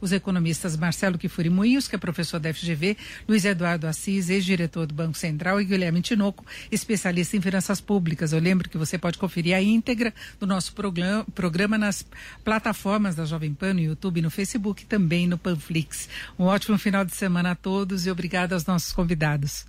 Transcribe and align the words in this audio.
os 0.00 0.12
economistas 0.12 0.78
Marcelo 0.78 1.18
Kifuri 1.18 1.50
Moinhos, 1.50 1.86
que 1.86 1.94
é 1.94 1.98
professor 1.98 2.40
da 2.40 2.54
FGV, 2.54 2.96
Luiz 3.28 3.44
Eduardo 3.44 3.86
Assis, 3.86 4.30
ex-diretor 4.30 4.86
do 4.86 4.94
Banco 4.94 5.18
Central, 5.18 5.60
e 5.60 5.64
Guilherme 5.66 6.00
Tinoco, 6.00 6.42
especialista 6.72 7.36
em 7.36 7.42
finanças 7.42 7.78
públicas. 7.78 8.32
Eu 8.32 8.40
lembro 8.40 8.66
que 8.66 8.78
você 8.78 8.96
pode 8.96 9.18
conferir 9.18 9.54
a 9.54 9.60
íntegra 9.60 10.14
do 10.40 10.46
nosso 10.46 10.72
programa, 10.72 11.26
programa 11.34 11.76
nas 11.76 12.02
plataformas 12.42 13.14
da 13.14 13.26
Jovem 13.26 13.52
Pan, 13.52 13.74
no 13.74 13.80
YouTube, 13.80 14.22
no 14.22 14.30
Facebook 14.30 14.84
e 14.84 14.86
também 14.86 15.26
no 15.26 15.36
Panflix. 15.36 16.08
Um 16.38 16.44
ótimo 16.44 16.78
final 16.78 17.04
de 17.04 17.14
semana 17.14 17.50
a 17.50 17.54
todos 17.54 18.06
e 18.06 18.10
obrigado 18.10 18.54
aos 18.54 18.64
nossos 18.64 18.90
convidados. 18.90 19.66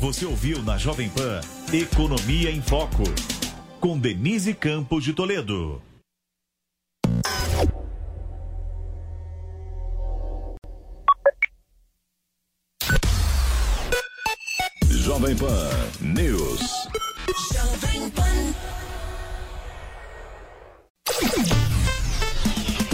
Você 0.00 0.26
ouviu 0.26 0.60
na 0.64 0.76
Jovem 0.76 1.08
Pan 1.10 1.40
Economia 1.72 2.50
em 2.50 2.60
Foco, 2.60 3.04
com 3.78 3.96
Denise 3.96 4.54
Campos 4.54 5.04
de 5.04 5.12
Toledo. 5.12 5.80
Jovem 15.30 15.36
Pan 15.36 15.70
News. 16.00 16.60
Jovem 17.52 18.10
Pan. 18.10 18.22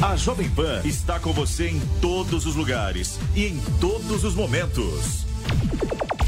A 0.02 0.16
Jovem 0.16 0.50
Pan 0.50 0.82
está 0.84 1.18
com 1.18 1.32
você 1.32 1.68
em 1.68 1.80
todos 2.00 2.44
os 2.44 2.54
lugares 2.54 3.18
e 3.34 3.46
em 3.46 3.58
todos 3.80 4.22
os 4.22 4.34
momentos. 4.34 5.24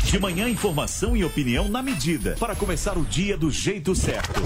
De 0.04 0.18
manhã, 0.18 0.48
informação 0.48 1.14
e 1.14 1.24
opinião 1.24 1.68
na 1.68 1.82
medida 1.82 2.36
para 2.40 2.56
começar 2.56 2.96
o 2.96 3.04
dia 3.04 3.36
do 3.36 3.50
jeito 3.50 3.94
certo. 3.94 4.40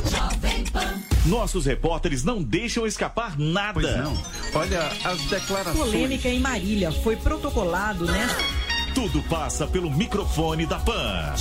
Nossos 1.26 1.66
repórteres 1.66 2.24
não 2.24 2.42
deixam 2.42 2.84
escapar 2.86 3.38
nada. 3.38 3.74
Pois 3.74 3.96
não. 3.98 4.20
Olha 4.54 4.88
as 5.04 5.20
declarações. 5.26 5.76
Polêmica 5.76 6.28
em 6.28 6.40
Marília 6.40 6.90
foi 6.90 7.14
protocolado, 7.14 8.04
né? 8.06 8.26
Tudo 8.94 9.22
passa 9.22 9.66
pelo 9.66 9.90
microfone 9.90 10.66
da 10.66 10.78
PAN. 10.78 11.34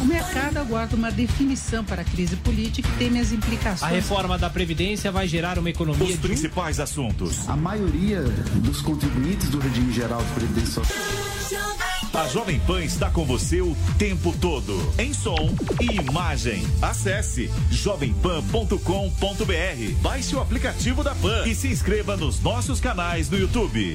O 0.00 0.04
mercado 0.04 0.58
aguarda 0.58 0.96
uma 0.96 1.10
definição 1.10 1.84
para 1.84 2.02
a 2.02 2.04
crise 2.04 2.36
política 2.36 2.88
e 2.88 2.98
teme 2.98 3.20
as 3.20 3.32
implicações. 3.32 3.82
A 3.82 3.94
reforma 3.94 4.36
da 4.36 4.50
Previdência 4.50 5.12
vai 5.12 5.28
gerar 5.28 5.58
uma 5.58 5.70
economia. 5.70 6.14
Os 6.14 6.20
principais 6.20 6.80
assuntos. 6.80 7.48
A 7.48 7.56
maioria 7.56 8.22
dos 8.56 8.80
contribuintes 8.80 9.48
do 9.48 9.58
regime 9.58 9.92
geral 9.92 10.22
de 10.22 10.32
previdência 10.32 10.82
a 12.14 12.28
Jovem 12.28 12.60
Pan 12.60 12.84
está 12.84 13.10
com 13.10 13.24
você 13.24 13.60
o 13.60 13.76
tempo 13.98 14.32
todo, 14.40 14.72
em 14.96 15.12
som 15.12 15.52
e 15.80 15.96
imagem. 15.96 16.64
Acesse 16.80 17.50
jovempan.com.br, 17.72 18.78
baixe 20.00 20.36
o 20.36 20.40
aplicativo 20.40 21.02
da 21.02 21.12
Pan 21.16 21.44
e 21.44 21.56
se 21.56 21.66
inscreva 21.66 22.16
nos 22.16 22.40
nossos 22.40 22.78
canais 22.78 23.28
no 23.28 23.36
YouTube. 23.36 23.94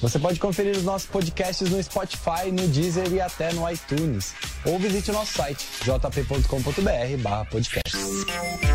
Você 0.00 0.18
pode 0.18 0.40
conferir 0.40 0.76
os 0.76 0.82
nossos 0.82 1.08
podcasts 1.08 1.70
no 1.70 1.80
Spotify, 1.82 2.50
no 2.50 2.66
Deezer 2.68 3.12
e 3.12 3.20
até 3.20 3.52
no 3.52 3.70
iTunes. 3.70 4.32
Ou 4.64 4.78
visite 4.78 5.10
o 5.10 5.14
nosso 5.14 5.34
site 5.34 5.66
jp.com.br/podcast. 5.84 8.69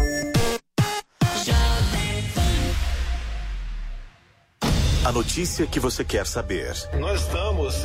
A 5.06 5.12
notícia 5.12 5.68
que 5.68 5.80
você 5.80 6.04
quer 6.04 6.26
saber. 6.26 6.74
Nós 7.00 7.22
estamos 7.22 7.76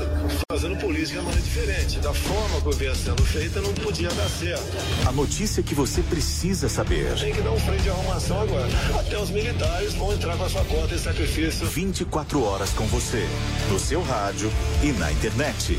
fazendo 0.50 0.74
política 0.78 1.18
de 1.18 1.26
maneira 1.26 1.42
diferente. 1.42 1.98
Da 1.98 2.14
forma 2.14 2.62
que 2.62 2.78
vinha 2.78 2.94
sendo 2.94 3.22
feita, 3.26 3.60
não 3.60 3.74
podia 3.74 4.08
dar 4.08 4.26
certo. 4.30 4.64
A 5.06 5.12
notícia 5.12 5.62
que 5.62 5.74
você 5.74 6.00
precisa 6.00 6.66
saber. 6.66 7.14
Tem 7.18 7.34
que 7.34 7.42
dar 7.42 7.50
um 7.50 7.60
freio 7.60 7.82
de 7.82 7.90
arrumação 7.90 8.40
agora. 8.40 8.68
Até 8.98 9.18
os 9.18 9.28
militares 9.28 9.92
vão 9.92 10.14
entrar 10.14 10.34
com 10.38 10.44
a 10.44 10.48
sua 10.48 10.64
cota 10.64 10.96
de 10.96 10.98
sacrifício. 10.98 11.66
24 11.66 12.42
horas 12.42 12.70
com 12.70 12.86
você. 12.86 13.28
No 13.68 13.78
seu 13.78 14.00
rádio 14.02 14.50
e 14.82 14.90
na 14.92 15.12
internet. 15.12 15.78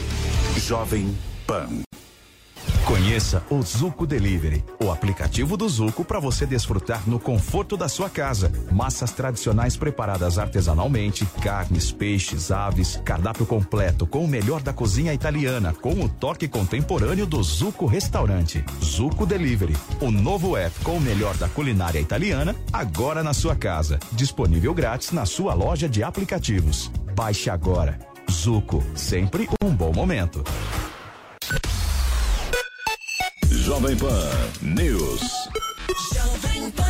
Jovem 0.58 1.18
Pan. 1.48 1.68
Conheça 2.92 3.42
o 3.50 3.62
Zuco 3.62 4.06
Delivery, 4.06 4.66
o 4.78 4.92
aplicativo 4.92 5.56
do 5.56 5.70
Zuco 5.70 6.04
para 6.04 6.20
você 6.20 6.46
desfrutar 6.46 7.02
no 7.08 7.22
conforto 7.22 7.78
da 7.78 7.88
sua 7.88 8.10
casa. 8.10 8.52
Massas 8.70 9.12
tradicionais 9.12 9.78
preparadas 9.78 10.38
artesanalmente, 10.38 11.26
carnes, 11.42 11.90
peixes, 11.90 12.52
aves, 12.52 13.00
cardápio 13.06 13.46
completo 13.46 14.06
com 14.06 14.26
o 14.26 14.28
melhor 14.28 14.62
da 14.62 14.74
cozinha 14.74 15.14
italiana, 15.14 15.74
com 15.74 16.04
o 16.04 16.10
toque 16.10 16.50
contemporâneo 16.50 17.26
do 17.26 17.42
Zuco 17.42 17.86
Restaurante. 17.86 18.62
Zuco 18.84 19.26
Delivery, 19.26 19.78
o 20.02 20.12
novo 20.12 20.58
app 20.58 20.78
com 20.84 20.98
o 20.98 21.02
melhor 21.02 21.38
da 21.38 21.48
culinária 21.48 22.00
italiana, 22.00 22.54
agora 22.74 23.24
na 23.24 23.34
sua 23.34 23.56
casa. 23.56 24.02
Disponível 24.12 24.74
grátis 24.74 25.14
na 25.14 25.26
sua 25.26 25.54
loja 25.54 25.88
de 25.88 26.04
aplicativos. 26.04 26.92
Baixe 27.16 27.50
agora. 27.50 27.98
Zuco, 28.30 28.84
sempre 28.96 29.48
um 29.64 29.74
bom 29.74 29.94
momento. 29.94 30.44
Jovem 33.72 33.96
Pan 33.96 34.30
News. 34.62 35.22
Jovem 36.14 36.70
Pan. 36.72 36.84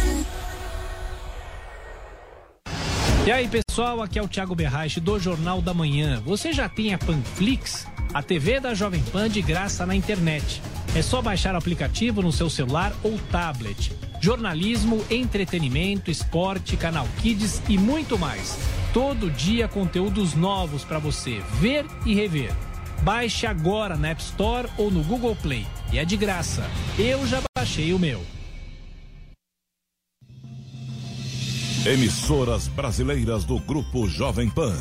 E 3.24 3.31
aí, 3.31 3.47
pessoal, 3.47 4.02
aqui 4.02 4.18
é 4.18 4.24
o 4.24 4.28
Thiago 4.28 4.56
Berraich 4.56 5.00
do 5.00 5.20
Jornal 5.20 5.62
da 5.62 5.75
Manhã. 5.75 6.20
Você 6.25 6.52
já 6.52 6.68
tem 6.68 6.91
a 6.91 6.97
Panflix, 6.97 7.86
a 8.12 8.24
TV 8.24 8.59
da 8.59 8.74
Jovem 8.74 9.03
Pan 9.12 9.30
de 9.30 9.44
graça 9.44 9.86
na 9.86 9.94
internet. 9.94 10.59
É 10.96 11.03
só 11.03 11.22
baixar 11.22 11.53
o 11.53 11.59
aplicativo 11.59 12.24
no 12.24 12.31
seu 12.31 12.50
celular 12.50 12.91
ou 13.03 13.16
tablet. 13.31 13.94
Jornalismo, 14.20 15.06
entretenimento, 15.12 16.09
esporte, 16.09 16.75
canal 16.75 17.08
Kids 17.22 17.62
e 17.70 17.78
muito 17.78 18.18
mais. 18.18 18.58
Todo 18.91 19.30
dia 19.30 19.68
conteúdos 19.68 20.34
novos 20.34 20.84
para 20.84 20.97
você 20.97 21.44
ver 21.59 21.86
e 22.08 22.16
rever. 22.16 22.52
Baixe 23.03 23.46
agora 23.46 23.96
na 23.96 24.09
App 24.09 24.22
Store 24.24 24.68
ou 24.80 24.90
no 24.90 25.03
Google 25.03 25.36
Play. 25.36 25.68
E 25.91 26.00
é 26.00 26.06
de 26.06 26.16
graça. 26.16 26.63
Eu 26.97 27.28
já 27.28 27.41
baixei 27.56 27.94
o 27.94 28.00
meu. 28.00 28.24
Emissoras 31.85 32.68
brasileiras 32.69 33.44
do 33.44 33.59
Grupo 33.59 34.07
Jovem 34.07 34.50
Pan. 34.50 34.75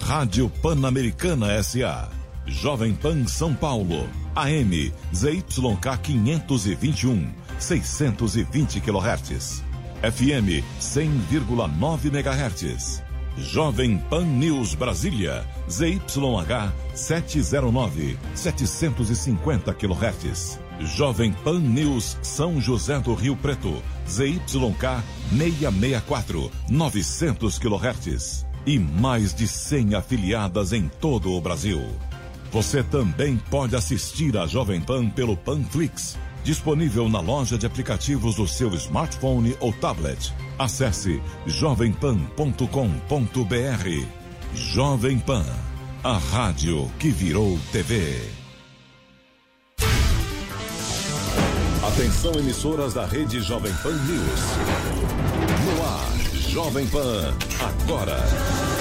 Rádio 0.00 0.50
Pan-Americana 0.62 1.62
SA. 1.62 2.10
Jovem 2.46 2.92
Pan 2.94 3.26
São 3.26 3.54
Paulo. 3.54 4.08
AM 4.34 4.92
ZYK 5.14 5.98
521. 6.02 7.32
620 7.58 8.80
kHz. 8.80 9.62
FM 10.02 10.64
100,9 10.80 12.06
MHz. 12.06 13.11
Jovem 13.36 13.98
Pan 13.98 14.24
News 14.24 14.74
Brasília, 14.74 15.46
ZYH 15.68 16.72
709, 16.94 18.18
750 18.34 19.74
kHz. 19.74 20.58
Jovem 20.80 21.32
Pan 21.32 21.60
News 21.60 22.18
São 22.22 22.60
José 22.60 22.98
do 23.00 23.14
Rio 23.14 23.36
Preto, 23.36 23.82
ZYK 24.06 25.02
664, 25.30 26.50
900 26.68 27.58
kHz. 27.58 28.46
E 28.66 28.78
mais 28.78 29.34
de 29.34 29.48
100 29.48 29.94
afiliadas 29.94 30.72
em 30.72 30.88
todo 31.00 31.32
o 31.32 31.40
Brasil. 31.40 31.82
Você 32.52 32.82
também 32.82 33.40
pode 33.50 33.74
assistir 33.74 34.36
a 34.36 34.46
Jovem 34.46 34.80
Pan 34.80 35.08
pelo 35.08 35.36
Panflix, 35.36 36.18
disponível 36.42 37.08
na 37.08 37.20
loja 37.20 37.56
de 37.56 37.66
aplicativos 37.66 38.36
do 38.36 38.46
seu 38.46 38.74
smartphone 38.74 39.56
ou 39.60 39.72
tablet 39.72 40.32
Acesse 40.62 41.20
jovempan.com.br. 41.46 44.06
Jovem 44.54 45.18
Pan, 45.18 45.44
a 46.04 46.18
rádio 46.18 46.88
que 46.98 47.10
virou 47.10 47.58
TV. 47.72 48.20
Atenção 51.82 52.32
emissoras 52.34 52.94
da 52.94 53.04
rede 53.06 53.40
Jovem 53.40 53.72
Pan 53.82 53.92
News. 53.92 54.40
No 55.64 55.84
ar, 55.84 56.12
Jovem 56.48 56.86
Pan, 56.86 57.34
agora. 57.60 58.71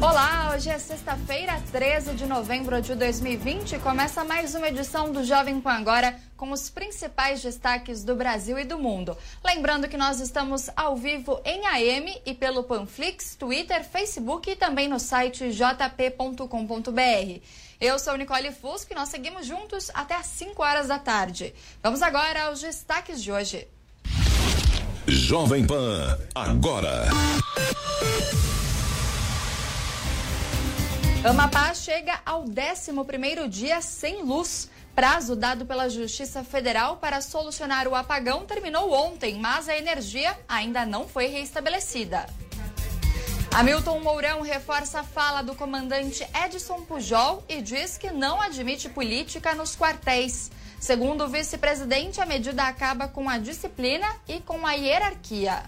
Olá, 0.00 0.38
Hoje 0.58 0.70
é 0.70 0.78
sexta-feira, 0.80 1.62
13 1.70 2.14
de 2.14 2.26
novembro 2.26 2.82
de 2.82 2.92
2020. 2.96 3.78
Começa 3.78 4.24
mais 4.24 4.56
uma 4.56 4.66
edição 4.66 5.12
do 5.12 5.22
Jovem 5.22 5.60
Pan 5.60 5.74
Agora 5.74 6.18
com 6.36 6.50
os 6.50 6.68
principais 6.68 7.40
destaques 7.40 8.02
do 8.02 8.16
Brasil 8.16 8.58
e 8.58 8.64
do 8.64 8.76
mundo. 8.76 9.16
Lembrando 9.44 9.86
que 9.86 9.96
nós 9.96 10.18
estamos 10.18 10.68
ao 10.74 10.96
vivo 10.96 11.40
em 11.44 11.64
AM 11.64 12.20
e 12.26 12.34
pelo 12.34 12.64
Panflix, 12.64 13.36
Twitter, 13.36 13.84
Facebook 13.84 14.50
e 14.50 14.56
também 14.56 14.88
no 14.88 14.98
site 14.98 15.52
jp.com.br. 15.52 17.40
Eu 17.80 17.96
sou 18.00 18.16
Nicole 18.16 18.50
Fusco 18.50 18.92
e 18.92 18.96
nós 18.96 19.10
seguimos 19.10 19.46
juntos 19.46 19.92
até 19.94 20.16
às 20.16 20.26
5 20.26 20.60
horas 20.60 20.88
da 20.88 20.98
tarde. 20.98 21.54
Vamos 21.80 22.02
agora 22.02 22.46
aos 22.46 22.60
destaques 22.60 23.22
de 23.22 23.30
hoje. 23.30 23.68
Jovem 25.06 25.64
Pan, 25.64 26.18
agora. 26.34 27.06
Amapá 31.24 31.74
chega 31.74 32.20
ao 32.24 32.44
11º 32.44 33.48
dia 33.48 33.82
sem 33.82 34.22
luz. 34.22 34.70
Prazo 34.94 35.34
dado 35.34 35.66
pela 35.66 35.88
Justiça 35.88 36.44
Federal 36.44 36.96
para 36.98 37.20
solucionar 37.20 37.88
o 37.88 37.94
apagão 37.96 38.46
terminou 38.46 38.92
ontem, 38.92 39.34
mas 39.34 39.68
a 39.68 39.76
energia 39.76 40.38
ainda 40.48 40.86
não 40.86 41.08
foi 41.08 41.26
reestabelecida. 41.26 42.24
Hamilton 43.52 43.98
Mourão 44.00 44.42
reforça 44.42 45.00
a 45.00 45.04
fala 45.04 45.42
do 45.42 45.56
comandante 45.56 46.24
Edson 46.44 46.82
Pujol 46.82 47.42
e 47.48 47.60
diz 47.60 47.98
que 47.98 48.12
não 48.12 48.40
admite 48.40 48.88
política 48.88 49.54
nos 49.54 49.74
quartéis. 49.74 50.52
Segundo 50.78 51.24
o 51.24 51.28
vice-presidente, 51.28 52.20
a 52.20 52.26
medida 52.26 52.62
acaba 52.62 53.08
com 53.08 53.28
a 53.28 53.38
disciplina 53.38 54.06
e 54.28 54.38
com 54.38 54.64
a 54.64 54.74
hierarquia. 54.74 55.64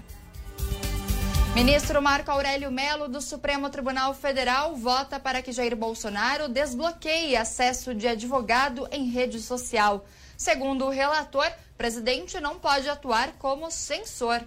Ministro 1.63 2.01
Marco 2.01 2.31
Aurélio 2.31 2.71
Melo, 2.71 3.07
do 3.07 3.21
Supremo 3.21 3.69
Tribunal 3.69 4.15
Federal, 4.15 4.75
vota 4.75 5.21
para 5.21 5.43
que 5.43 5.53
Jair 5.53 5.77
Bolsonaro 5.77 6.49
desbloqueie 6.49 7.37
acesso 7.37 7.95
de 7.95 8.09
advogado 8.09 8.89
em 8.91 9.11
rede 9.11 9.39
social. 9.41 10.07
Segundo 10.39 10.87
o 10.87 10.89
relator, 10.89 11.47
presidente 11.77 12.41
não 12.41 12.59
pode 12.59 12.89
atuar 12.89 13.33
como 13.33 13.71
censor. 13.71 14.41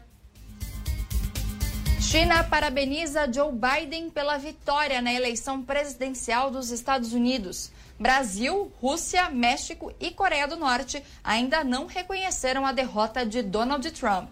China 2.01 2.43
parabeniza 2.45 3.31
Joe 3.31 3.51
Biden 3.51 4.09
pela 4.09 4.39
vitória 4.39 4.99
na 4.99 5.13
eleição 5.13 5.61
presidencial 5.61 6.49
dos 6.49 6.71
Estados 6.71 7.13
Unidos. 7.13 7.71
Brasil, 7.99 8.73
Rússia, 8.81 9.29
México 9.29 9.93
e 9.99 10.09
Coreia 10.09 10.47
do 10.47 10.55
Norte 10.55 11.03
ainda 11.23 11.63
não 11.63 11.85
reconheceram 11.85 12.65
a 12.65 12.71
derrota 12.71 13.23
de 13.23 13.43
Donald 13.43 13.91
Trump. 13.91 14.29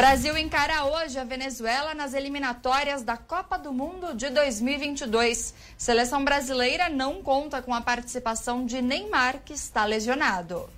Brasil 0.00 0.34
encara 0.38 0.86
hoje 0.86 1.18
a 1.18 1.24
Venezuela 1.24 1.94
nas 1.94 2.14
eliminatórias 2.14 3.02
da 3.02 3.18
Copa 3.18 3.58
do 3.58 3.70
Mundo 3.70 4.14
de 4.14 4.30
2022. 4.30 5.52
Seleção 5.76 6.24
brasileira 6.24 6.88
não 6.88 7.22
conta 7.22 7.60
com 7.60 7.74
a 7.74 7.82
participação 7.82 8.64
de 8.64 8.80
Neymar, 8.80 9.40
que 9.44 9.52
está 9.52 9.84
lesionado. 9.84 10.70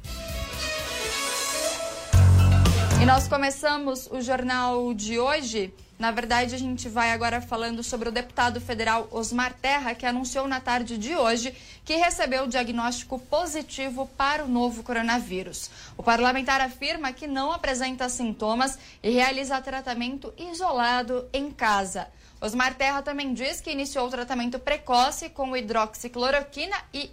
E 3.02 3.04
nós 3.04 3.26
começamos 3.26 4.06
o 4.12 4.20
jornal 4.20 4.94
de 4.94 5.19
hoje 5.19 5.75
na 5.99 6.12
verdade, 6.12 6.54
a 6.54 6.58
gente 6.58 6.88
vai 6.88 7.12
agora 7.12 7.40
falando 7.40 7.82
sobre 7.82 8.08
o 8.08 8.12
deputado 8.12 8.60
federal 8.60 9.08
Osmar 9.12 9.54
Terra, 9.54 9.94
que 9.94 10.06
anunciou 10.06 10.49
na 10.49 10.60
tarde 10.60 10.99
de 10.99 11.14
hoje 11.14 11.54
que 11.84 11.94
recebeu 11.94 12.44
o 12.44 12.49
diagnóstico 12.49 13.20
positivo 13.20 14.08
para 14.16 14.44
o 14.44 14.49
novo 14.49 14.82
coronavírus. 14.82 15.70
O 15.96 16.02
parlamentar 16.02 16.60
afirma 16.60 17.12
que 17.12 17.28
não 17.28 17.52
apresenta 17.52 18.08
sintomas 18.08 18.78
e 19.00 19.10
realiza 19.10 19.60
tratamento 19.60 20.34
isolado 20.37 21.28
em 21.32 21.52
casa. 21.52 22.08
Osmar 22.40 22.75
Terra 22.75 23.00
também 23.00 23.32
diz 23.32 23.60
que 23.60 23.70
iniciou 23.70 24.08
o 24.08 24.10
tratamento 24.10 24.58
precoce 24.58 25.28
com 25.28 25.56
hidroxicloroquina 25.56 26.76
e 26.93 27.12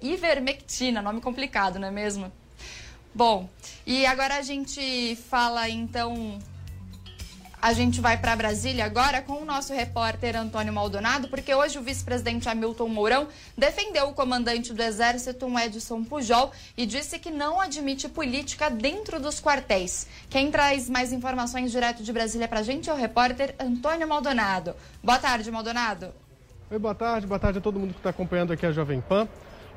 ivermectina, 0.00 1.02
nome 1.02 1.20
complicado, 1.20 1.78
não 1.78 1.88
é 1.88 1.90
mesmo? 1.90 2.32
Bom, 3.16 3.48
e 3.86 4.04
agora 4.04 4.36
a 4.36 4.42
gente 4.42 5.16
fala 5.30 5.70
então. 5.70 6.38
A 7.62 7.72
gente 7.72 7.98
vai 7.98 8.18
para 8.18 8.36
Brasília 8.36 8.84
agora 8.84 9.22
com 9.22 9.40
o 9.40 9.44
nosso 9.46 9.72
repórter 9.72 10.36
Antônio 10.36 10.70
Maldonado, 10.70 11.26
porque 11.26 11.54
hoje 11.54 11.78
o 11.78 11.82
vice-presidente 11.82 12.46
Hamilton 12.46 12.88
Mourão 12.88 13.26
defendeu 13.56 14.08
o 14.08 14.12
comandante 14.12 14.74
do 14.74 14.82
Exército, 14.82 15.48
Edson 15.58 16.04
Pujol, 16.04 16.52
e 16.76 16.84
disse 16.84 17.18
que 17.18 17.30
não 17.30 17.58
admite 17.58 18.06
política 18.06 18.68
dentro 18.68 19.18
dos 19.18 19.40
quartéis. 19.40 20.06
Quem 20.28 20.50
traz 20.50 20.86
mais 20.90 21.10
informações 21.10 21.72
direto 21.72 22.02
de 22.02 22.12
Brasília 22.12 22.46
para 22.46 22.60
a 22.60 22.62
gente 22.62 22.90
é 22.90 22.92
o 22.92 22.96
repórter 22.96 23.54
Antônio 23.58 24.06
Maldonado. 24.06 24.76
Boa 25.02 25.18
tarde, 25.18 25.50
Maldonado. 25.50 26.12
Oi, 26.70 26.78
boa 26.78 26.94
tarde, 26.94 27.26
boa 27.26 27.40
tarde 27.40 27.60
a 27.60 27.62
todo 27.62 27.80
mundo 27.80 27.94
que 27.94 28.00
está 28.00 28.10
acompanhando 28.10 28.52
aqui 28.52 28.66
a 28.66 28.72
Jovem 28.72 29.00
Pan. 29.00 29.26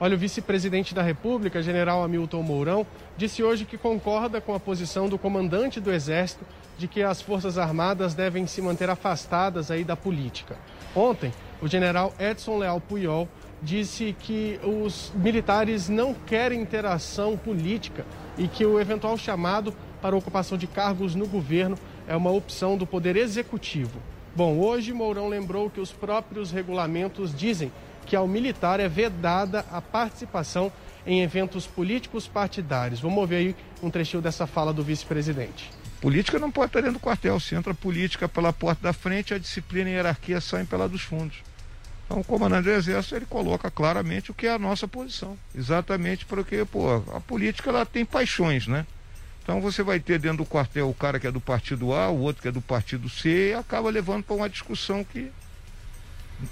Olha, 0.01 0.16
o 0.16 0.18
vice-presidente 0.18 0.96
da 0.96 1.01
República, 1.01 1.62
general 1.62 2.01
Hamilton 2.01 2.42
Mourão, 2.42 2.88
disse 3.18 3.44
hoje 3.44 3.66
que 3.66 3.78
concorda 3.78 4.40
com 4.40 4.54
a 4.54 4.60
posição 4.60 5.10
do 5.10 5.18
comandante 5.18 5.81
do 5.81 5.92
Exército 5.92 6.46
de 6.78 6.88
que 6.88 7.04
as 7.04 7.22
Forças 7.22 7.57
Armadas 7.57 8.13
devem 8.13 8.48
se 8.48 8.62
manter 8.62 8.90
afastadas 8.90 9.69
aí 9.69 9.84
da 9.84 9.98
política. 9.98 10.56
Ontem, 10.96 11.34
o 11.62 11.68
general 11.68 12.13
Edson 12.18 12.57
Leal 12.57 12.80
Puyol 12.80 13.28
disse 13.62 14.16
que 14.18 14.57
os 14.63 15.12
militares 15.13 15.90
não 15.90 16.13
querem 16.13 16.62
interação 16.62 17.36
política 17.36 18.06
e 18.38 18.48
que 18.48 18.66
o 18.66 18.80
eventual 18.80 19.18
chamado 19.18 19.74
para 20.01 20.16
ocupação 20.16 20.57
de 20.57 20.66
cargos 20.66 21.13
no 21.13 21.28
governo 21.28 21.78
é 22.07 22.16
uma 22.16 22.31
opção 22.31 22.78
do 22.78 22.88
Poder 22.88 23.18
Executivo. 23.18 24.00
Bom, 24.34 24.60
hoje 24.60 24.94
Mourão 24.94 25.28
lembrou 25.28 25.69
que 25.69 25.81
os 25.81 25.92
próprios 25.92 26.51
regulamentos 26.51 27.36
dizem 27.36 27.69
que 28.09 28.15
ao 28.15 28.27
militar 28.27 28.79
é 28.79 28.89
vedada 28.89 29.63
a 29.71 29.79
participação 29.79 30.71
em 31.06 31.21
eventos 31.21 31.67
políticos 31.67 32.27
partidários. 32.27 33.00
Vamos 33.00 33.19
ouvir 33.19 33.35
aí 33.35 33.56
um 33.83 33.91
trechinho 33.91 34.21
dessa 34.21 34.47
fala 34.47 34.73
do 34.73 34.83
vice-presidente. 34.83 35.69
Política 36.01 36.39
não 36.39 36.50
pode 36.50 36.69
estar 36.69 36.81
dentro 36.81 36.97
do 36.97 37.00
quartel. 37.00 37.39
Se 37.39 37.53
entra 37.53 37.71
política 37.71 38.27
pela 38.27 38.51
porta 38.51 38.81
da 38.81 38.94
frente, 38.94 39.33
a 39.33 39.38
disciplina 39.38 39.91
e 39.91 39.94
a 39.94 39.97
hierarquia 39.97 40.41
saem 40.41 40.65
pela 40.65 40.89
dos 40.89 41.03
fundos. 41.03 41.38
Então, 42.06 42.21
o 42.21 42.23
comandante 42.23 42.63
do 42.63 42.71
Exército 42.71 43.15
ele 43.15 43.27
coloca 43.27 43.69
claramente 43.69 44.31
o 44.31 44.33
que 44.33 44.47
é 44.47 44.53
a 44.53 44.57
nossa 44.57 44.88
posição. 44.88 45.38
Exatamente 45.55 46.25
porque, 46.25 46.65
pô, 46.65 46.95
a 47.15 47.19
política 47.19 47.69
ela 47.69 47.85
tem 47.85 48.03
paixões, 48.03 48.65
né? 48.65 48.88
Então 49.44 49.62
você 49.62 49.83
vai 49.83 50.00
ter 50.00 50.17
dentro 50.17 50.38
do 50.38 50.45
quartel 50.45 50.89
o 50.89 50.94
cara 50.95 51.19
que 51.19 51.27
é 51.27 51.31
do 51.31 51.39
partido 51.39 51.94
A, 51.94 52.09
o 52.09 52.21
outro 52.21 52.41
que 52.41 52.47
é 52.47 52.51
do 52.51 52.62
partido 52.62 53.07
C, 53.07 53.51
e 53.51 53.53
acaba 53.53 53.89
levando 53.91 54.23
para 54.23 54.35
uma 54.35 54.50
discussão 54.50 55.03
que 55.03 55.31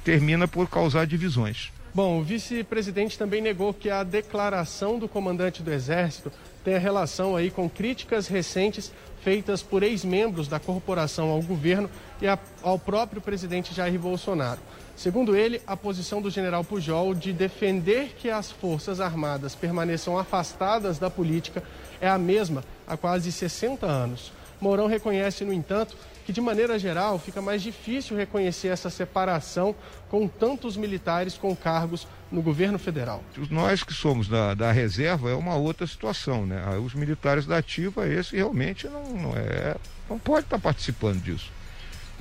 termina 0.03 0.47
por 0.47 0.69
causar 0.69 1.05
divisões. 1.05 1.71
Bom, 1.93 2.19
o 2.19 2.23
vice-presidente 2.23 3.17
também 3.17 3.41
negou 3.41 3.73
que 3.73 3.89
a 3.89 4.03
declaração 4.03 4.99
do 4.99 5.07
comandante 5.07 5.63
do 5.63 5.73
Exército 5.73 6.31
tenha 6.63 6.77
relação 6.77 7.35
aí 7.35 7.49
com 7.49 7.69
críticas 7.69 8.27
recentes 8.27 8.91
feitas 9.23 9.63
por 9.63 9.83
ex-membros 9.83 10.47
da 10.47 10.59
corporação 10.59 11.29
ao 11.29 11.41
governo 11.41 11.89
e 12.21 12.27
a, 12.27 12.37
ao 12.61 12.77
próprio 12.77 13.21
presidente 13.21 13.73
Jair 13.73 13.99
Bolsonaro. 13.99 14.59
Segundo 14.95 15.35
ele, 15.35 15.61
a 15.65 15.75
posição 15.75 16.21
do 16.21 16.29
general 16.29 16.63
Pujol 16.63 17.13
de 17.13 17.33
defender 17.33 18.15
que 18.17 18.29
as 18.29 18.51
Forças 18.51 18.99
Armadas 18.99 19.55
permaneçam 19.55 20.17
afastadas 20.17 20.97
da 20.97 21.09
política 21.09 21.63
é 21.99 22.07
a 22.07 22.17
mesma 22.17 22.63
há 22.87 22.95
quase 22.95 23.31
60 23.31 23.85
anos. 23.85 24.31
Mourão 24.59 24.87
reconhece, 24.87 25.45
no 25.45 25.53
entanto, 25.53 25.95
que 26.27 26.33
de 26.33 26.41
maneira 26.41 26.77
geral 26.77 27.17
fica 27.17 27.41
mais 27.41 27.61
difícil 27.61 28.17
reconhecer 28.17 28.67
essa 28.67 28.89
separação 28.89 29.73
com 30.09 30.27
tantos 30.27 30.75
militares 30.75 31.37
com 31.37 31.55
cargos 31.55 32.05
no 32.29 32.41
governo 32.41 32.77
federal. 32.77 33.23
Nós 33.49 33.81
que 33.81 33.93
somos 33.93 34.27
da, 34.27 34.53
da 34.53 34.69
reserva 34.69 35.29
é 35.29 35.33
uma 35.33 35.55
outra 35.55 35.87
situação, 35.87 36.45
né? 36.45 36.61
Os 36.83 36.93
militares 36.93 37.45
da 37.45 37.59
ativa, 37.59 38.05
esse 38.05 38.35
realmente 38.35 38.89
não, 38.89 39.03
não 39.13 39.37
é, 39.37 39.77
não 40.09 40.19
pode 40.19 40.47
estar 40.47 40.59
participando 40.59 41.23
disso. 41.23 41.49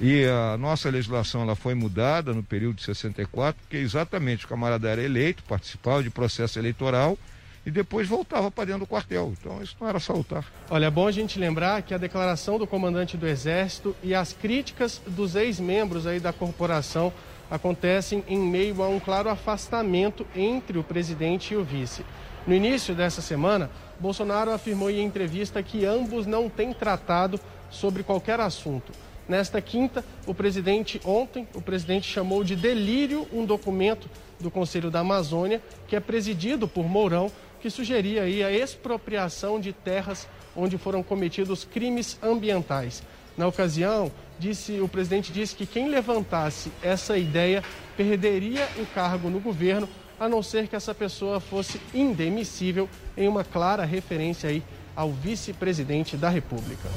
E 0.00 0.24
a 0.24 0.56
nossa 0.56 0.88
legislação 0.88 1.42
ela 1.42 1.56
foi 1.56 1.74
mudada 1.74 2.32
no 2.32 2.44
período 2.44 2.76
de 2.76 2.84
64, 2.84 3.60
porque 3.60 3.78
exatamente 3.78 4.44
o 4.44 4.48
camarada 4.48 4.88
era 4.88 5.02
eleito, 5.02 5.42
participava 5.42 6.04
de 6.04 6.10
processo 6.10 6.60
eleitoral 6.60 7.18
e 7.66 7.70
depois 7.70 8.06
voltava 8.06 8.48
para 8.48 8.66
dentro 8.66 8.80
do 8.82 8.86
quartel. 8.86 9.34
Então 9.38 9.60
isso 9.60 9.76
não 9.80 9.88
era 9.88 9.98
saltar. 9.98 10.44
Olha, 10.70 10.86
é 10.86 10.90
bom 10.90 11.08
a 11.08 11.10
gente 11.10 11.36
lembrar 11.36 11.82
que 11.82 11.92
a 11.92 11.98
declaração 11.98 12.58
do 12.58 12.66
comandante 12.66 13.16
do 13.16 13.26
Exército 13.26 13.94
e 14.04 14.14
as 14.14 14.32
críticas 14.32 15.02
dos 15.04 15.34
ex-membros 15.34 16.06
aí 16.06 16.20
da 16.20 16.32
corporação 16.32 17.12
acontecem 17.50 18.24
em 18.28 18.38
meio 18.38 18.82
a 18.84 18.88
um 18.88 19.00
claro 19.00 19.28
afastamento 19.28 20.24
entre 20.34 20.78
o 20.78 20.84
presidente 20.84 21.54
e 21.54 21.56
o 21.56 21.64
vice. 21.64 22.04
No 22.46 22.54
início 22.54 22.94
dessa 22.94 23.20
semana, 23.20 23.68
Bolsonaro 23.98 24.52
afirmou 24.52 24.88
em 24.88 25.04
entrevista 25.04 25.60
que 25.60 25.84
ambos 25.84 26.24
não 26.24 26.48
têm 26.48 26.72
tratado 26.72 27.40
sobre 27.68 28.04
qualquer 28.04 28.38
assunto. 28.38 28.92
Nesta 29.28 29.60
quinta, 29.60 30.04
o 30.24 30.32
presidente 30.32 31.00
ontem, 31.04 31.48
o 31.52 31.60
presidente 31.60 32.08
chamou 32.08 32.44
de 32.44 32.54
delírio 32.54 33.26
um 33.32 33.44
documento 33.44 34.08
do 34.38 34.52
Conselho 34.52 34.88
da 34.88 35.00
Amazônia 35.00 35.60
que 35.88 35.96
é 35.96 36.00
presidido 36.00 36.68
por 36.68 36.84
Mourão 36.84 37.30
que 37.66 37.70
sugeria 37.70 38.22
aí 38.22 38.44
a 38.44 38.52
expropriação 38.52 39.58
de 39.58 39.72
terras 39.72 40.28
onde 40.54 40.78
foram 40.78 41.02
cometidos 41.02 41.64
crimes 41.64 42.16
ambientais. 42.22 43.02
Na 43.36 43.48
ocasião, 43.48 44.12
disse, 44.38 44.78
o 44.78 44.86
presidente 44.86 45.32
disse 45.32 45.56
que 45.56 45.66
quem 45.66 45.88
levantasse 45.88 46.70
essa 46.80 47.18
ideia 47.18 47.64
perderia 47.96 48.68
o 48.78 48.86
cargo 48.94 49.28
no 49.28 49.40
governo, 49.40 49.88
a 50.18 50.28
não 50.28 50.44
ser 50.44 50.68
que 50.68 50.76
essa 50.76 50.94
pessoa 50.94 51.40
fosse 51.40 51.80
indemissível, 51.92 52.88
em 53.16 53.26
uma 53.26 53.42
clara 53.42 53.84
referência 53.84 54.48
aí 54.48 54.62
ao 54.94 55.10
vice-presidente 55.10 56.16
da 56.16 56.28
República. 56.28 56.88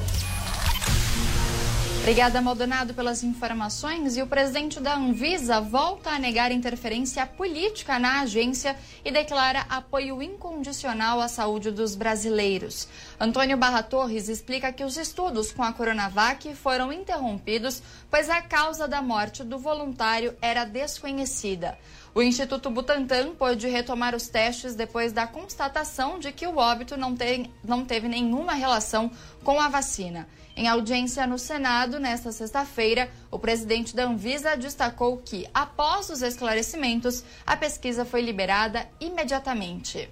Obrigada, 2.00 2.40
Maldonado, 2.40 2.94
pelas 2.94 3.22
informações. 3.22 4.16
E 4.16 4.22
o 4.22 4.26
presidente 4.26 4.80
da 4.80 4.96
Anvisa 4.96 5.60
volta 5.60 6.08
a 6.08 6.18
negar 6.18 6.50
interferência 6.50 7.26
política 7.26 7.98
na 7.98 8.22
agência 8.22 8.74
e 9.04 9.10
declara 9.10 9.66
apoio 9.68 10.22
incondicional 10.22 11.20
à 11.20 11.28
saúde 11.28 11.70
dos 11.70 11.94
brasileiros. 11.94 12.88
Antônio 13.20 13.58
Barra 13.58 13.82
Torres 13.82 14.30
explica 14.30 14.72
que 14.72 14.82
os 14.82 14.96
estudos 14.96 15.52
com 15.52 15.62
a 15.62 15.74
Coronavac 15.74 16.54
foram 16.54 16.90
interrompidos, 16.90 17.82
pois 18.10 18.30
a 18.30 18.40
causa 18.40 18.88
da 18.88 19.02
morte 19.02 19.44
do 19.44 19.58
voluntário 19.58 20.34
era 20.40 20.64
desconhecida. 20.64 21.78
O 22.14 22.22
Instituto 22.22 22.70
Butantan 22.70 23.34
pôde 23.34 23.68
retomar 23.68 24.16
os 24.16 24.26
testes 24.26 24.74
depois 24.74 25.12
da 25.12 25.26
constatação 25.26 26.18
de 26.18 26.32
que 26.32 26.46
o 26.46 26.56
óbito 26.56 26.96
não, 26.96 27.14
tem, 27.14 27.52
não 27.62 27.84
teve 27.84 28.08
nenhuma 28.08 28.54
relação 28.54 29.10
com 29.44 29.60
a 29.60 29.68
vacina. 29.68 30.26
Em 30.60 30.68
audiência 30.68 31.26
no 31.26 31.38
Senado, 31.38 31.98
nesta 31.98 32.30
sexta-feira, 32.30 33.10
o 33.30 33.38
presidente 33.38 33.96
da 33.96 34.04
Anvisa 34.04 34.58
destacou 34.58 35.16
que, 35.16 35.48
após 35.54 36.10
os 36.10 36.20
esclarecimentos, 36.20 37.24
a 37.46 37.56
pesquisa 37.56 38.04
foi 38.04 38.20
liberada 38.20 38.86
imediatamente. 39.00 40.10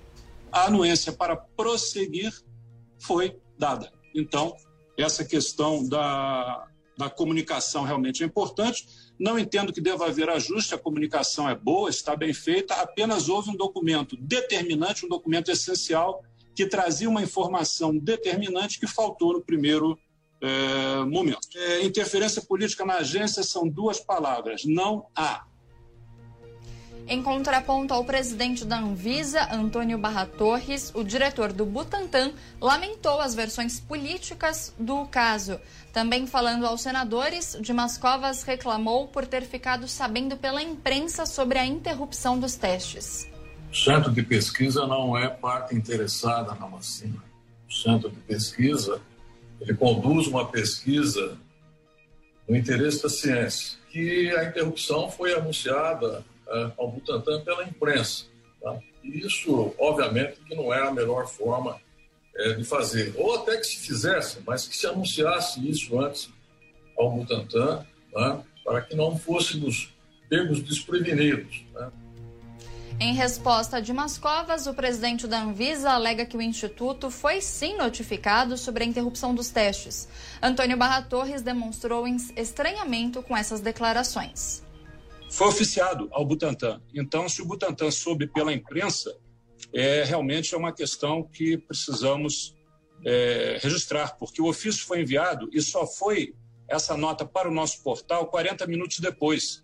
A 0.51 0.65
anuência 0.65 1.13
para 1.13 1.37
prosseguir 1.37 2.33
foi 2.99 3.39
dada. 3.59 3.93
Então, 4.15 4.57
essa 4.97 5.23
questão 5.23 5.87
da, 5.87 6.67
da 6.97 7.11
comunicação 7.11 7.83
realmente 7.85 8.23
é 8.23 8.27
importante. 8.27 8.89
Não 9.21 9.39
entendo 9.39 9.71
que 9.71 9.83
deva 9.83 10.07
haver 10.07 10.31
ajuste, 10.31 10.75
a 10.75 10.79
comunicação 10.79 11.47
é 11.47 11.55
boa, 11.55 11.91
está 11.91 12.17
bem 12.17 12.33
feita, 12.33 12.73
apenas 12.77 13.29
houve 13.29 13.51
um 13.51 13.55
documento 13.55 14.17
determinante, 14.17 15.05
um 15.05 15.11
documento 15.11 15.51
essencial, 15.51 16.23
que 16.55 16.65
trazia 16.65 17.07
uma 17.07 17.23
informação 17.23 17.95
determinante 17.95 18.81
que 18.81 18.87
faltou 18.87 19.35
no 19.35 19.43
primeiro 19.43 19.99
é, 20.41 21.05
momento. 21.05 21.41
É, 21.55 21.85
interferência 21.85 22.43
política 22.43 22.85
na 22.85 22.95
agência 22.95 23.43
são 23.43 23.69
duas 23.69 23.99
palavras, 24.01 24.65
não 24.65 25.07
há. 25.15 25.45
Em 27.11 27.23
contraponto 27.23 27.95
ao 27.95 28.05
presidente 28.05 28.67
da 28.67 28.79
Anvisa, 28.79 29.49
Antônio 29.51 29.97
Barra 29.97 30.27
Torres, 30.27 30.93
o 30.95 31.03
diretor 31.03 31.55
do 31.55 31.65
Butantan 31.65 32.33
lamentou 32.61 33.19
as 33.19 33.35
versões 33.35 33.81
políticas 33.81 34.75
do 34.79 35.07
caso. 35.07 35.59
Também 35.91 36.27
falando 36.27 36.67
aos 36.67 36.83
senadores, 36.83 37.57
Dimas 37.63 37.97
Covas 37.97 38.43
reclamou 38.43 39.09
por 39.09 39.27
ter 39.27 39.43
ficado 39.45 39.89
sabendo 39.89 40.37
pela 40.37 40.63
imprensa 40.63 41.25
sobre 41.25 41.59
a 41.59 41.65
interrupção 41.65 42.39
dos 42.39 42.57
testes. 42.57 43.27
O 43.73 43.75
centro 43.75 44.13
de 44.13 44.23
pesquisa 44.23 44.87
não 44.87 45.17
é 45.17 45.29
parte 45.29 45.75
interessada 45.75 46.55
na 46.57 46.67
vacina. 46.67 47.25
O 47.67 47.73
centro 47.73 48.11
de 48.11 48.21
pesquisa 48.21 49.01
ele 49.61 49.75
conduz 49.75 50.27
uma 50.27 50.47
pesquisa 50.47 51.37
no 52.49 52.57
interesse 52.57 53.03
da 53.03 53.09
ciência, 53.09 53.79
que 53.91 54.31
a 54.37 54.45
interrupção 54.45 55.11
foi 55.11 55.35
anunciada 55.35 56.25
uh, 56.47 56.73
ao 56.79 56.91
Butantan 56.91 57.43
pela 57.43 57.65
imprensa. 57.65 58.25
Tá? 58.61 58.79
E 59.05 59.27
isso, 59.27 59.75
obviamente, 59.79 60.39
que 60.47 60.55
não 60.55 60.73
é 60.73 60.87
a 60.87 60.93
melhor 60.93 61.27
forma 61.27 61.81
é, 62.37 62.55
de 62.55 62.65
fazer. 62.65 63.15
Ou 63.17 63.37
até 63.37 63.57
que 63.57 63.65
se 63.65 63.87
fizesse, 63.87 64.39
mas 64.47 64.67
que 64.67 64.77
se 64.77 64.87
anunciasse 64.87 65.69
isso 65.69 65.99
antes 66.01 66.31
ao 66.97 67.11
Butantan, 67.11 67.85
né? 68.15 68.43
para 68.65 68.81
que 68.83 68.95
não 68.95 69.19
fôssemos 69.19 69.93
pegos 70.29 70.63
desprevenidos. 70.63 71.65
Né? 71.75 71.91
Em 73.01 73.15
resposta 73.15 73.77
a 73.77 73.81
Dimas 73.81 74.19
Covas, 74.19 74.67
o 74.67 74.75
presidente 74.75 75.29
da 75.29 75.41
Anvisa 75.41 75.93
alega 75.93 76.27
que 76.27 76.37
o 76.37 76.43
Instituto 76.43 77.13
foi 77.13 77.41
sim 77.41 77.77
notificado 77.77 78.59
sobre 78.59 78.83
a 78.83 78.87
interrupção 78.87 79.33
dos 79.33 79.51
testes. 79.51 80.09
Antônio 80.43 80.77
Barra 80.77 81.03
Torres 81.03 81.41
demonstrou 81.41 82.05
estranhamento 82.09 83.23
com 83.23 83.37
essas 83.37 83.61
declarações. 83.61 84.65
Foi 85.31 85.47
oficiado 85.47 86.09
ao 86.11 86.27
Butantan. 86.27 86.83
Então, 86.93 87.29
se 87.29 87.41
o 87.41 87.45
Butantan 87.45 87.93
soube 87.93 88.27
pela 88.27 88.53
imprensa, 88.53 89.17
é, 89.73 90.03
realmente 90.03 90.53
é 90.53 90.59
uma 90.59 90.73
questão 90.73 91.23
que 91.23 91.57
precisamos 91.57 92.57
é, 93.05 93.61
registrar, 93.63 94.17
porque 94.17 94.43
o 94.43 94.49
ofício 94.49 94.85
foi 94.85 95.03
enviado 95.03 95.49
e 95.53 95.63
só 95.63 95.87
foi 95.87 96.35
essa 96.67 96.97
nota 96.97 97.25
para 97.25 97.49
o 97.49 97.55
nosso 97.55 97.81
portal 97.81 98.27
40 98.27 98.67
minutos 98.67 98.99
depois. 98.99 99.63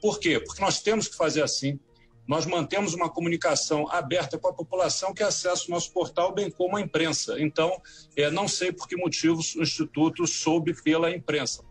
Por 0.00 0.20
quê? 0.20 0.38
Porque 0.38 0.62
nós 0.62 0.80
temos 0.80 1.08
que 1.08 1.16
fazer 1.16 1.42
assim 1.42 1.80
nós 2.26 2.44
mantemos 2.44 2.92
uma 2.92 3.08
comunicação 3.08 3.88
aberta 3.90 4.36
com 4.38 4.48
a 4.48 4.52
população 4.52 5.14
que 5.14 5.22
acessa 5.22 5.66
o 5.68 5.70
nosso 5.70 5.92
portal, 5.92 6.34
bem 6.34 6.50
como 6.50 6.76
a 6.76 6.80
imprensa. 6.80 7.40
Então, 7.40 7.80
é, 8.16 8.30
não 8.30 8.48
sei 8.48 8.72
por 8.72 8.88
que 8.88 8.96
motivos 8.96 9.54
o 9.54 9.62
Instituto 9.62 10.26
soube 10.26 10.74
pela 10.82 11.10
imprensa. 11.10 11.64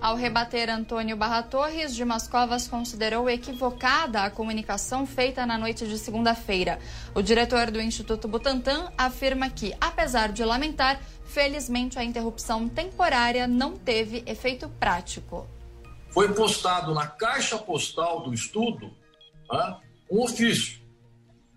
Ao 0.00 0.16
rebater 0.16 0.70
Antônio 0.70 1.14
Barra 1.14 1.42
Torres, 1.42 1.94
Dimas 1.94 2.26
Covas 2.26 2.66
considerou 2.66 3.28
equivocada 3.28 4.22
a 4.22 4.30
comunicação 4.30 5.04
feita 5.04 5.44
na 5.44 5.58
noite 5.58 5.86
de 5.86 5.98
segunda-feira. 5.98 6.78
O 7.14 7.20
diretor 7.20 7.70
do 7.70 7.78
Instituto 7.78 8.26
Butantan 8.26 8.90
afirma 8.96 9.50
que, 9.50 9.74
apesar 9.78 10.32
de 10.32 10.42
lamentar, 10.42 10.98
felizmente 11.26 11.98
a 11.98 12.04
interrupção 12.04 12.66
temporária 12.66 13.46
não 13.46 13.76
teve 13.76 14.22
efeito 14.24 14.70
prático. 14.80 15.46
Foi 16.10 16.32
postado 16.32 16.94
na 16.94 17.06
caixa 17.06 17.58
postal 17.58 18.22
do 18.22 18.32
estudo 18.32 18.90
um 20.10 20.22
ofício. 20.22 20.80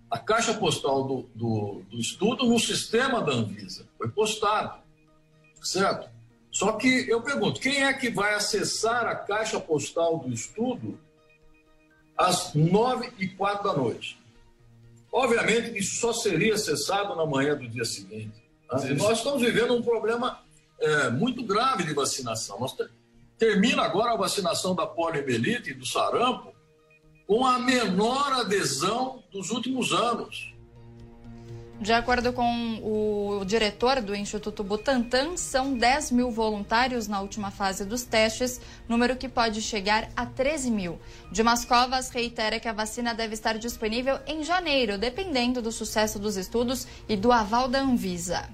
A 0.10 0.20
caixa 0.20 0.54
postal 0.54 1.04
do, 1.04 1.30
do, 1.34 1.82
do 1.90 1.98
estudo 1.98 2.46
no 2.46 2.60
sistema 2.60 3.22
da 3.22 3.32
Anvisa 3.32 3.88
foi 3.98 4.10
postado, 4.10 4.80
certo? 5.62 6.10
Só 6.52 6.74
que 6.74 7.10
eu 7.10 7.20
pergunto, 7.22 7.60
quem 7.60 7.84
é 7.84 7.92
que 7.94 8.12
vai 8.12 8.36
acessar 8.36 9.08
a 9.08 9.16
caixa 9.16 9.60
postal 9.60 10.20
do 10.20 10.32
estudo 10.32 11.00
às 12.16 12.54
nove 12.54 13.12
e 13.18 13.28
quatro 13.28 13.64
da 13.64 13.76
noite? 13.76 14.20
Obviamente, 15.12 15.76
isso 15.78 15.96
só 15.96 16.14
seria 16.14 16.54
acessado 16.54 17.16
na 17.16 17.26
manhã 17.26 17.56
do 17.56 17.68
dia 17.68 17.86
seguinte. 17.86 18.44
Né? 18.72 18.94
Nós 18.94 19.18
estamos 19.18 19.42
vivendo 19.42 19.76
um 19.76 19.82
problema 19.82 20.44
é, 20.80 21.10
muito 21.10 21.44
grave 21.44 21.84
de 21.84 21.94
vacinação. 21.94 22.60
Nós 22.60 22.76
termina 23.38 23.82
agora 23.82 24.14
a 24.14 24.18
vacinação 24.18 24.76
da 24.76 24.86
poliomielite 24.86 25.72
e 25.72 25.74
do 25.74 25.86
sarampo 25.88 26.53
com 27.28 27.46
a 27.46 27.58
menor 27.60 28.34
adesão 28.34 29.24
dos 29.32 29.50
últimos 29.52 29.92
anos. 29.92 30.54
De 31.84 31.92
acordo 31.92 32.32
com 32.32 32.80
o 32.82 33.44
diretor 33.44 34.00
do 34.00 34.16
Instituto 34.16 34.64
Butantan, 34.64 35.36
são 35.36 35.74
10 35.74 36.12
mil 36.12 36.32
voluntários 36.32 37.10
na 37.10 37.20
última 37.20 37.52
fase 37.52 37.84
dos 37.84 38.04
testes, 38.04 38.62
número 38.88 39.18
que 39.18 39.28
pode 39.28 39.62
chegar 39.62 40.10
a 40.16 40.26
13 40.26 40.72
mil. 40.72 40.98
Dimas 41.30 41.66
Covas 41.66 42.10
reitera 42.10 42.60
que 42.60 42.70
a 42.70 42.74
vacina 42.74 43.14
deve 43.14 43.34
estar 43.34 43.58
disponível 43.58 44.18
em 44.26 44.44
janeiro, 44.44 44.98
dependendo 44.98 45.62
do 45.62 45.74
sucesso 45.74 46.18
dos 46.18 46.38
estudos 46.38 46.88
e 47.10 47.18
do 47.18 47.34
aval 47.34 47.68
da 47.68 47.82
Anvisa. 47.82 48.48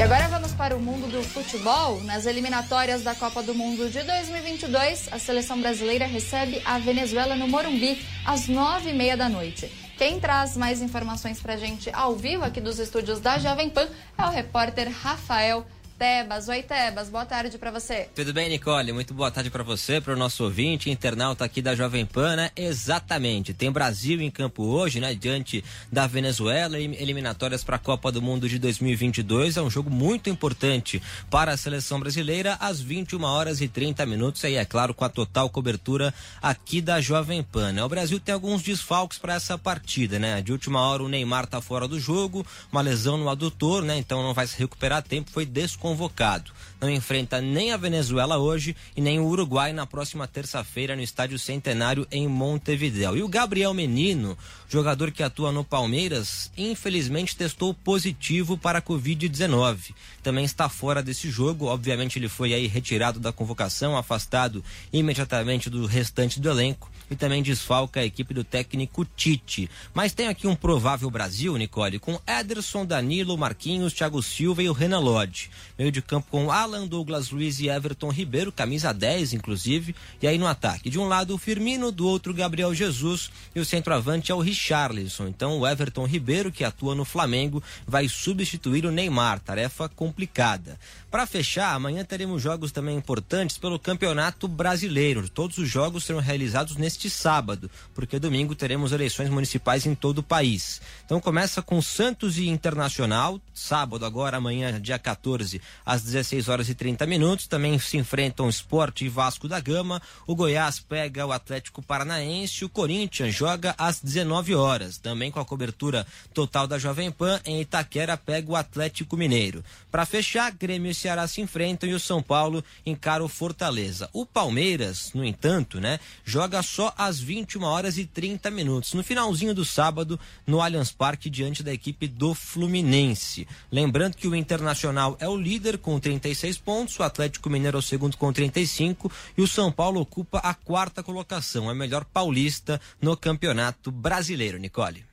E 0.00 0.02
agora 0.02 0.28
vamos 0.28 0.52
para 0.52 0.74
o 0.74 0.80
mundo 0.80 1.08
do 1.08 1.22
futebol. 1.22 2.02
Nas 2.04 2.24
eliminatórias 2.24 3.02
da 3.02 3.14
Copa 3.14 3.42
do 3.42 3.54
Mundo 3.54 3.90
de 3.90 4.02
2022, 4.02 5.12
a 5.12 5.18
seleção 5.18 5.60
brasileira 5.60 6.06
recebe 6.06 6.62
a 6.64 6.78
Venezuela 6.78 7.36
no 7.36 7.46
Morumbi 7.46 8.00
às 8.24 8.48
nove 8.48 8.88
e 8.88 8.94
meia 8.94 9.14
da 9.14 9.28
noite. 9.28 9.70
Quem 9.98 10.18
traz 10.18 10.56
mais 10.56 10.80
informações 10.80 11.42
para 11.42 11.52
a 11.52 11.56
gente 11.58 11.90
ao 11.92 12.16
vivo 12.16 12.46
aqui 12.46 12.62
dos 12.62 12.78
estúdios 12.78 13.20
da 13.20 13.36
Jovem 13.36 13.68
Pan 13.68 13.86
é 14.16 14.22
o 14.22 14.30
repórter 14.30 14.90
Rafael 14.90 15.66
Tebas. 16.00 16.48
Oi, 16.48 16.62
Tebas, 16.62 17.10
boa 17.10 17.26
tarde 17.26 17.58
para 17.58 17.70
você. 17.70 18.08
Tudo 18.14 18.32
bem, 18.32 18.48
Nicole? 18.48 18.90
Muito 18.90 19.12
boa 19.12 19.30
tarde 19.30 19.50
para 19.50 19.62
você, 19.62 20.00
para 20.00 20.14
o 20.14 20.16
nosso 20.16 20.42
ouvinte, 20.44 20.88
internauta 20.88 21.44
aqui 21.44 21.60
da 21.60 21.74
Jovem 21.76 22.06
Pan, 22.06 22.36
né? 22.36 22.50
Exatamente. 22.56 23.52
Tem 23.52 23.70
Brasil 23.70 24.18
em 24.22 24.30
campo 24.30 24.62
hoje, 24.62 24.98
né? 24.98 25.14
Diante 25.14 25.62
da 25.92 26.06
Venezuela, 26.06 26.78
eliminatórias 26.78 27.62
para 27.62 27.76
a 27.76 27.78
Copa 27.78 28.10
do 28.10 28.22
Mundo 28.22 28.48
de 28.48 28.58
2022. 28.58 29.58
É 29.58 29.62
um 29.62 29.68
jogo 29.68 29.90
muito 29.90 30.30
importante 30.30 31.02
para 31.28 31.52
a 31.52 31.56
seleção 31.58 32.00
brasileira 32.00 32.56
às 32.58 32.80
21 32.80 33.22
horas 33.22 33.60
e 33.60 33.68
30 33.68 34.06
minutos. 34.06 34.42
Aí, 34.42 34.54
é 34.54 34.64
claro, 34.64 34.94
com 34.94 35.04
a 35.04 35.08
total 35.10 35.50
cobertura 35.50 36.14
aqui 36.40 36.80
da 36.80 36.98
Jovem 37.02 37.42
Pan. 37.42 37.72
Né? 37.72 37.84
O 37.84 37.88
Brasil 37.90 38.18
tem 38.18 38.32
alguns 38.32 38.62
desfalques 38.62 39.18
para 39.18 39.34
essa 39.34 39.58
partida, 39.58 40.18
né? 40.18 40.40
De 40.40 40.50
última 40.50 40.80
hora, 40.80 41.02
o 41.02 41.10
Neymar 41.10 41.46
tá 41.46 41.60
fora 41.60 41.86
do 41.86 42.00
jogo, 42.00 42.46
uma 42.72 42.80
lesão 42.80 43.18
no 43.18 43.28
adutor, 43.28 43.82
né? 43.82 43.98
Então 43.98 44.22
não 44.22 44.32
vai 44.32 44.46
se 44.46 44.58
recuperar 44.58 45.00
a 45.00 45.02
tempo, 45.02 45.30
foi 45.30 45.44
desconvocado 45.44 45.89
convocado. 45.90 46.52
Não 46.80 46.88
enfrenta 46.88 47.40
nem 47.40 47.72
a 47.72 47.76
Venezuela 47.76 48.38
hoje 48.38 48.74
e 48.96 49.00
nem 49.00 49.18
o 49.18 49.26
Uruguai 49.26 49.72
na 49.72 49.86
próxima 49.86 50.26
terça-feira 50.26 50.96
no 50.96 51.02
Estádio 51.02 51.38
Centenário 51.38 52.06
em 52.10 52.26
Montevideo. 52.26 53.16
E 53.16 53.22
o 53.22 53.28
Gabriel 53.28 53.74
Menino, 53.74 54.36
jogador 54.68 55.10
que 55.10 55.22
atua 55.22 55.52
no 55.52 55.62
Palmeiras, 55.62 56.50
infelizmente 56.56 57.36
testou 57.36 57.74
positivo 57.74 58.56
para 58.56 58.78
a 58.78 58.82
Covid-19. 58.82 59.94
Também 60.22 60.44
está 60.44 60.68
fora 60.68 61.02
desse 61.02 61.30
jogo. 61.30 61.66
Obviamente 61.66 62.18
ele 62.18 62.28
foi 62.28 62.54
aí 62.54 62.66
retirado 62.66 63.20
da 63.20 63.32
convocação, 63.32 63.96
afastado 63.96 64.64
imediatamente 64.92 65.68
do 65.68 65.84
restante 65.86 66.40
do 66.40 66.48
elenco 66.48 66.90
e 67.10 67.16
também 67.16 67.42
desfalca 67.42 68.00
a 68.00 68.04
equipe 68.04 68.32
do 68.32 68.44
técnico 68.44 69.04
Tite. 69.04 69.68
Mas 69.92 70.12
tem 70.12 70.28
aqui 70.28 70.46
um 70.46 70.54
provável 70.54 71.10
Brasil, 71.10 71.56
Nicole, 71.56 71.98
com 71.98 72.20
Ederson, 72.26 72.86
Danilo, 72.86 73.36
Marquinhos, 73.36 73.92
Thiago 73.92 74.22
Silva 74.22 74.62
e 74.62 74.68
o 74.68 74.72
Renan 74.72 75.00
Lodge. 75.00 75.50
Meio 75.76 75.90
de 75.90 76.00
campo 76.00 76.28
com 76.30 76.52
Alan, 76.52 76.69
Douglas 76.86 77.30
Luiz 77.30 77.60
e 77.60 77.68
Everton 77.68 78.10
Ribeiro, 78.10 78.52
camisa 78.52 78.92
10 78.92 79.32
inclusive. 79.32 79.94
E 80.20 80.26
aí 80.26 80.38
no 80.38 80.46
ataque, 80.46 80.90
de 80.90 80.98
um 80.98 81.06
lado 81.06 81.34
o 81.34 81.38
Firmino, 81.38 81.90
do 81.90 82.06
outro 82.06 82.32
Gabriel 82.32 82.74
Jesus 82.74 83.30
e 83.54 83.60
o 83.60 83.64
centroavante 83.64 84.30
é 84.30 84.34
o 84.34 84.40
Richarlison. 84.40 85.28
Então 85.28 85.58
o 85.58 85.66
Everton 85.66 86.06
Ribeiro, 86.06 86.52
que 86.52 86.64
atua 86.64 86.94
no 86.94 87.04
Flamengo, 87.04 87.62
vai 87.86 88.08
substituir 88.08 88.86
o 88.86 88.90
Neymar, 88.90 89.40
tarefa 89.40 89.88
complicada. 89.88 90.78
Para 91.10 91.26
fechar, 91.26 91.74
amanhã 91.74 92.04
teremos 92.04 92.40
jogos 92.40 92.70
também 92.70 92.96
importantes 92.96 93.58
pelo 93.58 93.78
Campeonato 93.78 94.46
Brasileiro. 94.46 95.28
Todos 95.28 95.58
os 95.58 95.68
jogos 95.68 96.04
serão 96.04 96.20
realizados 96.20 96.76
neste 96.76 97.10
sábado, 97.10 97.70
porque 97.94 98.18
domingo 98.18 98.54
teremos 98.54 98.92
eleições 98.92 99.28
municipais 99.28 99.86
em 99.86 99.94
todo 99.94 100.18
o 100.18 100.22
país. 100.22 100.80
Então 101.04 101.20
começa 101.20 101.60
com 101.60 101.82
Santos 101.82 102.38
e 102.38 102.48
Internacional, 102.48 103.40
sábado 103.52 104.04
agora, 104.04 104.36
amanhã, 104.36 104.80
dia 104.80 104.98
14, 104.98 105.60
às 105.84 106.02
16 106.02 106.48
horas 106.48 106.59
e 106.68 106.74
30 106.74 107.06
minutos. 107.06 107.46
Também 107.46 107.78
se 107.78 107.96
enfrentam 107.96 108.48
Esporte 108.48 109.04
e 109.04 109.08
Vasco 109.08 109.48
da 109.48 109.60
Gama. 109.60 110.02
O 110.26 110.34
Goiás 110.34 110.78
pega 110.80 111.26
o 111.26 111.32
Atlético 111.32 111.82
Paranaense. 111.82 112.64
O 112.64 112.68
Corinthians 112.68 113.34
joga 113.34 113.74
às 113.78 114.00
19 114.00 114.54
horas. 114.54 114.98
Também 114.98 115.30
com 115.30 115.40
a 115.40 115.44
cobertura 115.44 116.06
total 116.34 116.66
da 116.66 116.78
Jovem 116.78 117.10
Pan, 117.10 117.40
em 117.44 117.60
Itaquera 117.60 118.16
pega 118.16 118.50
o 118.50 118.56
Atlético 118.56 119.16
Mineiro. 119.16 119.64
Para 119.90 120.06
fechar, 120.06 120.52
Grêmio 120.52 120.90
e 120.90 120.94
Ceará 120.94 121.26
se 121.26 121.40
enfrentam 121.40 121.88
e 121.88 121.94
o 121.94 122.00
São 122.00 122.22
Paulo 122.22 122.62
encara 122.84 123.24
o 123.24 123.28
Fortaleza. 123.28 124.08
O 124.12 124.26
Palmeiras, 124.26 125.12
no 125.14 125.24
entanto, 125.24 125.80
né, 125.80 125.98
joga 126.24 126.62
só 126.62 126.92
às 126.96 127.18
21 127.18 127.62
horas 127.62 127.98
e 127.98 128.04
30 128.04 128.50
minutos, 128.50 128.94
no 128.94 129.02
finalzinho 129.02 129.54
do 129.54 129.64
sábado, 129.64 130.18
no 130.46 130.60
Allianz 130.60 130.92
Parque, 130.92 131.30
diante 131.30 131.62
da 131.62 131.72
equipe 131.72 132.06
do 132.06 132.34
Fluminense. 132.34 133.46
Lembrando 133.70 134.16
que 134.16 134.28
o 134.28 134.34
Internacional 134.34 135.16
é 135.20 135.28
o 135.28 135.36
líder 135.36 135.78
com 135.78 135.98
36 135.98 136.49
pontos, 136.58 136.98
o 136.98 137.02
Atlético 137.02 137.50
Mineiro 137.50 137.78
é 137.78 137.80
o 137.80 137.82
segundo 137.82 138.16
com 138.16 138.32
35 138.32 139.10
e 139.36 139.42
o 139.42 139.48
São 139.48 139.70
Paulo 139.70 140.00
ocupa 140.00 140.38
a 140.38 140.54
quarta 140.54 141.02
colocação, 141.02 141.68
a 141.68 141.74
melhor 141.74 142.04
paulista 142.04 142.80
no 143.00 143.16
Campeonato 143.16 143.90
Brasileiro, 143.90 144.58
Nicole. 144.58 145.10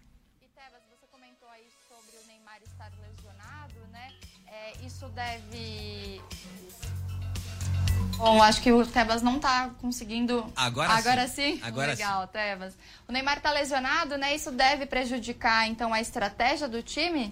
isso 4.97 5.07
deve. 5.09 6.21
Bom, 8.17 8.41
acho 8.41 8.61
que 8.61 8.71
o 8.71 8.83
Tebas 8.83 9.21
não 9.21 9.35
está 9.35 9.69
conseguindo. 9.79 10.51
Agora, 10.55 10.91
Agora 10.93 11.27
sim. 11.27 11.57
sim? 11.57 11.61
Agora 11.61 11.91
Legal, 11.91 12.23
sim. 12.23 12.29
Tebas. 12.33 12.77
O 13.07 13.11
Neymar 13.11 13.37
está 13.37 13.51
lesionado, 13.51 14.17
né? 14.17 14.33
Isso 14.33 14.49
deve 14.51 14.87
prejudicar, 14.87 15.67
então, 15.67 15.93
a 15.93 16.01
estratégia 16.01 16.67
do 16.67 16.81
time? 16.81 17.31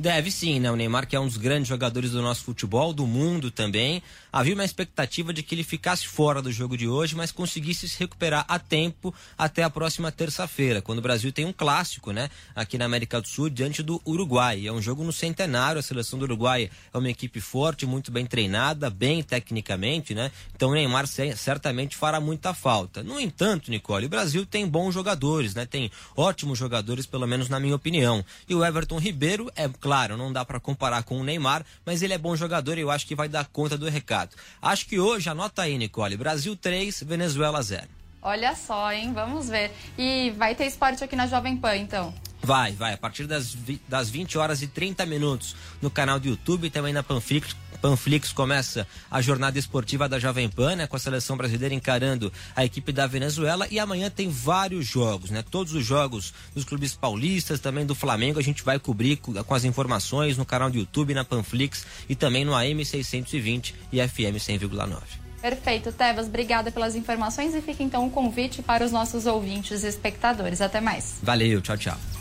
Deve 0.00 0.30
sim, 0.30 0.58
né? 0.60 0.70
O 0.72 0.76
Neymar, 0.76 1.06
que 1.06 1.14
é 1.14 1.20
um 1.20 1.26
dos 1.26 1.36
grandes 1.36 1.68
jogadores 1.68 2.12
do 2.12 2.22
nosso 2.22 2.42
futebol, 2.42 2.90
do 2.90 3.06
mundo 3.06 3.50
também. 3.50 4.02
Havia 4.32 4.54
uma 4.54 4.64
expectativa 4.64 5.30
de 5.30 5.42
que 5.42 5.54
ele 5.54 5.62
ficasse 5.62 6.08
fora 6.08 6.40
do 6.40 6.50
jogo 6.50 6.74
de 6.74 6.88
hoje, 6.88 7.14
mas 7.14 7.30
conseguisse 7.30 7.86
se 7.86 7.98
recuperar 7.98 8.46
a 8.48 8.58
tempo 8.58 9.14
até 9.36 9.62
a 9.62 9.68
próxima 9.68 10.10
terça-feira, 10.10 10.80
quando 10.80 11.00
o 11.00 11.02
Brasil 11.02 11.30
tem 11.30 11.44
um 11.44 11.52
clássico, 11.52 12.12
né? 12.12 12.30
Aqui 12.56 12.78
na 12.78 12.86
América 12.86 13.20
do 13.20 13.28
Sul, 13.28 13.50
diante 13.50 13.82
do 13.82 14.00
Uruguai. 14.06 14.66
É 14.66 14.72
um 14.72 14.80
jogo 14.80 15.04
no 15.04 15.12
centenário, 15.12 15.80
a 15.80 15.82
seleção 15.82 16.18
do 16.18 16.22
Uruguai 16.22 16.70
é 16.94 16.96
uma 16.96 17.10
equipe 17.10 17.38
forte, 17.38 17.84
muito 17.84 18.10
bem 18.10 18.24
treinada, 18.24 18.88
bem 18.88 19.22
tecnicamente, 19.22 20.14
né? 20.14 20.32
Então 20.56 20.70
o 20.70 20.72
Neymar 20.72 21.06
certamente 21.06 21.94
fará 21.94 22.18
muita 22.18 22.54
falta. 22.54 23.02
No 23.02 23.20
entanto, 23.20 23.70
Nicole, 23.70 24.06
o 24.06 24.08
Brasil 24.08 24.46
tem 24.46 24.66
bons 24.66 24.94
jogadores, 24.94 25.54
né? 25.54 25.66
Tem 25.66 25.90
ótimos 26.16 26.58
jogadores, 26.58 27.04
pelo 27.04 27.26
menos 27.26 27.50
na 27.50 27.60
minha 27.60 27.76
opinião. 27.76 28.24
E 28.48 28.54
o 28.54 28.64
Everton 28.64 28.98
Ribeiro 28.98 29.52
é 29.54 29.68
Claro, 29.89 29.89
não 30.16 30.32
dá 30.32 30.44
para 30.44 30.60
comparar 30.60 31.02
com 31.02 31.20
o 31.20 31.24
Neymar, 31.24 31.64
mas 31.84 32.02
ele 32.02 32.14
é 32.14 32.18
bom 32.18 32.36
jogador 32.36 32.78
e 32.78 32.82
eu 32.82 32.90
acho 32.90 33.06
que 33.06 33.14
vai 33.14 33.28
dar 33.28 33.46
conta 33.46 33.76
do 33.76 33.88
recado. 33.88 34.36
Acho 34.60 34.86
que 34.86 34.98
hoje, 34.98 35.28
anota 35.28 35.62
aí, 35.62 35.76
Nicole, 35.76 36.16
Brasil 36.16 36.56
3, 36.56 37.02
Venezuela 37.02 37.62
0. 37.62 37.86
Olha 38.22 38.54
só, 38.54 38.92
hein? 38.92 39.12
Vamos 39.12 39.48
ver. 39.48 39.72
E 39.96 40.30
vai 40.36 40.54
ter 40.54 40.66
esporte 40.66 41.02
aqui 41.02 41.16
na 41.16 41.26
Jovem 41.26 41.56
Pan, 41.56 41.76
então? 41.76 42.14
Vai, 42.42 42.72
vai. 42.72 42.94
A 42.94 42.98
partir 42.98 43.26
das, 43.26 43.56
das 43.88 44.08
20 44.10 44.38
horas 44.38 44.62
e 44.62 44.66
30 44.66 45.04
minutos 45.06 45.56
no 45.80 45.90
canal 45.90 46.20
do 46.20 46.28
YouTube 46.28 46.66
e 46.66 46.70
também 46.70 46.92
na 46.92 47.02
Panflix, 47.02 47.56
Panflix 47.80 48.32
começa 48.32 48.86
a 49.10 49.20
jornada 49.20 49.58
esportiva 49.58 50.08
da 50.08 50.18
Jovem 50.18 50.48
Pan, 50.48 50.76
né, 50.76 50.86
com 50.86 50.96
a 50.96 50.98
seleção 50.98 51.36
brasileira 51.36 51.74
encarando 51.74 52.32
a 52.54 52.64
equipe 52.64 52.92
da 52.92 53.06
Venezuela. 53.06 53.66
E 53.70 53.78
amanhã 53.78 54.10
tem 54.10 54.28
vários 54.28 54.86
jogos, 54.86 55.30
né? 55.30 55.42
Todos 55.50 55.72
os 55.72 55.84
jogos 55.84 56.32
dos 56.54 56.64
clubes 56.64 56.94
paulistas, 56.94 57.60
também 57.60 57.86
do 57.86 57.94
Flamengo, 57.94 58.38
a 58.38 58.42
gente 58.42 58.62
vai 58.62 58.78
cobrir 58.78 59.16
com, 59.16 59.54
as 59.54 59.64
informações 59.64 60.36
no 60.36 60.44
canal 60.44 60.70
do 60.70 60.78
YouTube, 60.78 61.14
na 61.14 61.24
Panflix 61.24 61.86
e 62.08 62.14
também 62.14 62.44
no 62.44 62.54
AM 62.54 62.84
620 62.84 63.74
e 63.92 64.06
FM 64.06 64.36
100,9. 64.36 65.00
Perfeito, 65.40 65.90
Tebas. 65.90 66.26
Obrigada 66.26 66.70
pelas 66.70 66.94
informações 66.94 67.54
e 67.54 67.62
fica 67.62 67.82
então 67.82 68.02
o 68.02 68.06
um 68.06 68.10
convite 68.10 68.62
para 68.62 68.84
os 68.84 68.92
nossos 68.92 69.26
ouvintes 69.26 69.82
e 69.82 69.88
espectadores. 69.88 70.60
Até 70.60 70.80
mais. 70.80 71.18
Valeu, 71.22 71.60
tchau, 71.62 71.78
tchau. 71.78 72.19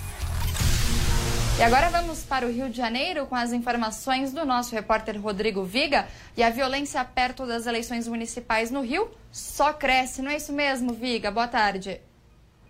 E 1.60 1.62
agora 1.62 1.90
vamos 1.90 2.24
para 2.24 2.48
o 2.48 2.50
Rio 2.50 2.70
de 2.70 2.78
Janeiro 2.78 3.26
com 3.26 3.36
as 3.36 3.52
informações 3.52 4.32
do 4.32 4.46
nosso 4.46 4.74
repórter 4.74 5.22
Rodrigo 5.22 5.62
Viga. 5.66 6.08
E 6.38 6.42
a 6.42 6.50
violência 6.50 7.04
perto 7.04 7.46
das 7.46 7.68
eleições 7.68 8.08
municipais 8.08 8.72
no 8.72 8.82
Rio 8.82 9.12
só 9.30 9.74
cresce, 9.74 10.22
não 10.22 10.32
é 10.32 10.38
isso 10.38 10.54
mesmo, 10.54 10.94
Viga? 10.94 11.30
Boa 11.30 11.50
tarde. 11.50 12.00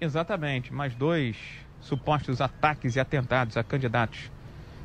Exatamente. 0.02 0.74
Mais 0.74 0.96
dois 0.96 1.38
supostos 1.80 2.42
ataques 2.42 2.96
e 2.96 3.00
atentados 3.00 3.58
a 3.58 3.64
candidatos 3.64 4.32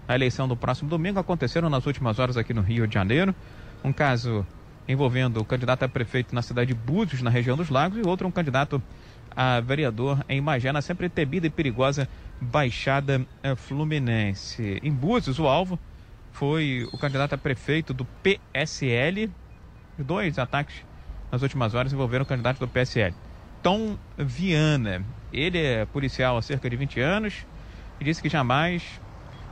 à 0.06 0.14
eleição 0.14 0.46
do 0.46 0.54
próximo 0.54 0.90
domingo 0.90 1.18
aconteceram 1.18 1.70
nas 1.70 1.86
últimas 1.86 2.18
horas 2.18 2.36
aqui 2.36 2.52
no 2.52 2.60
Rio 2.60 2.86
de 2.86 2.92
Janeiro. 2.92 3.34
Um 3.82 3.90
caso 3.90 4.46
envolvendo 4.86 5.40
o 5.40 5.46
candidato 5.46 5.82
a 5.82 5.88
prefeito 5.88 6.34
na 6.34 6.42
cidade 6.42 6.74
de 6.74 6.74
Búzios, 6.74 7.22
na 7.22 7.30
região 7.30 7.56
dos 7.56 7.70
Lagos, 7.70 7.96
e 7.96 8.06
outro 8.06 8.28
um 8.28 8.30
candidato 8.30 8.82
a 9.36 9.60
vereador 9.60 10.24
em 10.28 10.40
Magé, 10.40 10.72
na 10.72 10.82
sempre 10.82 11.08
temida 11.08 11.46
e 11.46 11.50
perigosa 11.50 12.08
Baixada 12.40 13.26
eh, 13.42 13.54
Fluminense. 13.54 14.80
Em 14.82 14.92
Búzios, 14.92 15.38
o 15.38 15.46
alvo 15.46 15.78
foi 16.32 16.88
o 16.92 16.98
candidato 16.98 17.34
a 17.34 17.38
prefeito 17.38 17.94
do 17.94 18.04
PSL. 18.04 19.30
Dois 19.98 20.38
ataques 20.38 20.84
nas 21.30 21.42
últimas 21.42 21.74
horas 21.74 21.92
envolveram 21.92 22.24
o 22.24 22.26
candidato 22.26 22.58
do 22.58 22.68
PSL. 22.68 23.14
Tom 23.62 23.96
Viana. 24.18 25.04
Ele 25.32 25.58
é 25.58 25.86
policial 25.86 26.36
há 26.36 26.42
cerca 26.42 26.68
de 26.68 26.76
20 26.76 27.00
anos 27.00 27.46
e 28.00 28.04
disse 28.04 28.22
que 28.22 28.28
jamais 28.28 29.00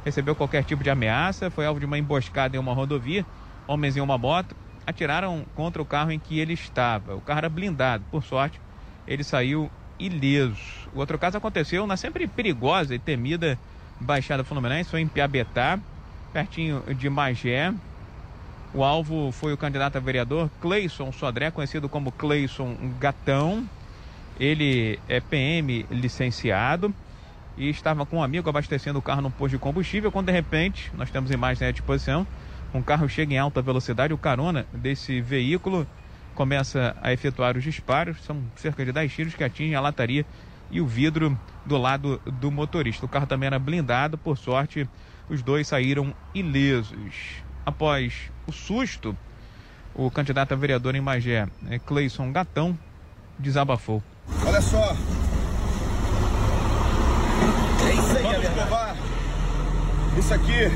recebeu 0.05 0.35
qualquer 0.37 0.65
tipo 0.65 0.85
de 0.85 0.91
ameaça. 0.91 1.51
Foi 1.51 1.67
alvo 1.67 1.81
de 1.81 1.87
uma 1.87 1.99
emboscada 1.99 2.57
em 2.57 2.61
uma 2.61 2.75
rodovia. 2.75 3.25
Homens 3.67 3.97
em 3.97 4.01
uma 4.01 4.19
moto 4.19 4.55
atiraram 4.87 5.47
contra 5.55 5.81
o 5.81 5.87
carro 5.87 6.13
em 6.13 6.19
que 6.19 6.39
ele 6.39 6.53
estava. 6.53 7.15
O 7.15 7.21
carro 7.21 7.39
era 7.39 7.49
blindado. 7.49 8.05
Por 8.11 8.23
sorte, 8.23 8.61
ele 9.07 9.25
saiu 9.25 9.71
ileso. 9.99 10.89
O 10.95 10.99
outro 10.99 11.19
caso 11.19 11.37
aconteceu 11.37 11.87
na 11.87 11.97
sempre 11.97 12.27
perigosa 12.27 12.95
e 12.95 12.99
temida 12.99 13.59
Baixada 14.01 14.43
Fluminense, 14.43 14.91
foi 14.91 15.01
em 15.01 15.09
Piabetá, 15.09 15.79
pertinho 16.33 16.83
de 16.95 17.09
Magé. 17.09 17.73
O 18.75 18.83
alvo 18.83 19.31
foi 19.33 19.53
o 19.53 19.57
candidato 19.57 19.97
a 19.97 20.01
vereador 20.01 20.51
Cleison 20.61 21.13
Sodré, 21.13 21.51
conhecido 21.51 21.89
como 21.89 22.11
Cleison 22.11 22.77
Gatão. 22.99 23.69
Ele 24.41 24.99
é 25.09 25.21
PM 25.21 25.87
licenciado 25.91 26.93
e 27.57 27.69
estava 27.69 28.07
com 28.07 28.17
um 28.17 28.23
amigo 28.23 28.49
abastecendo 28.49 28.99
o 28.99 29.03
carro 29.03 29.21
no 29.21 29.31
posto 29.31 29.53
de 29.53 29.59
combustível, 29.59 30.11
quando 30.11 30.27
de 30.27 30.33
repente, 30.33 30.91
nós 30.97 31.11
temos 31.11 31.31
imagens 31.31 31.69
à 31.69 31.71
disposição, 31.71 32.27
um 32.75 32.83
carro 32.83 33.09
chega 33.09 33.35
em 33.35 33.39
alta 33.39 33.61
velocidade, 33.61 34.15
o 34.15 34.19
carona 34.19 34.67
desse 34.73 35.21
veículo 35.21 35.87
começa 36.35 36.97
a 37.01 37.13
efetuar 37.13 37.57
os 37.57 37.65
disparos. 37.65 38.23
São 38.25 38.43
cerca 38.57 38.85
de 38.85 38.93
10 38.93 39.13
tiros 39.13 39.35
que 39.35 39.45
atingem 39.45 39.75
a 39.75 39.81
lataria 39.81 40.25
e 40.71 40.81
o 40.81 40.87
vidro 40.87 41.39
do 41.65 41.77
lado 41.77 42.21
do 42.41 42.51
motorista. 42.51 43.07
O 43.07 43.09
carro 43.09 43.27
também 43.27 43.47
era 43.47 43.59
blindado, 43.59 44.17
por 44.17 44.37
sorte, 44.39 44.89
os 45.29 45.43
dois 45.43 45.69
saíram 45.69 46.15
ilesos. 46.35 47.43
Após 47.65 48.31
o 48.47 48.53
susto, 48.53 49.17
o 49.95 50.11
candidato 50.11 50.53
a 50.53 50.57
vereador 50.57 50.95
em 50.95 51.01
Magé, 51.01 51.47
é, 51.69 51.79
Cleison 51.79 52.33
Gatão, 52.33 52.77
desabafou. 53.39 54.03
Olha 54.45 54.61
só. 54.61 54.97
É 57.85 57.95
isso 57.95 58.17
aí, 58.17 58.23
Vamos 58.23 58.49
provar. 58.49 58.97
Isso 60.19 60.35
aqui 60.35 60.69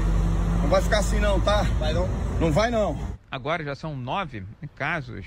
não 0.63 0.69
vai 0.69 0.83
ficar 0.83 0.99
assim 0.99 1.21
não, 1.21 1.41
tá? 1.41 1.63
Vai 1.79 1.93
não. 1.93 2.09
Não 2.41 2.53
vai 2.53 2.71
não. 2.71 2.99
Agora 3.31 3.65
já 3.65 3.75
são 3.75 3.97
nove 3.97 4.45
casos 4.75 5.27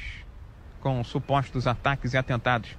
com 0.79 1.03
supostos 1.03 1.67
ataques 1.67 2.13
e 2.13 2.17
atentados 2.17 2.69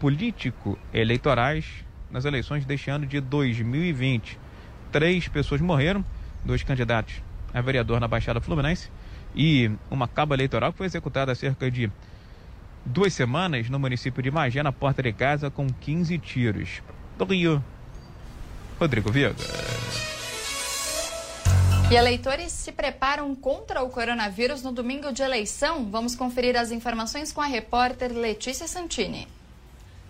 político-eleitorais 0.00 1.84
nas 2.10 2.24
eleições 2.24 2.64
deste 2.64 2.90
ano 2.90 3.06
de 3.06 3.20
2020. 3.20 4.38
Três 4.90 5.28
pessoas 5.28 5.60
morreram, 5.60 6.04
dois 6.44 6.62
candidatos 6.62 7.22
a 7.52 7.60
vereador 7.60 8.00
na 8.00 8.08
Baixada 8.08 8.40
Fluminense 8.40 8.90
e 9.34 9.70
uma 9.90 10.08
cabo 10.08 10.34
eleitoral 10.34 10.72
que 10.72 10.78
foi 10.78 10.86
executada 10.86 11.32
há 11.32 11.34
cerca 11.34 11.70
de 11.70 11.90
duas 12.84 13.12
semanas 13.12 13.68
no 13.68 13.78
município 13.78 14.22
de 14.22 14.30
Magé, 14.30 14.62
na 14.62 14.72
porta 14.72 15.02
de 15.02 15.12
casa, 15.12 15.50
com 15.50 15.66
15 15.66 16.18
tiros. 16.18 16.82
Do 17.16 17.24
Rio, 17.24 17.62
Rodrigo 18.78 19.10
Viga. 19.10 19.34
E 21.90 21.94
eleitores 21.94 22.52
se 22.52 22.70
preparam 22.70 23.34
contra 23.34 23.82
o 23.82 23.88
coronavírus 23.88 24.62
no 24.62 24.70
domingo 24.70 25.10
de 25.10 25.22
eleição? 25.22 25.90
Vamos 25.90 26.14
conferir 26.14 26.54
as 26.54 26.70
informações 26.70 27.32
com 27.32 27.40
a 27.40 27.46
repórter 27.46 28.12
Letícia 28.12 28.68
Santini. 28.68 29.26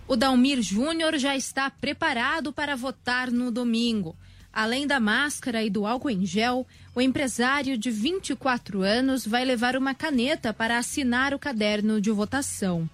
O 0.08 0.16
Dalmir 0.16 0.60
Júnior 0.60 1.16
já 1.18 1.36
está 1.36 1.70
preparado 1.70 2.52
para 2.52 2.74
votar 2.74 3.30
no 3.30 3.52
domingo. 3.52 4.16
Além 4.52 4.88
da 4.88 4.98
máscara 4.98 5.62
e 5.62 5.70
do 5.70 5.86
álcool 5.86 6.10
em 6.10 6.26
gel, 6.26 6.66
o 6.96 7.00
empresário 7.00 7.78
de 7.78 7.92
24 7.92 8.82
anos 8.82 9.24
vai 9.24 9.44
levar 9.44 9.76
uma 9.76 9.94
caneta 9.94 10.52
para 10.52 10.78
assinar 10.78 11.32
o 11.32 11.38
caderno 11.38 12.00
de 12.00 12.10
votação. 12.10 12.90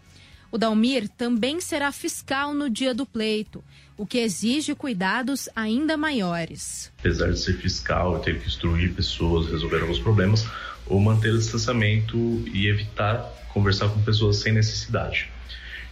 O 0.52 0.58
Dalmir 0.58 1.08
também 1.08 1.58
será 1.58 1.90
fiscal 1.90 2.52
no 2.52 2.68
dia 2.68 2.92
do 2.92 3.06
pleito 3.06 3.64
o 3.96 4.06
que 4.06 4.18
exige 4.18 4.74
cuidados 4.74 5.48
ainda 5.54 5.96
maiores. 5.96 6.92
Apesar 6.98 7.30
de 7.30 7.38
ser 7.38 7.54
fiscal, 7.54 8.18
ter 8.20 8.40
que 8.40 8.46
instruir 8.46 8.92
pessoas, 8.92 9.50
resolver 9.50 9.80
alguns 9.80 9.98
problemas, 9.98 10.46
ou 10.86 11.00
manter 11.00 11.32
o 11.32 11.38
distanciamento 11.38 12.16
e 12.52 12.66
evitar 12.66 13.18
conversar 13.52 13.88
com 13.88 14.02
pessoas 14.02 14.36
sem 14.36 14.52
necessidade. 14.52 15.30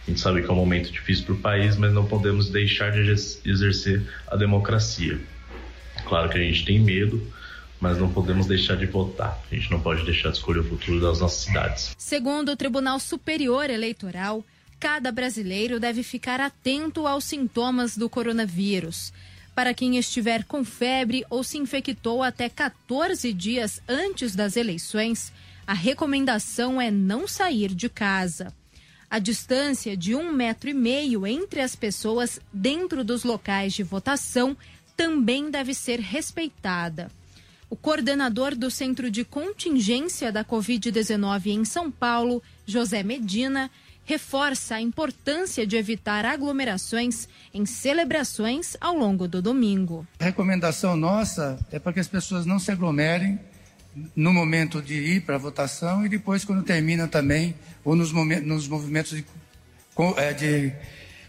A 0.05 0.09
gente 0.09 0.19
sabe 0.19 0.41
que 0.41 0.49
é 0.49 0.51
um 0.51 0.57
momento 0.57 0.91
difícil 0.91 1.25
para 1.25 1.33
o 1.33 1.37
país, 1.37 1.77
mas 1.77 1.93
não 1.93 2.05
podemos 2.05 2.49
deixar 2.49 2.91
de 2.91 2.99
exercer 3.45 4.03
a 4.27 4.35
democracia. 4.35 5.19
Claro 6.05 6.29
que 6.29 6.37
a 6.37 6.41
gente 6.41 6.65
tem 6.65 6.77
medo, 6.77 7.25
mas 7.79 7.97
não 7.97 8.11
podemos 8.11 8.45
deixar 8.45 8.75
de 8.75 8.85
votar. 8.85 9.41
A 9.49 9.55
gente 9.55 9.71
não 9.71 9.79
pode 9.79 10.03
deixar 10.03 10.29
de 10.29 10.37
escolher 10.37 10.59
o 10.59 10.63
futuro 10.63 10.99
das 10.99 11.21
nossas 11.21 11.39
cidades. 11.39 11.95
Segundo 11.97 12.51
o 12.51 12.55
Tribunal 12.57 12.99
Superior 12.99 13.69
Eleitoral, 13.69 14.43
cada 14.83 15.13
brasileiro 15.13 15.79
deve 15.79 16.03
ficar 16.03 16.41
atento 16.41 17.07
aos 17.07 17.23
sintomas 17.23 17.95
do 17.95 18.09
coronavírus. 18.09 19.13
Para 19.55 19.73
quem 19.73 19.95
estiver 19.97 20.43
com 20.43 20.61
febre 20.61 21.23
ou 21.29 21.41
se 21.41 21.57
infectou 21.57 22.21
até 22.21 22.49
14 22.49 23.31
dias 23.31 23.81
antes 23.87 24.35
das 24.35 24.57
eleições, 24.57 25.31
a 25.65 25.73
recomendação 25.73 26.81
é 26.81 26.91
não 26.91 27.25
sair 27.25 27.73
de 27.73 27.87
casa. 27.87 28.53
A 29.09 29.19
distância 29.19 29.95
de 29.95 30.15
um 30.15 30.33
metro 30.33 30.69
e 30.69 30.73
meio 30.73 31.25
entre 31.25 31.61
as 31.61 31.77
pessoas 31.77 32.41
dentro 32.51 33.05
dos 33.05 33.23
locais 33.23 33.71
de 33.71 33.83
votação 33.83 34.57
também 34.97 35.49
deve 35.49 35.73
ser 35.73 36.01
respeitada. 36.01 37.09
O 37.69 37.77
coordenador 37.77 38.53
do 38.53 38.69
Centro 38.69 39.09
de 39.09 39.23
Contingência 39.23 40.29
da 40.29 40.43
Covid-19 40.43 41.45
em 41.45 41.63
São 41.63 41.89
Paulo, 41.89 42.43
José 42.67 43.01
Medina, 43.01 43.71
reforça 44.05 44.75
a 44.75 44.81
importância 44.81 45.65
de 45.65 45.75
evitar 45.75 46.25
aglomerações 46.25 47.27
em 47.53 47.65
celebrações 47.65 48.75
ao 48.79 48.95
longo 48.95 49.27
do 49.27 49.41
domingo. 49.41 50.05
A 50.19 50.25
recomendação 50.25 50.95
nossa 50.95 51.59
é 51.71 51.79
para 51.79 51.93
que 51.93 51.99
as 51.99 52.07
pessoas 52.07 52.45
não 52.45 52.59
se 52.59 52.71
aglomerem 52.71 53.39
no 54.15 54.33
momento 54.33 54.81
de 54.81 54.95
ir 54.95 55.21
para 55.21 55.35
a 55.35 55.37
votação 55.37 56.05
e 56.05 56.09
depois 56.09 56.43
quando 56.43 56.63
termina 56.63 57.07
também, 57.07 57.55
ou 57.83 57.95
nos, 57.95 58.11
momentos, 58.11 58.47
nos 58.47 58.67
movimentos 58.67 59.11
de, 59.11 59.25
é, 60.17 60.33
de 60.33 60.73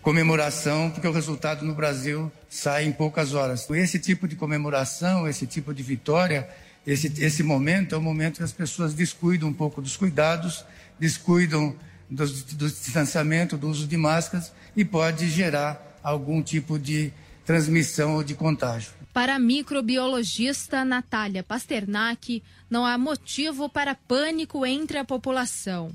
comemoração, 0.01 0.91
porque 0.91 1.07
o 1.07 1.13
resultado 1.13 1.65
no 1.65 1.75
Brasil 1.75 2.31
sai 2.49 2.85
em 2.85 2.93
poucas 2.93 3.35
horas. 3.35 3.69
Esse 3.71 3.99
tipo 3.99 4.27
de 4.27 4.37
comemoração, 4.37 5.29
esse 5.29 5.47
tipo 5.47 5.75
de 5.75 5.83
vitória, 5.83 6.49
esse, 6.87 7.13
esse 7.23 7.43
momento 7.43 7.95
é 7.95 7.99
o 7.99 8.03
momento 8.03 8.39
que 8.39 8.43
as 8.43 8.53
pessoas 8.53 8.95
descuidam 8.95 9.49
um 9.49 9.53
pouco 9.53 9.81
dos 9.81 9.97
cuidados, 9.97 10.65
descuidam 10.99 11.75
do, 12.11 12.27
do 12.27 12.69
distanciamento, 12.69 13.57
do 13.57 13.69
uso 13.69 13.87
de 13.87 13.97
máscaras 13.97 14.53
e 14.77 14.85
pode 14.85 15.29
gerar 15.29 15.99
algum 16.03 16.43
tipo 16.43 16.79
de 16.79 17.13
transmissão 17.45 18.15
ou 18.15 18.25
de 18.25 18.35
contágio. 18.35 18.93
Para 19.13 19.37
a 19.37 19.39
microbiologista 19.39 20.85
Natália 20.85 21.43
Pasternak, 21.43 22.43
não 22.69 22.85
há 22.85 22.99
motivo 22.99 23.69
para 23.69 23.95
pânico 23.95 24.67
entre 24.67 24.99
a 24.99 25.05
população. 25.05 25.95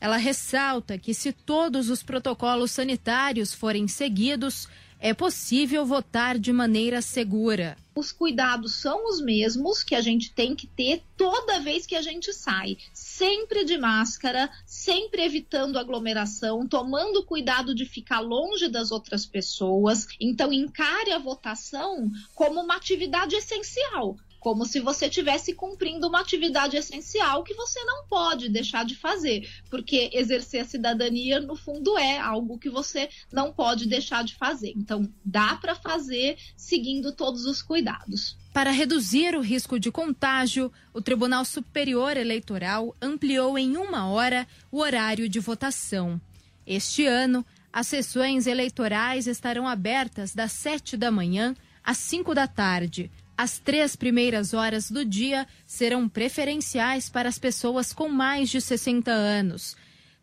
Ela 0.00 0.16
ressalta 0.16 0.98
que, 0.98 1.14
se 1.14 1.32
todos 1.32 1.88
os 1.90 2.02
protocolos 2.02 2.70
sanitários 2.70 3.54
forem 3.54 3.88
seguidos, 3.88 4.68
é 5.00 5.14
possível 5.14 5.84
votar 5.86 6.38
de 6.38 6.52
maneira 6.52 7.00
segura. 7.00 7.76
Os 7.98 8.12
cuidados 8.12 8.76
são 8.76 9.08
os 9.08 9.20
mesmos 9.20 9.82
que 9.82 9.92
a 9.96 10.00
gente 10.00 10.32
tem 10.32 10.54
que 10.54 10.68
ter 10.68 11.02
toda 11.16 11.58
vez 11.58 11.84
que 11.84 11.96
a 11.96 12.00
gente 12.00 12.32
sai, 12.32 12.78
sempre 12.94 13.64
de 13.64 13.76
máscara, 13.76 14.48
sempre 14.64 15.24
evitando 15.24 15.80
aglomeração, 15.80 16.64
tomando 16.64 17.24
cuidado 17.24 17.74
de 17.74 17.84
ficar 17.84 18.20
longe 18.20 18.68
das 18.68 18.92
outras 18.92 19.26
pessoas. 19.26 20.06
Então, 20.20 20.52
encare 20.52 21.10
a 21.10 21.18
votação 21.18 22.08
como 22.36 22.60
uma 22.60 22.76
atividade 22.76 23.34
essencial 23.34 24.16
como 24.48 24.64
se 24.64 24.80
você 24.80 25.08
estivesse 25.08 25.52
cumprindo 25.52 26.08
uma 26.08 26.20
atividade 26.20 26.74
essencial 26.74 27.44
que 27.44 27.52
você 27.52 27.84
não 27.84 28.06
pode 28.06 28.48
deixar 28.48 28.82
de 28.82 28.94
fazer, 28.94 29.46
porque 29.68 30.08
exercer 30.10 30.62
a 30.62 30.64
cidadania, 30.64 31.38
no 31.38 31.54
fundo, 31.54 31.98
é 31.98 32.18
algo 32.18 32.58
que 32.58 32.70
você 32.70 33.10
não 33.30 33.52
pode 33.52 33.86
deixar 33.86 34.24
de 34.24 34.34
fazer. 34.34 34.72
Então, 34.74 35.06
dá 35.22 35.56
para 35.56 35.74
fazer 35.74 36.38
seguindo 36.56 37.12
todos 37.12 37.44
os 37.44 37.60
cuidados. 37.60 38.38
Para 38.50 38.70
reduzir 38.70 39.36
o 39.36 39.42
risco 39.42 39.78
de 39.78 39.92
contágio, 39.92 40.72
o 40.94 41.02
Tribunal 41.02 41.44
Superior 41.44 42.16
Eleitoral 42.16 42.96
ampliou 43.02 43.58
em 43.58 43.76
uma 43.76 44.08
hora 44.08 44.48
o 44.72 44.78
horário 44.78 45.28
de 45.28 45.38
votação. 45.38 46.18
Este 46.66 47.04
ano, 47.04 47.44
as 47.70 47.86
sessões 47.86 48.46
eleitorais 48.46 49.26
estarão 49.26 49.68
abertas 49.68 50.34
das 50.34 50.52
7 50.52 50.96
da 50.96 51.10
manhã 51.10 51.54
às 51.84 51.98
5 51.98 52.34
da 52.34 52.46
tarde 52.46 53.10
as 53.38 53.60
três 53.60 53.94
primeiras 53.94 54.52
horas 54.52 54.90
do 54.90 55.04
dia 55.04 55.46
serão 55.64 56.08
preferenciais 56.08 57.08
para 57.08 57.28
as 57.28 57.38
pessoas 57.38 57.92
com 57.92 58.08
mais 58.08 58.50
de 58.50 58.60
60 58.60 59.12
anos. 59.12 59.76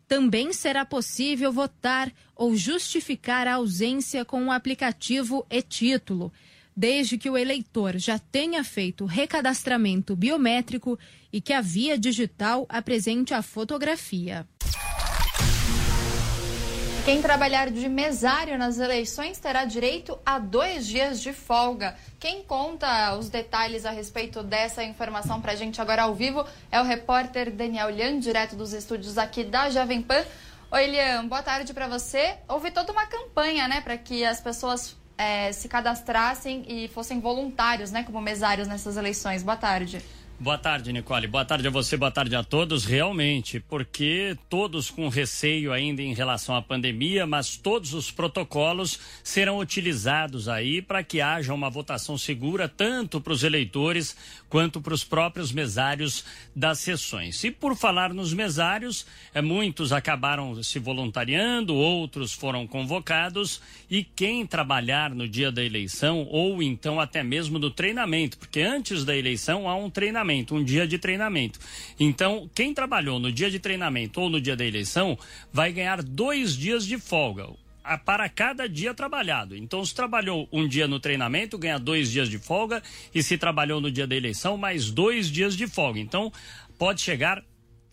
Também 0.06 0.52
será 0.52 0.84
possível 0.84 1.50
votar 1.50 2.12
ou 2.34 2.54
justificar 2.54 3.48
a 3.48 3.54
ausência 3.54 4.22
com 4.22 4.44
o 4.44 4.52
aplicativo 4.52 5.46
e-título, 5.48 6.30
desde 6.76 7.16
que 7.16 7.30
o 7.30 7.38
eleitor 7.38 7.96
já 7.96 8.18
tenha 8.18 8.62
feito 8.62 9.06
recadastramento 9.06 10.14
biométrico 10.14 10.98
e 11.32 11.40
que 11.40 11.54
a 11.54 11.62
via 11.62 11.98
digital 11.98 12.66
apresente 12.68 13.32
a 13.32 13.40
fotografia. 13.40 14.46
Quem 17.06 17.22
trabalhar 17.22 17.70
de 17.70 17.88
mesário 17.88 18.58
nas 18.58 18.80
eleições 18.80 19.38
terá 19.38 19.64
direito 19.64 20.18
a 20.26 20.40
dois 20.40 20.84
dias 20.84 21.20
de 21.20 21.32
folga. 21.32 21.96
Quem 22.18 22.42
conta 22.42 23.14
os 23.14 23.28
detalhes 23.28 23.86
a 23.86 23.92
respeito 23.92 24.42
dessa 24.42 24.82
informação 24.82 25.40
para 25.40 25.52
a 25.52 25.54
gente 25.54 25.80
agora 25.80 26.02
ao 26.02 26.16
vivo 26.16 26.44
é 26.68 26.80
o 26.80 26.84
repórter 26.84 27.52
Daniel 27.52 27.90
Lian, 27.90 28.18
direto 28.18 28.56
dos 28.56 28.72
estúdios 28.72 29.18
aqui 29.18 29.44
da 29.44 29.70
Jovem 29.70 30.02
Pan. 30.02 30.24
Oi, 30.72 30.86
Lian, 30.88 31.28
boa 31.28 31.44
tarde 31.44 31.72
para 31.72 31.86
você. 31.86 32.38
Houve 32.48 32.72
toda 32.72 32.90
uma 32.90 33.06
campanha, 33.06 33.68
né, 33.68 33.80
para 33.80 33.96
que 33.96 34.24
as 34.24 34.40
pessoas 34.40 34.96
é, 35.16 35.52
se 35.52 35.68
cadastrassem 35.68 36.64
e 36.66 36.88
fossem 36.88 37.20
voluntários, 37.20 37.92
né, 37.92 38.02
como 38.02 38.20
mesários 38.20 38.66
nessas 38.66 38.96
eleições. 38.96 39.44
Boa 39.44 39.56
tarde. 39.56 40.04
Boa 40.38 40.58
tarde, 40.58 40.92
Nicole. 40.92 41.26
Boa 41.26 41.46
tarde 41.46 41.66
a 41.66 41.70
você, 41.70 41.96
boa 41.96 42.10
tarde 42.10 42.36
a 42.36 42.44
todos. 42.44 42.84
Realmente, 42.84 43.58
porque 43.58 44.36
todos 44.50 44.90
com 44.90 45.08
receio 45.08 45.72
ainda 45.72 46.02
em 46.02 46.12
relação 46.12 46.54
à 46.54 46.60
pandemia, 46.60 47.26
mas 47.26 47.56
todos 47.56 47.94
os 47.94 48.10
protocolos 48.10 49.00
serão 49.24 49.58
utilizados 49.58 50.46
aí 50.46 50.82
para 50.82 51.02
que 51.02 51.22
haja 51.22 51.54
uma 51.54 51.70
votação 51.70 52.18
segura 52.18 52.68
tanto 52.68 53.18
para 53.18 53.32
os 53.32 53.42
eleitores 53.44 54.14
quanto 54.50 54.78
para 54.78 54.92
os 54.92 55.02
próprios 55.02 55.52
mesários 55.52 56.22
das 56.54 56.80
sessões. 56.80 57.42
E 57.42 57.50
por 57.50 57.74
falar 57.74 58.12
nos 58.12 58.34
mesários, 58.34 59.06
é, 59.32 59.40
muitos 59.40 59.90
acabaram 59.90 60.62
se 60.62 60.78
voluntariando, 60.78 61.74
outros 61.74 62.34
foram 62.34 62.66
convocados 62.66 63.62
e 63.90 64.04
quem 64.04 64.46
trabalhar 64.46 65.14
no 65.14 65.26
dia 65.26 65.50
da 65.50 65.64
eleição 65.64 66.28
ou 66.30 66.62
então 66.62 67.00
até 67.00 67.24
mesmo 67.24 67.58
no 67.58 67.70
treinamento, 67.70 68.36
porque 68.36 68.60
antes 68.60 69.02
da 69.02 69.16
eleição 69.16 69.66
há 69.66 69.74
um 69.74 69.88
treinamento 69.88 70.25
treinamento, 70.26 70.54
um 70.54 70.64
dia 70.64 70.86
de 70.86 70.98
treinamento. 70.98 71.60
Então, 71.98 72.50
quem 72.54 72.74
trabalhou 72.74 73.18
no 73.18 73.30
dia 73.30 73.50
de 73.50 73.58
treinamento 73.58 74.20
ou 74.20 74.28
no 74.28 74.40
dia 74.40 74.56
da 74.56 74.64
eleição 74.64 75.16
vai 75.52 75.72
ganhar 75.72 76.02
dois 76.02 76.56
dias 76.56 76.84
de 76.84 76.98
folga 76.98 77.46
para 78.04 78.28
cada 78.28 78.68
dia 78.68 78.92
trabalhado. 78.92 79.56
Então, 79.56 79.84
se 79.84 79.94
trabalhou 79.94 80.48
um 80.50 80.66
dia 80.66 80.88
no 80.88 80.98
treinamento, 80.98 81.56
ganha 81.56 81.78
dois 81.78 82.10
dias 82.10 82.28
de 82.28 82.38
folga, 82.38 82.82
e 83.14 83.22
se 83.22 83.38
trabalhou 83.38 83.80
no 83.80 83.92
dia 83.92 84.08
da 84.08 84.16
eleição, 84.16 84.56
mais 84.56 84.90
dois 84.90 85.30
dias 85.30 85.56
de 85.56 85.68
folga. 85.68 86.00
Então, 86.00 86.32
pode 86.76 87.00
chegar 87.00 87.44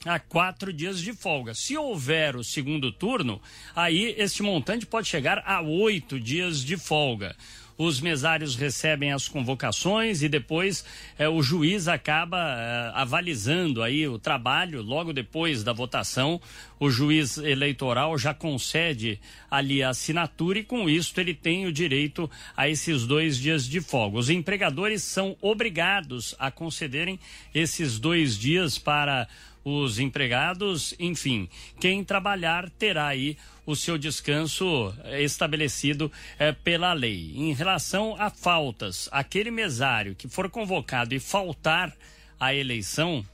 a 0.04 0.18
quatro 0.18 0.74
dias 0.74 1.00
de 1.00 1.14
folga. 1.14 1.54
Se 1.54 1.78
houver 1.78 2.36
o 2.36 2.44
segundo 2.44 2.92
turno, 2.92 3.40
aí 3.76 4.16
este 4.18 4.42
montante 4.42 4.86
pode 4.86 5.08
chegar 5.08 5.44
a 5.46 5.62
oito 5.62 6.20
dias 6.20 6.64
de 6.66 6.76
folga 6.76 7.36
os 7.78 8.00
mesários 8.00 8.56
recebem 8.56 9.12
as 9.12 9.28
convocações 9.28 10.22
e 10.22 10.30
depois 10.30 10.86
eh, 11.18 11.28
o 11.28 11.42
juiz 11.42 11.88
acaba 11.88 12.38
eh, 12.38 12.92
avalizando 12.94 13.82
aí 13.82 14.08
o 14.08 14.20
trabalho 14.20 14.82
logo 14.82 15.12
depois 15.12 15.64
da 15.64 15.74
votação. 15.74 16.40
O 16.80 16.90
juiz 16.90 17.38
eleitoral 17.38 18.18
já 18.18 18.34
concede 18.34 19.20
ali 19.50 19.82
a 19.82 19.90
assinatura 19.90 20.60
e 20.60 20.64
com 20.64 20.90
isso 20.90 21.14
ele 21.20 21.34
tem 21.34 21.66
o 21.66 21.72
direito 21.72 22.30
a 22.56 22.70
esses 22.70 23.08
dois 23.08 23.38
dias 23.38 23.68
de 23.68 23.82
folga. 23.82 24.18
Os 24.18 24.30
empregadores 24.30 25.04
são 25.04 25.36
obrigados 25.42 26.36
a 26.38 26.52
concederem 26.52 27.20
esses 27.54 28.00
dois 28.00 28.38
dias 28.38 28.78
para 28.78 29.28
os 29.64 29.98
empregados, 29.98 30.94
enfim, 31.00 31.48
quem 31.80 32.04
trabalhar 32.04 32.70
terá 32.70 33.08
aí 33.08 33.38
o 33.66 33.76
seu 33.76 33.98
descanso 33.98 34.94
eh, 35.04 35.24
estabelecido 35.24 36.12
eh, 36.38 36.52
pela 36.52 36.94
lei. 36.94 37.34
Em 37.36 37.54
relação 37.54 38.16
a 38.20 38.30
faltas, 38.30 39.08
aquele 39.12 39.52
mesário 39.52 40.16
que 40.16 40.28
for 40.28 40.50
convocado 40.50 41.14
e 41.16 41.20
faltar 41.20 41.96
à 42.40 42.54
eleição, 42.54 43.26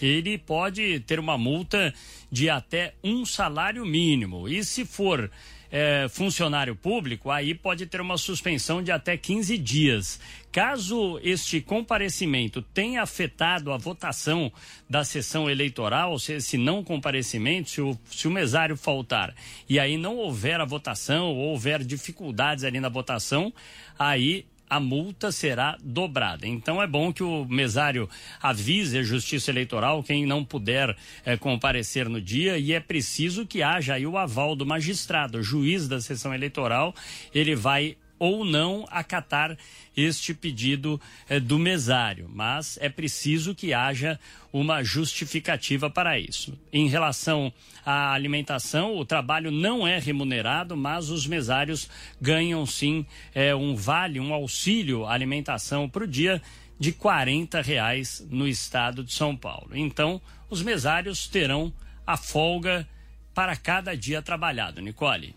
ele 0.00 0.38
pode 0.38 1.00
ter 1.00 1.18
uma 1.18 1.38
multa 1.38 1.92
de 2.30 2.50
até 2.50 2.94
um 3.02 3.24
salário 3.24 3.84
mínimo. 3.84 4.48
E 4.48 4.64
se 4.64 4.84
for 4.84 5.30
é, 5.70 6.06
funcionário 6.08 6.74
público, 6.74 7.30
aí 7.30 7.54
pode 7.54 7.86
ter 7.86 8.00
uma 8.00 8.16
suspensão 8.16 8.82
de 8.82 8.90
até 8.90 9.16
15 9.16 9.58
dias. 9.58 10.20
Caso 10.52 11.20
este 11.22 11.60
comparecimento 11.60 12.62
tenha 12.62 13.02
afetado 13.02 13.72
a 13.72 13.76
votação 13.76 14.50
da 14.88 15.04
sessão 15.04 15.50
eleitoral, 15.50 16.18
se 16.18 16.34
esse 16.34 16.56
não 16.56 16.82
comparecimento, 16.82 17.70
se 17.70 17.80
o, 17.80 17.98
se 18.10 18.26
o 18.26 18.30
mesário 18.30 18.76
faltar 18.76 19.34
e 19.68 19.78
aí 19.78 19.96
não 19.96 20.16
houver 20.16 20.60
a 20.60 20.64
votação 20.64 21.26
ou 21.26 21.50
houver 21.50 21.84
dificuldades 21.84 22.64
ali 22.64 22.80
na 22.80 22.88
votação, 22.88 23.52
aí 23.98 24.46
a 24.68 24.80
multa 24.80 25.30
será 25.30 25.76
dobrada. 25.82 26.46
Então 26.46 26.82
é 26.82 26.86
bom 26.86 27.12
que 27.12 27.22
o 27.22 27.44
mesário 27.44 28.08
avise 28.40 28.98
a 28.98 29.02
Justiça 29.02 29.50
Eleitoral 29.50 30.02
quem 30.02 30.26
não 30.26 30.44
puder 30.44 30.96
é, 31.24 31.36
comparecer 31.36 32.08
no 32.08 32.20
dia 32.20 32.58
e 32.58 32.72
é 32.72 32.80
preciso 32.80 33.46
que 33.46 33.62
haja 33.62 33.94
aí 33.94 34.06
o 34.06 34.18
aval 34.18 34.56
do 34.56 34.66
magistrado, 34.66 35.38
o 35.38 35.42
juiz 35.42 35.88
da 35.88 36.00
sessão 36.00 36.34
eleitoral, 36.34 36.94
ele 37.34 37.54
vai 37.54 37.96
ou 38.18 38.44
não 38.44 38.86
acatar 38.90 39.56
este 39.96 40.34
pedido 40.34 41.00
eh, 41.28 41.40
do 41.40 41.58
mesário, 41.58 42.30
mas 42.32 42.78
é 42.80 42.88
preciso 42.88 43.54
que 43.54 43.72
haja 43.72 44.18
uma 44.52 44.82
justificativa 44.82 45.90
para 45.90 46.18
isso. 46.18 46.58
Em 46.72 46.88
relação 46.88 47.52
à 47.84 48.12
alimentação, 48.12 48.96
o 48.96 49.04
trabalho 49.04 49.50
não 49.50 49.86
é 49.86 49.98
remunerado, 49.98 50.76
mas 50.76 51.10
os 51.10 51.26
mesários 51.26 51.88
ganham 52.20 52.64
sim 52.64 53.06
eh, 53.34 53.54
um 53.54 53.74
vale, 53.74 54.20
um 54.20 54.32
auxílio 54.32 55.06
alimentação 55.06 55.88
para 55.88 56.04
o 56.04 56.08
dia 56.08 56.40
de 56.78 56.90
R$ 56.90 57.62
reais 57.62 58.26
no 58.30 58.46
estado 58.46 59.02
de 59.02 59.12
São 59.12 59.36
Paulo. 59.36 59.70
Então, 59.74 60.20
os 60.50 60.62
mesários 60.62 61.26
terão 61.26 61.72
a 62.06 62.16
folga 62.16 62.86
para 63.34 63.56
cada 63.56 63.96
dia 63.96 64.22
trabalhado. 64.22 64.80
Nicole. 64.80 65.34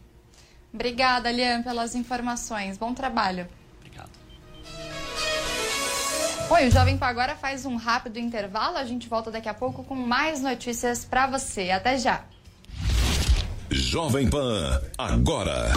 Obrigada, 0.74 1.32
Lian, 1.32 1.64
pelas 1.64 1.96
informações. 1.96 2.78
Bom 2.78 2.94
trabalho. 2.94 3.48
Obrigado. 3.80 4.12
Oi, 6.50 6.68
o 6.68 6.72
Jovem 6.72 6.98
Pan 6.98 7.08
agora 7.08 7.36
faz 7.36 7.66
um 7.66 7.76
rápido 7.76 8.18
intervalo. 8.18 8.78
A 8.78 8.86
gente 8.86 9.08
volta 9.08 9.32
daqui 9.32 9.50
a 9.50 9.54
pouco 9.54 9.84
com 9.84 9.96
mais 9.96 10.42
notícias 10.42 11.04
para 11.06 11.28
você. 11.28 11.72
Até 11.72 11.98
já. 11.98 12.24
Jovem 13.72 14.30
Pan, 14.30 14.82
agora. 14.98 15.72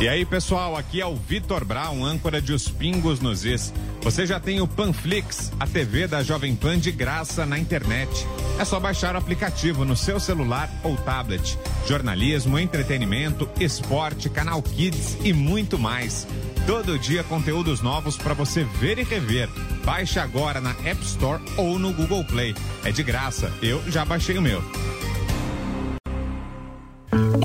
E 0.00 0.08
aí, 0.08 0.24
pessoal, 0.24 0.76
aqui 0.76 0.98
é 0.98 1.04
o 1.04 1.14
Vitor 1.14 1.62
Brown, 1.62 2.02
âncora 2.04 2.40
de 2.40 2.54
Os 2.54 2.68
Pingos 2.68 3.20
nos 3.20 3.44
Is. 3.44 3.70
Você 4.02 4.26
já 4.26 4.40
tem 4.40 4.60
o 4.60 4.66
Panflix, 4.66 5.52
a 5.60 5.66
TV 5.66 6.06
da 6.06 6.22
Jovem 6.22 6.56
Pan 6.56 6.78
de 6.78 6.90
graça 6.90 7.44
na 7.44 7.58
internet. 7.58 8.26
É 8.58 8.64
só 8.64 8.80
baixar 8.80 9.14
o 9.14 9.18
aplicativo 9.18 9.84
no 9.84 9.94
seu 9.94 10.18
celular 10.18 10.70
ou 10.82 10.96
tablet. 10.96 11.58
Jornalismo, 11.86 12.58
entretenimento, 12.58 13.48
esporte, 13.60 14.30
canal 14.30 14.62
Kids 14.62 15.18
e 15.22 15.32
muito 15.32 15.78
mais. 15.78 16.26
Todo 16.66 16.98
dia 16.98 17.22
conteúdos 17.24 17.82
novos 17.82 18.16
para 18.16 18.32
você 18.32 18.64
ver 18.64 18.98
e 18.98 19.02
rever. 19.02 19.48
Baixe 19.84 20.18
agora 20.18 20.60
na 20.60 20.70
App 20.84 21.02
Store 21.02 21.42
ou 21.56 21.78
no 21.78 21.92
Google 21.92 22.24
Play. 22.24 22.54
É 22.84 22.90
de 22.90 23.02
graça. 23.02 23.52
Eu 23.62 23.82
já 23.90 24.04
baixei 24.04 24.38
o 24.38 24.42
meu. 24.42 24.62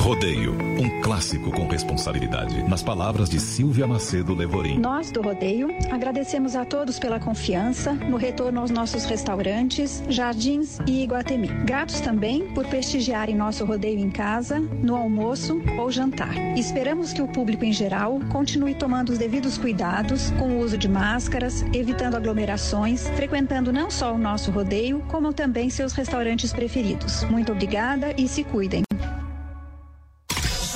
Rodeio, 0.06 0.56
um 0.80 1.02
clássico 1.02 1.52
com 1.52 1.68
responsabilidade. 1.68 2.62
Nas 2.70 2.84
palavras 2.84 3.28
de 3.28 3.39
Silvia 3.39 3.88
Macedo 3.88 4.36
Levorim. 4.36 4.78
Nós 4.78 5.10
do 5.10 5.20
Rodeio 5.20 5.70
agradecemos 5.89 6.56
a 6.56 6.63
todos 6.63 7.00
pela 7.00 7.20
confiança 7.20 7.91
no 7.91 8.15
retorno 8.15 8.62
aos 8.62 8.70
nossos 8.70 9.04
restaurantes, 9.06 10.04
jardins 10.08 10.78
e 10.86 11.02
Iguatemi. 11.02 11.48
Gratos 11.65 12.02
também 12.02 12.48
por 12.54 12.68
prestigiarem 12.68 13.36
nosso 13.36 13.65
rodeio 13.65 13.98
em 13.98 14.12
casa, 14.12 14.60
no 14.60 14.96
almoço 14.96 15.60
ou 15.76 15.91
jantar. 15.91 16.38
Esperamos 16.56 17.12
que 17.12 17.24
o 17.24 17.28
público 17.28 17.65
em 17.65 17.74
geral 17.74 18.20
continue 18.32 18.76
tomando 18.76 19.10
os 19.10 19.18
devidos 19.18 19.58
cuidados 19.58 20.30
com 20.38 20.50
o 20.50 20.60
uso 20.60 20.78
de 20.78 20.88
máscaras, 20.88 21.65
evitando 21.74 22.13
aglomerações, 22.13 23.08
frequentando 23.15 23.74
não 23.74 23.89
só 23.89 24.13
o 24.13 24.20
nosso 24.20 24.52
rodeio, 24.52 25.04
como 25.08 25.34
também 25.34 25.72
seus 25.72 25.94
restaurantes 25.94 26.54
preferidos. 26.54 27.24
Muito 27.24 27.52
obrigada 27.52 28.13
e 28.15 28.28
se 28.28 28.44
cuidem. 28.44 28.86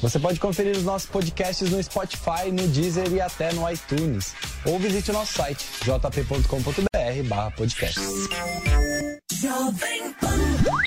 Você 0.00 0.18
pode 0.18 0.38
conferir 0.38 0.76
os 0.76 0.84
nossos 0.84 1.08
podcasts 1.08 1.70
no 1.70 1.82
Spotify, 1.82 2.50
no 2.52 2.66
Deezer 2.68 3.12
e 3.12 3.20
até 3.20 3.52
no 3.52 3.68
iTunes. 3.70 4.34
Ou 4.64 4.78
visite 4.78 5.10
o 5.10 5.14
nosso 5.14 5.34
site 5.34 5.66
jp.com.br 5.84 7.56
podcast. 7.56 8.00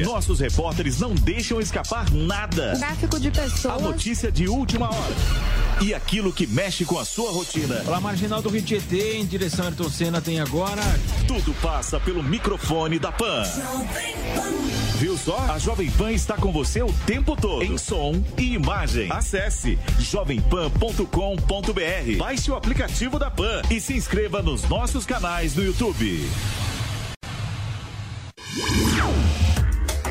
nossos 0.00 0.40
repórteres 0.40 0.98
não 0.98 1.14
deixam 1.14 1.60
escapar 1.60 2.10
nada. 2.10 2.74
Gráfico 2.78 3.20
de 3.20 3.30
pessoas. 3.30 3.76
A 3.76 3.78
notícia 3.78 4.32
de 4.32 4.48
última 4.48 4.88
hora. 4.88 5.14
E 5.80 5.92
aquilo 5.92 6.32
que 6.32 6.46
mexe 6.46 6.84
com 6.84 6.98
a 6.98 7.04
sua 7.04 7.32
rotina. 7.32 7.76
Pela 7.76 8.00
marginal 8.00 8.40
do 8.40 8.48
Rio 8.48 8.62
Tietê, 8.62 9.16
em 9.16 9.26
direção 9.26 9.64
a 9.64 9.68
Ayrton 9.68 9.90
Senna, 9.90 10.20
tem 10.20 10.40
agora. 10.40 10.82
Tudo 11.26 11.52
passa 11.60 11.98
pelo 11.98 12.22
microfone 12.22 12.98
da 12.98 13.10
Pan. 13.10 13.42
Viu 14.98 15.18
só? 15.18 15.36
A 15.50 15.58
Jovem 15.58 15.90
Pan 15.90 16.12
está 16.12 16.36
com 16.36 16.52
você 16.52 16.82
o 16.82 16.92
tempo 17.04 17.34
todo. 17.34 17.64
Em 17.64 17.76
som 17.76 18.22
e 18.38 18.54
imagem. 18.54 19.10
Acesse 19.10 19.76
jovempan.com.br. 19.98 22.18
Baixe 22.18 22.50
o 22.50 22.54
aplicativo 22.54 23.18
da 23.18 23.30
Pan 23.30 23.62
e 23.68 23.80
se 23.80 23.94
inscreva 23.94 24.40
nos 24.40 24.62
nossos 24.68 25.04
canais 25.04 25.56
no 25.56 25.64
YouTube. 25.64 26.28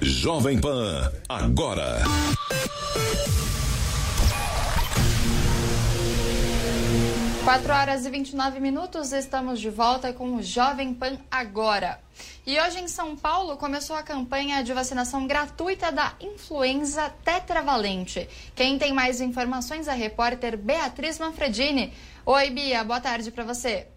Jovem 0.00 0.60
Pan, 0.60 1.12
agora. 1.28 2.02
Quatro 7.42 7.72
horas 7.72 8.06
e 8.06 8.10
29 8.10 8.60
minutos, 8.60 9.12
estamos 9.12 9.58
de 9.58 9.70
volta 9.70 10.12
com 10.12 10.36
o 10.36 10.42
Jovem 10.42 10.94
Pan 10.94 11.18
agora. 11.28 12.00
E 12.46 12.60
hoje 12.60 12.78
em 12.78 12.86
São 12.86 13.16
Paulo 13.16 13.56
começou 13.56 13.96
a 13.96 14.02
campanha 14.02 14.62
de 14.62 14.72
vacinação 14.72 15.26
gratuita 15.26 15.90
da 15.90 16.14
influenza 16.20 17.10
tetravalente. 17.24 18.28
Quem 18.54 18.78
tem 18.78 18.92
mais 18.92 19.20
informações 19.20 19.88
é 19.88 19.90
a 19.90 19.94
repórter 19.94 20.56
Beatriz 20.56 21.18
Manfredini. 21.18 21.92
Oi, 22.24 22.50
Bia, 22.50 22.84
boa 22.84 23.00
tarde 23.00 23.32
para 23.32 23.44
você. 23.44 23.88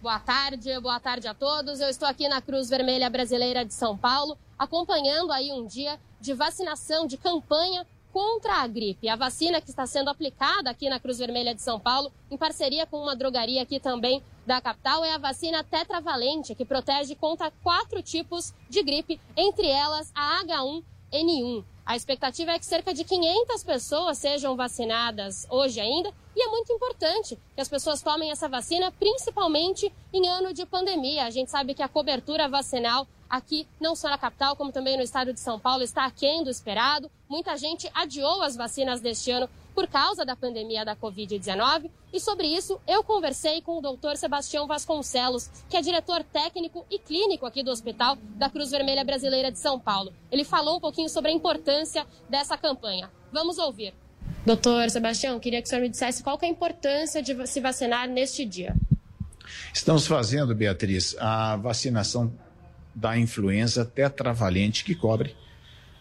Boa 0.00 0.18
tarde, 0.18 0.80
boa 0.80 0.98
tarde 0.98 1.28
a 1.28 1.34
todos. 1.34 1.78
Eu 1.78 1.90
estou 1.90 2.08
aqui 2.08 2.26
na 2.26 2.40
Cruz 2.40 2.70
Vermelha 2.70 3.10
Brasileira 3.10 3.66
de 3.66 3.74
São 3.74 3.98
Paulo, 3.98 4.38
acompanhando 4.60 5.32
aí 5.32 5.50
um 5.50 5.66
dia 5.66 5.98
de 6.20 6.34
vacinação, 6.34 7.06
de 7.06 7.16
campanha 7.16 7.86
contra 8.12 8.56
a 8.56 8.66
gripe. 8.66 9.08
A 9.08 9.16
vacina 9.16 9.58
que 9.58 9.70
está 9.70 9.86
sendo 9.86 10.10
aplicada 10.10 10.68
aqui 10.68 10.86
na 10.90 11.00
Cruz 11.00 11.16
Vermelha 11.16 11.54
de 11.54 11.62
São 11.62 11.80
Paulo, 11.80 12.12
em 12.30 12.36
parceria 12.36 12.84
com 12.84 12.98
uma 12.98 13.16
drogaria 13.16 13.62
aqui 13.62 13.80
também 13.80 14.22
da 14.46 14.60
capital, 14.60 15.02
é 15.02 15.14
a 15.14 15.18
vacina 15.18 15.64
tetravalente, 15.64 16.54
que 16.54 16.66
protege 16.66 17.14
contra 17.14 17.50
quatro 17.62 18.02
tipos 18.02 18.52
de 18.68 18.82
gripe, 18.82 19.18
entre 19.34 19.66
elas 19.66 20.12
a 20.14 20.44
H1N1. 20.44 21.64
A 21.86 21.96
expectativa 21.96 22.52
é 22.52 22.58
que 22.58 22.66
cerca 22.66 22.92
de 22.92 23.02
500 23.02 23.64
pessoas 23.64 24.18
sejam 24.18 24.54
vacinadas 24.56 25.46
hoje 25.48 25.80
ainda 25.80 26.12
e 26.36 26.42
é 26.42 26.48
muito 26.48 26.70
importante 26.70 27.38
que 27.54 27.60
as 27.60 27.68
pessoas 27.68 28.02
tomem 28.02 28.30
essa 28.30 28.48
vacina, 28.48 28.92
principalmente 28.92 29.90
em 30.12 30.28
ano 30.28 30.52
de 30.52 30.66
pandemia. 30.66 31.24
A 31.24 31.30
gente 31.30 31.50
sabe 31.50 31.74
que 31.74 31.82
a 31.82 31.88
cobertura 31.88 32.46
vacinal 32.46 33.08
aqui, 33.30 33.66
não 33.80 33.94
só 33.94 34.10
na 34.10 34.18
capital, 34.18 34.56
como 34.56 34.72
também 34.72 34.96
no 34.96 35.02
estado 35.02 35.32
de 35.32 35.38
São 35.38 35.58
Paulo, 35.58 35.84
está 35.84 36.04
aquém 36.04 36.42
do 36.42 36.50
esperado. 36.50 37.10
Muita 37.28 37.56
gente 37.56 37.88
adiou 37.94 38.42
as 38.42 38.56
vacinas 38.56 39.00
deste 39.00 39.30
ano 39.30 39.48
por 39.74 39.86
causa 39.86 40.24
da 40.24 40.34
pandemia 40.34 40.84
da 40.84 40.96
Covid-19. 40.96 41.90
E 42.12 42.18
sobre 42.18 42.48
isso, 42.48 42.80
eu 42.88 43.04
conversei 43.04 43.62
com 43.62 43.78
o 43.78 43.80
doutor 43.80 44.16
Sebastião 44.16 44.66
Vasconcelos, 44.66 45.48
que 45.68 45.76
é 45.76 45.80
diretor 45.80 46.24
técnico 46.24 46.84
e 46.90 46.98
clínico 46.98 47.46
aqui 47.46 47.62
do 47.62 47.70
Hospital 47.70 48.18
da 48.36 48.50
Cruz 48.50 48.70
Vermelha 48.70 49.04
Brasileira 49.04 49.52
de 49.52 49.58
São 49.58 49.78
Paulo. 49.78 50.12
Ele 50.30 50.44
falou 50.44 50.76
um 50.78 50.80
pouquinho 50.80 51.08
sobre 51.08 51.30
a 51.30 51.34
importância 51.34 52.04
dessa 52.28 52.58
campanha. 52.58 53.10
Vamos 53.32 53.58
ouvir. 53.58 53.94
Doutor 54.44 54.90
Sebastião, 54.90 55.38
queria 55.38 55.62
que 55.62 55.66
o 55.66 55.70
senhor 55.70 55.82
me 55.82 55.88
dissesse 55.88 56.22
qual 56.22 56.38
é 56.42 56.46
a 56.46 56.48
importância 56.48 57.22
de 57.22 57.46
se 57.46 57.60
vacinar 57.60 58.08
neste 58.08 58.44
dia. 58.44 58.74
Estamos 59.72 60.06
fazendo, 60.06 60.54
Beatriz, 60.54 61.16
a 61.18 61.56
vacinação 61.56 62.32
da 62.94 63.16
influenza 63.16 63.84
tetravalente 63.84 64.84
que 64.84 64.94
cobre 64.94 65.34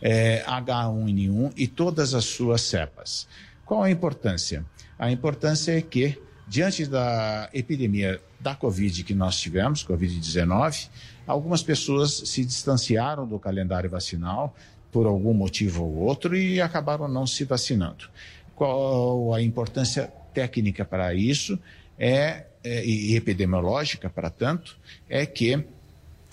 é, 0.01 0.43
H1N1 0.45 1.53
e 1.55 1.67
todas 1.67 2.13
as 2.13 2.25
suas 2.25 2.61
cepas. 2.61 3.27
Qual 3.65 3.83
a 3.83 3.91
importância? 3.91 4.65
A 4.97 5.11
importância 5.11 5.77
é 5.77 5.81
que, 5.81 6.17
diante 6.47 6.85
da 6.85 7.49
epidemia 7.53 8.19
da 8.39 8.55
Covid 8.55 9.03
que 9.03 9.13
nós 9.13 9.39
tivemos, 9.39 9.85
Covid-19, 9.85 10.89
algumas 11.27 11.61
pessoas 11.61 12.11
se 12.11 12.43
distanciaram 12.43 13.27
do 13.27 13.37
calendário 13.37 13.89
vacinal 13.89 14.55
por 14.91 15.05
algum 15.05 15.33
motivo 15.33 15.83
ou 15.83 15.95
outro 15.97 16.35
e 16.35 16.59
acabaram 16.59 17.07
não 17.07 17.27
se 17.27 17.43
vacinando. 17.43 18.09
Qual 18.55 19.33
a 19.33 19.41
importância 19.41 20.11
técnica 20.33 20.83
para 20.83 21.13
isso 21.13 21.59
é, 21.97 22.45
é 22.63 22.85
e 22.85 23.15
epidemiológica 23.15 24.09
para 24.09 24.29
tanto 24.29 24.77
é 25.07 25.25
que 25.25 25.63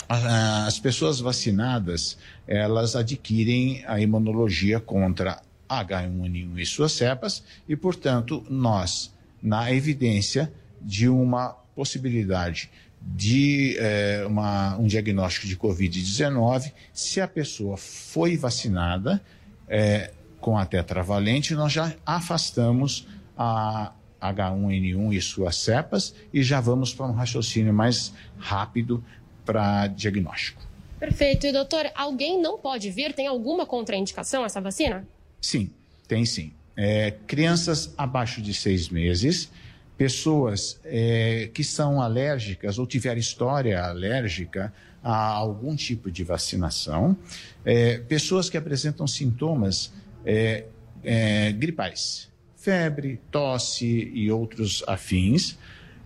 as 0.09 0.79
pessoas 0.79 1.21
vacinadas 1.21 2.17
elas 2.47 2.95
adquirem 2.95 3.85
a 3.87 4.01
imunologia 4.01 4.79
contra 4.79 5.43
H1N1 5.69 6.59
e 6.59 6.67
suas 6.67 6.93
cepas, 6.93 7.43
e, 7.69 7.75
portanto, 7.77 8.45
nós, 8.49 9.13
na 9.43 9.73
evidência 9.73 10.53
de 10.81 11.09
uma 11.09 11.57
possibilidade 11.75 12.71
de 13.01 13.77
é, 13.79 14.25
uma, 14.27 14.77
um 14.79 14.87
diagnóstico 14.87 15.47
de 15.47 15.57
Covid-19, 15.57 16.73
se 16.93 17.21
a 17.21 17.29
pessoa 17.29 17.77
foi 17.77 18.37
vacinada 18.37 19.23
é, 19.69 20.13
com 20.41 20.57
a 20.57 20.65
tetravalente, 20.65 21.55
nós 21.55 21.73
já 21.73 21.95
afastamos 22.05 23.07
a 23.37 23.93
H1N1 24.21 25.15
e 25.15 25.21
suas 25.21 25.57
cepas 25.57 26.15
e 26.33 26.43
já 26.43 26.61
vamos 26.61 26.93
para 26.95 27.07
um 27.07 27.13
raciocínio 27.13 27.73
mais 27.73 28.13
rápido 28.39 29.05
para 29.47 29.87
diagnóstico. 29.87 30.61
Perfeito. 30.99 31.47
E, 31.47 31.53
doutor, 31.53 31.91
alguém 31.95 32.41
não 32.41 32.59
pode 32.59 32.91
vir? 32.91 33.15
Tem 33.15 33.27
alguma 33.27 33.65
contraindicação 33.65 34.45
essa 34.45 34.61
vacina? 34.61 35.07
Sim, 35.41 35.71
tem 36.09 36.27
sim. 36.27 36.53
É, 36.77 37.15
crianças 37.27 37.95
abaixo 37.97 38.43
de 38.43 38.53
seis 38.53 38.89
meses, 38.89 39.51
pessoas 39.97 40.79
é, 40.85 41.49
que 41.55 41.65
são 41.65 42.03
alérgicas 42.03 42.79
ou 42.79 42.87
tiveram 42.87 43.19
história 43.19 43.83
alérgica 43.83 44.73
a 45.03 45.29
algum 45.29 45.77
tipo 45.77 46.11
de 46.11 46.25
vacinação, 46.25 47.17
é, 47.65 47.99
pessoas 47.99 48.51
que 48.51 48.57
apresentam 48.57 49.07
sintomas 49.07 49.93
é, 50.25 50.65
é, 51.05 51.53
gripais, 51.53 52.29
febre, 52.57 53.21
tosse 53.31 53.87
e 53.87 54.31
outros 54.31 54.83
afins, 54.87 55.57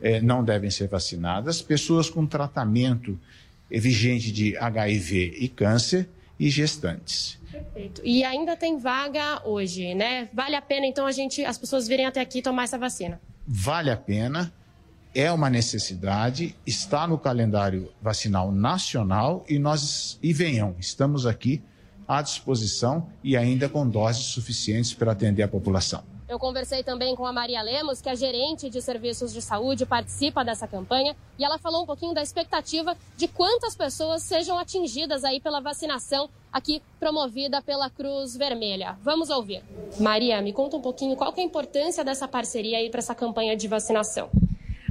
é, 0.00 0.20
não 0.20 0.44
devem 0.44 0.70
ser 0.70 0.88
vacinadas, 0.88 1.60
pessoas 1.62 2.08
com 2.08 2.26
tratamento 2.26 3.18
vigente 3.70 4.32
de 4.32 4.56
HIV 4.56 5.36
e 5.38 5.48
câncer 5.48 6.08
e 6.38 6.48
gestantes. 6.48 7.38
Perfeito. 7.50 8.00
E 8.04 8.24
ainda 8.24 8.56
tem 8.56 8.78
vaga 8.78 9.42
hoje, 9.44 9.94
né? 9.94 10.28
Vale 10.32 10.56
a 10.56 10.62
pena 10.62 10.86
então 10.86 11.06
a 11.06 11.12
gente, 11.12 11.44
as 11.44 11.58
pessoas 11.58 11.86
virem 11.86 12.06
até 12.06 12.20
aqui 12.20 12.40
tomar 12.40 12.64
essa 12.64 12.78
vacina? 12.78 13.20
Vale 13.46 13.90
a 13.90 13.96
pena, 13.96 14.52
é 15.14 15.30
uma 15.30 15.50
necessidade, 15.50 16.54
está 16.66 17.06
no 17.06 17.18
calendário 17.18 17.90
vacinal 18.00 18.50
nacional 18.52 19.44
e 19.48 19.58
nós 19.58 20.18
e 20.22 20.32
venham, 20.32 20.74
estamos 20.78 21.26
aqui 21.26 21.62
à 22.06 22.22
disposição 22.22 23.08
e 23.22 23.36
ainda 23.36 23.68
com 23.68 23.88
doses 23.88 24.26
suficientes 24.26 24.94
para 24.94 25.12
atender 25.12 25.42
a 25.42 25.48
população. 25.48 26.02
Eu 26.30 26.38
conversei 26.38 26.84
também 26.84 27.16
com 27.16 27.26
a 27.26 27.32
Maria 27.32 27.60
Lemos, 27.60 28.00
que 28.00 28.08
é 28.08 28.14
gerente 28.14 28.70
de 28.70 28.80
serviços 28.80 29.32
de 29.32 29.42
saúde, 29.42 29.84
participa 29.84 30.44
dessa 30.44 30.68
campanha, 30.68 31.16
e 31.36 31.44
ela 31.44 31.58
falou 31.58 31.82
um 31.82 31.86
pouquinho 31.86 32.14
da 32.14 32.22
expectativa 32.22 32.96
de 33.16 33.26
quantas 33.26 33.74
pessoas 33.74 34.22
sejam 34.22 34.56
atingidas 34.56 35.24
aí 35.24 35.40
pela 35.40 35.60
vacinação 35.60 36.30
aqui 36.52 36.80
promovida 37.00 37.60
pela 37.60 37.90
Cruz 37.90 38.36
Vermelha. 38.36 38.96
Vamos 39.02 39.28
ouvir. 39.28 39.64
Maria, 39.98 40.40
me 40.40 40.52
conta 40.52 40.76
um 40.76 40.80
pouquinho 40.80 41.16
qual 41.16 41.34
é 41.36 41.40
a 41.40 41.44
importância 41.44 42.04
dessa 42.04 42.28
parceria 42.28 42.78
aí 42.78 42.88
para 42.90 43.00
essa 43.00 43.14
campanha 43.14 43.56
de 43.56 43.66
vacinação. 43.66 44.30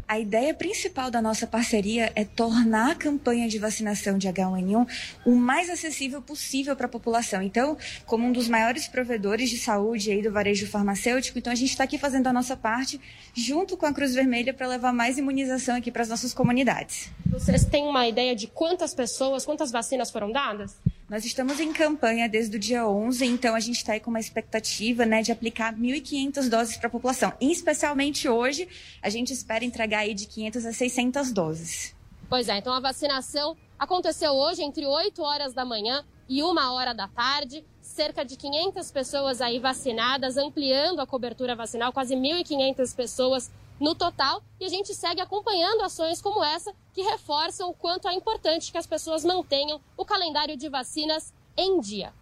A 0.10 0.18
ideia 0.18 0.56
principal 0.56 1.12
da 1.12 1.22
nossa 1.22 1.46
parceria 1.46 2.12
é 2.16 2.26
tornar 2.26 2.94
a 2.94 2.96
campanha 2.96 3.48
de 3.48 3.60
vacinação 3.60 4.18
de 4.18 4.28
H1N1 4.28 4.88
o 5.24 5.36
mais 5.36 5.70
acessível 5.70 6.20
possível 6.20 6.76
para 6.76 6.88
a 6.88 6.90
população. 6.90 7.44
Então, 7.44 7.78
como 8.08 8.26
um 8.26 8.32
dos 8.32 8.50
maiores 8.50 8.88
provedores 8.88 9.52
de 9.52 9.60
saúde 9.60 10.12
aí 10.12 10.24
do 10.24 10.32
varejo 10.32 10.66
farmacêutico, 10.66 11.38
então 11.38 11.54
a 11.54 11.56
gente 11.56 11.70
está 11.70 11.84
aqui 11.84 12.00
fazendo 12.00 12.26
a 12.26 12.34
nossa 12.34 12.58
parte 12.58 13.00
junto 13.36 13.78
com 13.78 13.86
a 13.86 13.94
Cruz 13.94 14.16
Vermelha 14.16 14.52
para 14.52 14.66
levar 14.66 14.92
mais 14.92 15.20
imunização 15.20 15.76
aqui 15.76 15.92
para 15.92 16.02
as 16.02 16.10
nossas 16.10 16.34
comunidades. 16.34 17.12
Vocês 17.28 17.64
têm 17.66 17.84
uma 17.84 18.08
ideia 18.08 18.36
de 18.36 18.48
quantas 18.48 18.96
pessoas, 18.96 19.46
quantas 19.46 19.72
vacinas 19.72 20.10
foram 20.10 20.32
dadas? 20.32 20.76
Nós 21.10 21.26
estamos 21.26 21.60
em 21.60 21.74
campanha 21.74 22.30
desde 22.30 22.56
o 22.56 22.60
dia 22.60 22.88
11, 22.88 23.26
então 23.26 23.56
a 23.56 23.60
gente 23.60 23.78
está 23.78 23.94
aí 23.94 24.00
com 24.00 24.12
uma 24.12 24.20
expectativa 24.20 25.08
né, 25.08 25.24
de 25.24 25.32
aplicar 25.32 25.76
1.500 25.76 26.48
doses 26.48 26.78
para 26.78 26.86
a 26.86 26.92
população. 26.92 27.34
E, 27.42 27.52
especialmente 27.52 28.30
hoje, 28.30 28.70
a 29.02 29.10
gente 29.10 29.34
espera 29.34 29.66
entregar 29.66 30.02
aí 30.02 30.14
de 30.14 30.28
500 30.28 30.68
a 30.68 30.72
600 30.72 31.32
doses. 31.32 31.96
Pois 32.30 32.48
é, 32.48 32.58
então 32.58 32.72
a 32.72 32.80
vacinação 32.80 33.58
aconteceu 33.80 34.34
hoje 34.34 34.62
entre 34.62 34.86
8 34.86 35.20
horas 35.24 35.52
da 35.52 35.66
manhã 35.66 36.06
e 36.28 36.44
1 36.44 36.56
hora 36.72 36.94
da 36.94 37.08
tarde. 37.08 37.66
Cerca 37.82 38.24
de 38.24 38.38
500 38.38 38.92
pessoas 38.92 39.42
aí 39.42 39.58
vacinadas, 39.58 40.38
ampliando 40.38 41.00
a 41.00 41.08
cobertura 41.08 41.56
vacinal, 41.56 41.92
quase 41.92 42.16
1.500 42.16 42.96
pessoas 42.96 43.52
no 43.80 43.96
total. 43.96 44.44
E 44.60 44.66
a 44.66 44.70
gente 44.70 44.94
segue 44.94 45.22
acompanhando 45.22 45.84
ações 45.84 46.22
como 46.22 46.44
essa, 46.44 46.74
que 46.94 47.02
reforçam 47.02 47.70
o 47.70 47.74
quanto 47.74 48.08
é 48.08 48.14
importante 48.14 48.72
que 48.72 48.78
as 48.78 48.88
pessoas 48.88 49.24
mantenham 49.24 49.80
o 49.96 50.06
calendário 50.06 50.58
de 50.58 50.68
vacinas 50.70 51.34
em 51.58 51.80
dia. 51.80 52.14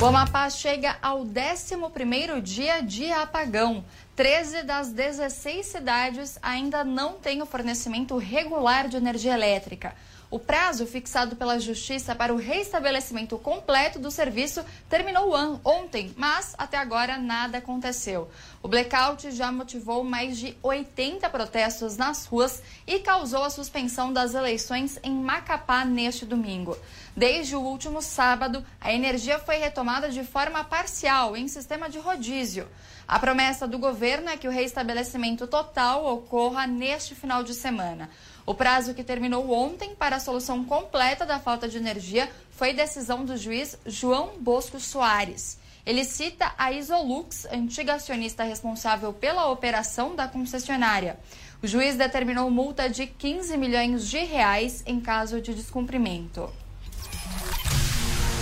O 0.00 0.06
Amapá 0.06 0.48
chega 0.48 0.96
ao 1.02 1.26
11º 1.26 2.40
dia 2.40 2.80
de 2.80 3.12
apagão. 3.12 3.84
13 4.16 4.62
das 4.62 4.90
16 4.92 5.66
cidades 5.66 6.38
ainda 6.40 6.82
não 6.82 7.18
têm 7.18 7.42
o 7.42 7.46
fornecimento 7.46 8.16
regular 8.16 8.88
de 8.88 8.96
energia 8.96 9.34
elétrica. 9.34 9.94
O 10.30 10.38
prazo 10.38 10.86
fixado 10.86 11.34
pela 11.34 11.58
Justiça 11.58 12.14
para 12.14 12.32
o 12.32 12.36
restabelecimento 12.36 13.36
completo 13.36 13.98
do 13.98 14.12
serviço 14.12 14.64
terminou 14.88 15.34
ontem, 15.64 16.14
mas 16.16 16.54
até 16.56 16.76
agora 16.76 17.18
nada 17.18 17.58
aconteceu. 17.58 18.30
O 18.62 18.68
blackout 18.68 19.28
já 19.32 19.50
motivou 19.50 20.04
mais 20.04 20.38
de 20.38 20.56
80 20.62 21.28
protestos 21.30 21.96
nas 21.96 22.26
ruas 22.26 22.62
e 22.86 23.00
causou 23.00 23.42
a 23.42 23.50
suspensão 23.50 24.12
das 24.12 24.32
eleições 24.32 25.00
em 25.02 25.12
Macapá 25.12 25.84
neste 25.84 26.24
domingo. 26.24 26.78
Desde 27.16 27.56
o 27.56 27.60
último 27.60 28.00
sábado, 28.00 28.64
a 28.80 28.92
energia 28.92 29.40
foi 29.40 29.56
retomada 29.56 30.10
de 30.10 30.22
forma 30.22 30.62
parcial 30.62 31.36
em 31.36 31.48
sistema 31.48 31.90
de 31.90 31.98
rodízio. 31.98 32.68
A 33.08 33.18
promessa 33.18 33.66
do 33.66 33.76
governo 33.76 34.28
é 34.28 34.36
que 34.36 34.46
o 34.46 34.52
reestabelecimento 34.52 35.48
total 35.48 36.06
ocorra 36.06 36.68
neste 36.68 37.16
final 37.16 37.42
de 37.42 37.52
semana. 37.52 38.08
O 38.50 38.54
prazo 38.54 38.94
que 38.94 39.04
terminou 39.04 39.52
ontem 39.52 39.94
para 39.94 40.16
a 40.16 40.18
solução 40.18 40.64
completa 40.64 41.24
da 41.24 41.38
falta 41.38 41.68
de 41.68 41.76
energia 41.76 42.28
foi 42.50 42.72
decisão 42.72 43.24
do 43.24 43.36
juiz 43.36 43.78
João 43.86 44.32
Bosco 44.40 44.80
Soares. 44.80 45.56
Ele 45.86 46.04
cita 46.04 46.52
a 46.58 46.72
Isolux, 46.72 47.46
antiga 47.52 47.94
acionista 47.94 48.42
responsável 48.42 49.12
pela 49.12 49.46
operação 49.46 50.16
da 50.16 50.26
concessionária. 50.26 51.16
O 51.62 51.66
juiz 51.68 51.94
determinou 51.94 52.50
multa 52.50 52.90
de 52.90 53.06
15 53.06 53.56
milhões 53.56 54.08
de 54.08 54.18
reais 54.18 54.82
em 54.84 55.00
caso 55.00 55.40
de 55.40 55.54
descumprimento. 55.54 56.52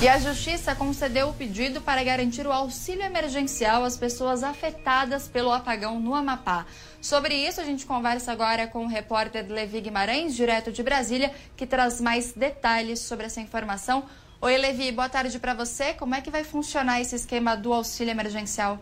E 0.00 0.06
a 0.06 0.16
Justiça 0.16 0.76
concedeu 0.76 1.28
o 1.28 1.34
pedido 1.34 1.80
para 1.80 2.04
garantir 2.04 2.46
o 2.46 2.52
auxílio 2.52 3.02
emergencial 3.02 3.82
às 3.82 3.96
pessoas 3.96 4.44
afetadas 4.44 5.26
pelo 5.26 5.50
apagão 5.50 5.98
no 5.98 6.14
Amapá. 6.14 6.66
Sobre 7.02 7.34
isso, 7.34 7.60
a 7.60 7.64
gente 7.64 7.84
conversa 7.84 8.30
agora 8.30 8.68
com 8.68 8.84
o 8.84 8.88
repórter 8.88 9.44
Levi 9.50 9.80
Guimarães, 9.80 10.36
direto 10.36 10.70
de 10.70 10.84
Brasília, 10.84 11.34
que 11.56 11.66
traz 11.66 12.00
mais 12.00 12.32
detalhes 12.32 13.00
sobre 13.00 13.26
essa 13.26 13.40
informação. 13.40 14.08
Oi, 14.40 14.56
Levi, 14.56 14.92
boa 14.92 15.08
tarde 15.08 15.36
para 15.40 15.52
você. 15.52 15.92
Como 15.94 16.14
é 16.14 16.20
que 16.20 16.30
vai 16.30 16.44
funcionar 16.44 17.00
esse 17.00 17.16
esquema 17.16 17.56
do 17.56 17.72
auxílio 17.72 18.12
emergencial? 18.12 18.78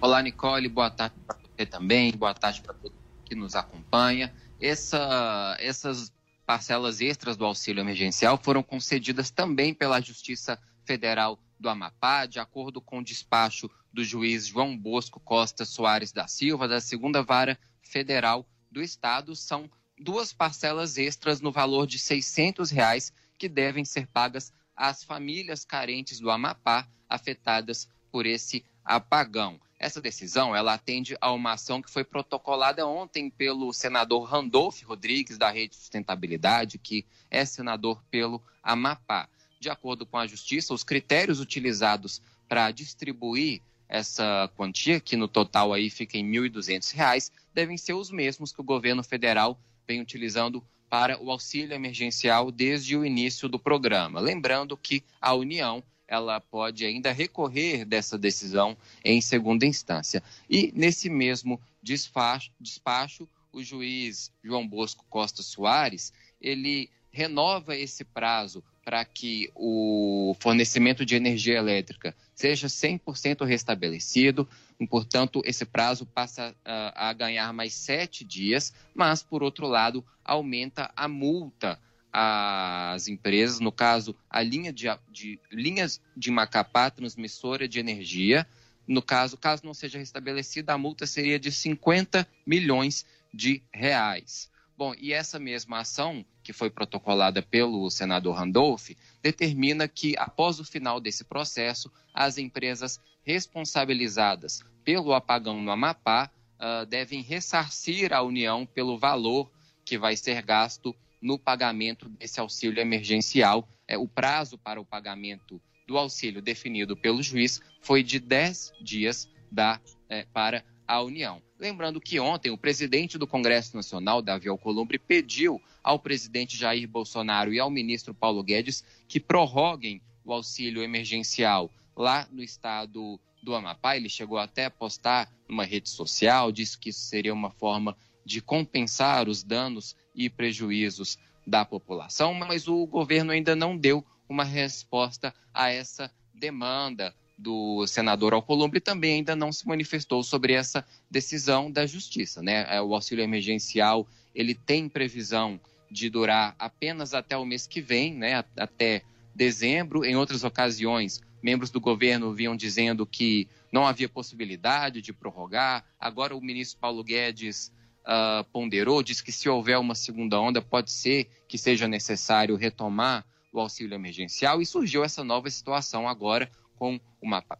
Olá, 0.00 0.22
Nicole, 0.22 0.70
boa 0.70 0.90
tarde 0.90 1.16
para 1.26 1.36
você 1.36 1.66
também, 1.66 2.12
boa 2.12 2.32
tarde 2.32 2.62
para 2.62 2.72
todo 2.72 2.92
mundo 2.92 3.24
que 3.26 3.34
nos 3.34 3.54
acompanha. 3.54 4.32
Essa, 4.58 5.54
essas 5.60 6.10
parcelas 6.48 7.02
extras 7.02 7.36
do 7.36 7.44
auxílio 7.44 7.82
emergencial 7.82 8.40
foram 8.42 8.62
concedidas 8.62 9.30
também 9.30 9.74
pela 9.74 10.00
Justiça 10.00 10.58
Federal 10.82 11.38
do 11.60 11.68
Amapá, 11.68 12.24
de 12.24 12.40
acordo 12.40 12.80
com 12.80 13.00
o 13.00 13.04
despacho 13.04 13.70
do 13.92 14.02
juiz 14.02 14.46
João 14.46 14.74
Bosco 14.74 15.20
Costa 15.20 15.66
Soares 15.66 16.10
da 16.10 16.26
Silva, 16.26 16.66
da 16.66 16.80
segunda 16.80 17.22
vara 17.22 17.58
federal 17.82 18.48
do 18.70 18.80
Estado. 18.80 19.36
São 19.36 19.70
duas 20.00 20.32
parcelas 20.32 20.96
extras 20.96 21.42
no 21.42 21.52
valor 21.52 21.86
de 21.86 21.98
600 21.98 22.70
reais 22.70 23.12
que 23.36 23.46
devem 23.46 23.84
ser 23.84 24.06
pagas 24.06 24.50
às 24.74 25.04
famílias 25.04 25.66
carentes 25.66 26.18
do 26.18 26.30
Amapá 26.30 26.88
afetadas 27.10 27.90
por 28.10 28.24
esse 28.24 28.64
apagão. 28.96 29.60
Essa 29.78 30.00
decisão 30.00 30.56
ela 30.56 30.74
atende 30.74 31.16
a 31.20 31.30
uma 31.30 31.52
ação 31.52 31.80
que 31.80 31.90
foi 31.90 32.02
protocolada 32.02 32.86
ontem 32.86 33.30
pelo 33.30 33.72
senador 33.72 34.24
Randolph 34.24 34.82
Rodrigues, 34.82 35.38
da 35.38 35.50
Rede 35.50 35.76
Sustentabilidade, 35.76 36.78
que 36.78 37.06
é 37.30 37.44
senador 37.44 38.02
pelo 38.10 38.42
Amapá. 38.62 39.28
De 39.60 39.70
acordo 39.70 40.04
com 40.04 40.16
a 40.16 40.26
Justiça, 40.26 40.74
os 40.74 40.82
critérios 40.82 41.38
utilizados 41.38 42.20
para 42.48 42.70
distribuir 42.70 43.60
essa 43.88 44.50
quantia, 44.56 45.00
que 45.00 45.16
no 45.16 45.28
total 45.28 45.72
aí 45.72 45.90
fica 45.90 46.18
em 46.18 46.24
R$ 46.24 46.50
1.200, 46.50 47.30
devem 47.54 47.76
ser 47.76 47.92
os 47.92 48.10
mesmos 48.10 48.52
que 48.52 48.60
o 48.60 48.64
governo 48.64 49.02
federal 49.02 49.58
vem 49.86 50.00
utilizando 50.00 50.62
para 50.90 51.22
o 51.22 51.30
auxílio 51.30 51.74
emergencial 51.74 52.50
desde 52.50 52.96
o 52.96 53.04
início 53.04 53.48
do 53.48 53.58
programa. 53.58 54.20
Lembrando 54.20 54.76
que 54.76 55.04
a 55.20 55.34
União 55.34 55.82
ela 56.08 56.40
pode 56.40 56.86
ainda 56.86 57.12
recorrer 57.12 57.84
dessa 57.84 58.16
decisão 58.16 58.76
em 59.04 59.20
segunda 59.20 59.66
instância. 59.66 60.22
E 60.48 60.72
nesse 60.74 61.10
mesmo 61.10 61.60
despacho, 61.82 62.50
despacho 62.58 63.28
o 63.52 63.62
juiz 63.62 64.32
João 64.42 64.66
Bosco 64.66 65.04
Costa 65.08 65.42
Soares, 65.42 66.12
ele 66.40 66.90
renova 67.10 67.76
esse 67.76 68.04
prazo 68.04 68.62
para 68.84 69.04
que 69.04 69.50
o 69.54 70.34
fornecimento 70.40 71.04
de 71.04 71.14
energia 71.14 71.58
elétrica 71.58 72.16
seja 72.34 72.68
100% 72.68 73.44
restabelecido. 73.44 74.48
E, 74.80 74.86
portanto, 74.86 75.42
esse 75.44 75.66
prazo 75.66 76.06
passa 76.06 76.50
uh, 76.50 76.92
a 76.94 77.12
ganhar 77.12 77.52
mais 77.52 77.74
sete 77.74 78.24
dias, 78.24 78.72
mas, 78.94 79.22
por 79.22 79.42
outro 79.42 79.66
lado, 79.66 80.04
aumenta 80.24 80.90
a 80.96 81.08
multa 81.08 81.78
as 82.20 83.06
empresas, 83.06 83.60
no 83.60 83.70
caso, 83.70 84.12
a 84.28 84.42
linha 84.42 84.72
de, 84.72 84.86
de, 85.08 85.38
linhas 85.52 86.00
de 86.16 86.32
Macapá, 86.32 86.90
transmissora 86.90 87.68
de 87.68 87.78
energia. 87.78 88.44
No 88.88 89.00
caso, 89.00 89.36
caso 89.36 89.64
não 89.64 89.72
seja 89.72 89.98
restabelecida, 89.98 90.72
a 90.72 90.78
multa 90.78 91.06
seria 91.06 91.38
de 91.38 91.52
50 91.52 92.26
milhões 92.44 93.06
de 93.32 93.62
reais. 93.72 94.50
Bom, 94.76 94.94
e 94.98 95.12
essa 95.12 95.38
mesma 95.38 95.78
ação, 95.78 96.26
que 96.42 96.52
foi 96.52 96.68
protocolada 96.70 97.40
pelo 97.40 97.88
senador 97.88 98.34
Randolph, 98.34 98.90
determina 99.22 99.86
que, 99.86 100.16
após 100.18 100.58
o 100.58 100.64
final 100.64 101.00
desse 101.00 101.22
processo, 101.22 101.88
as 102.12 102.36
empresas 102.36 103.00
responsabilizadas 103.22 104.64
pelo 104.82 105.14
apagão 105.14 105.62
no 105.62 105.70
Amapá 105.70 106.28
uh, 106.58 106.84
devem 106.84 107.22
ressarcir 107.22 108.12
a 108.12 108.22
União 108.22 108.66
pelo 108.66 108.98
valor 108.98 109.48
que 109.84 109.96
vai 109.96 110.16
ser 110.16 110.42
gasto 110.42 110.96
no 111.20 111.38
pagamento 111.38 112.08
desse 112.08 112.40
auxílio 112.40 112.80
emergencial. 112.80 113.68
É, 113.86 113.96
o 113.96 114.06
prazo 114.06 114.58
para 114.58 114.80
o 114.80 114.84
pagamento 114.84 115.60
do 115.86 115.96
auxílio 115.96 116.42
definido 116.42 116.96
pelo 116.96 117.22
juiz 117.22 117.60
foi 117.80 118.02
de 118.02 118.20
10 118.20 118.72
dias 118.80 119.28
da, 119.50 119.80
é, 120.08 120.24
para 120.32 120.64
a 120.86 121.02
União. 121.02 121.42
Lembrando 121.58 122.00
que 122.00 122.20
ontem 122.20 122.50
o 122.50 122.58
presidente 122.58 123.18
do 123.18 123.26
Congresso 123.26 123.76
Nacional, 123.76 124.22
Davi 124.22 124.48
Alcolumbre, 124.48 124.98
pediu 124.98 125.60
ao 125.82 125.98
presidente 125.98 126.56
Jair 126.56 126.88
Bolsonaro 126.88 127.52
e 127.52 127.58
ao 127.58 127.70
ministro 127.70 128.14
Paulo 128.14 128.42
Guedes 128.42 128.84
que 129.08 129.18
prorroguem 129.18 130.00
o 130.24 130.32
auxílio 130.32 130.82
emergencial 130.82 131.70
lá 131.96 132.28
no 132.30 132.42
estado 132.42 133.18
do 133.42 133.54
Amapá. 133.54 133.96
Ele 133.96 134.08
chegou 134.08 134.38
até 134.38 134.66
a 134.66 134.70
postar 134.70 135.32
numa 135.48 135.64
rede 135.64 135.88
social, 135.88 136.52
disse 136.52 136.78
que 136.78 136.90
isso 136.90 137.00
seria 137.00 137.34
uma 137.34 137.50
forma 137.50 137.96
de 138.24 138.40
compensar 138.40 139.28
os 139.28 139.42
danos 139.42 139.96
e 140.18 140.28
prejuízos 140.28 141.16
da 141.46 141.64
população, 141.64 142.34
mas 142.34 142.66
o 142.66 142.84
governo 142.84 143.30
ainda 143.30 143.54
não 143.54 143.78
deu 143.78 144.04
uma 144.28 144.44
resposta 144.44 145.32
a 145.54 145.70
essa 145.70 146.10
demanda 146.34 147.14
do 147.38 147.86
senador 147.86 148.34
Alcolumbre 148.34 148.80
também 148.80 149.14
ainda 149.14 149.36
não 149.36 149.52
se 149.52 149.66
manifestou 149.66 150.24
sobre 150.24 150.52
essa 150.52 150.84
decisão 151.08 151.70
da 151.70 151.86
justiça, 151.86 152.42
né? 152.42 152.66
É, 152.68 152.82
o 152.82 152.92
auxílio 152.92 153.22
emergencial, 153.22 154.06
ele 154.34 154.54
tem 154.56 154.88
previsão 154.88 155.60
de 155.88 156.10
durar 156.10 156.54
apenas 156.58 157.14
até 157.14 157.36
o 157.36 157.46
mês 157.46 157.66
que 157.66 157.80
vem, 157.80 158.12
né? 158.12 158.44
Até 158.56 159.02
dezembro. 159.34 160.04
Em 160.04 160.16
outras 160.16 160.42
ocasiões, 160.42 161.22
membros 161.40 161.70
do 161.70 161.80
governo 161.80 162.34
vinham 162.34 162.56
dizendo 162.56 163.06
que 163.06 163.48
não 163.70 163.86
havia 163.86 164.08
possibilidade 164.08 165.00
de 165.00 165.12
prorrogar. 165.12 165.84
Agora 165.98 166.36
o 166.36 166.40
ministro 166.40 166.80
Paulo 166.80 167.04
Guedes 167.04 167.72
uh, 168.08 168.44
ponderou, 168.52 169.02
disse 169.02 169.22
que 169.22 169.30
se 169.30 169.48
houver 169.48 169.78
uma 169.78 169.94
segunda 169.94 170.40
onda, 170.40 170.62
pode 170.62 170.90
ser 170.90 171.28
que 171.46 171.58
seja 171.58 171.86
necessário 171.86 172.56
retomar 172.56 173.24
o 173.52 173.60
auxílio 173.60 173.94
emergencial, 173.94 174.60
e 174.60 174.66
surgiu 174.66 175.04
essa 175.04 175.22
nova 175.22 175.50
situação 175.50 176.08
agora 176.08 176.50
com 176.76 177.00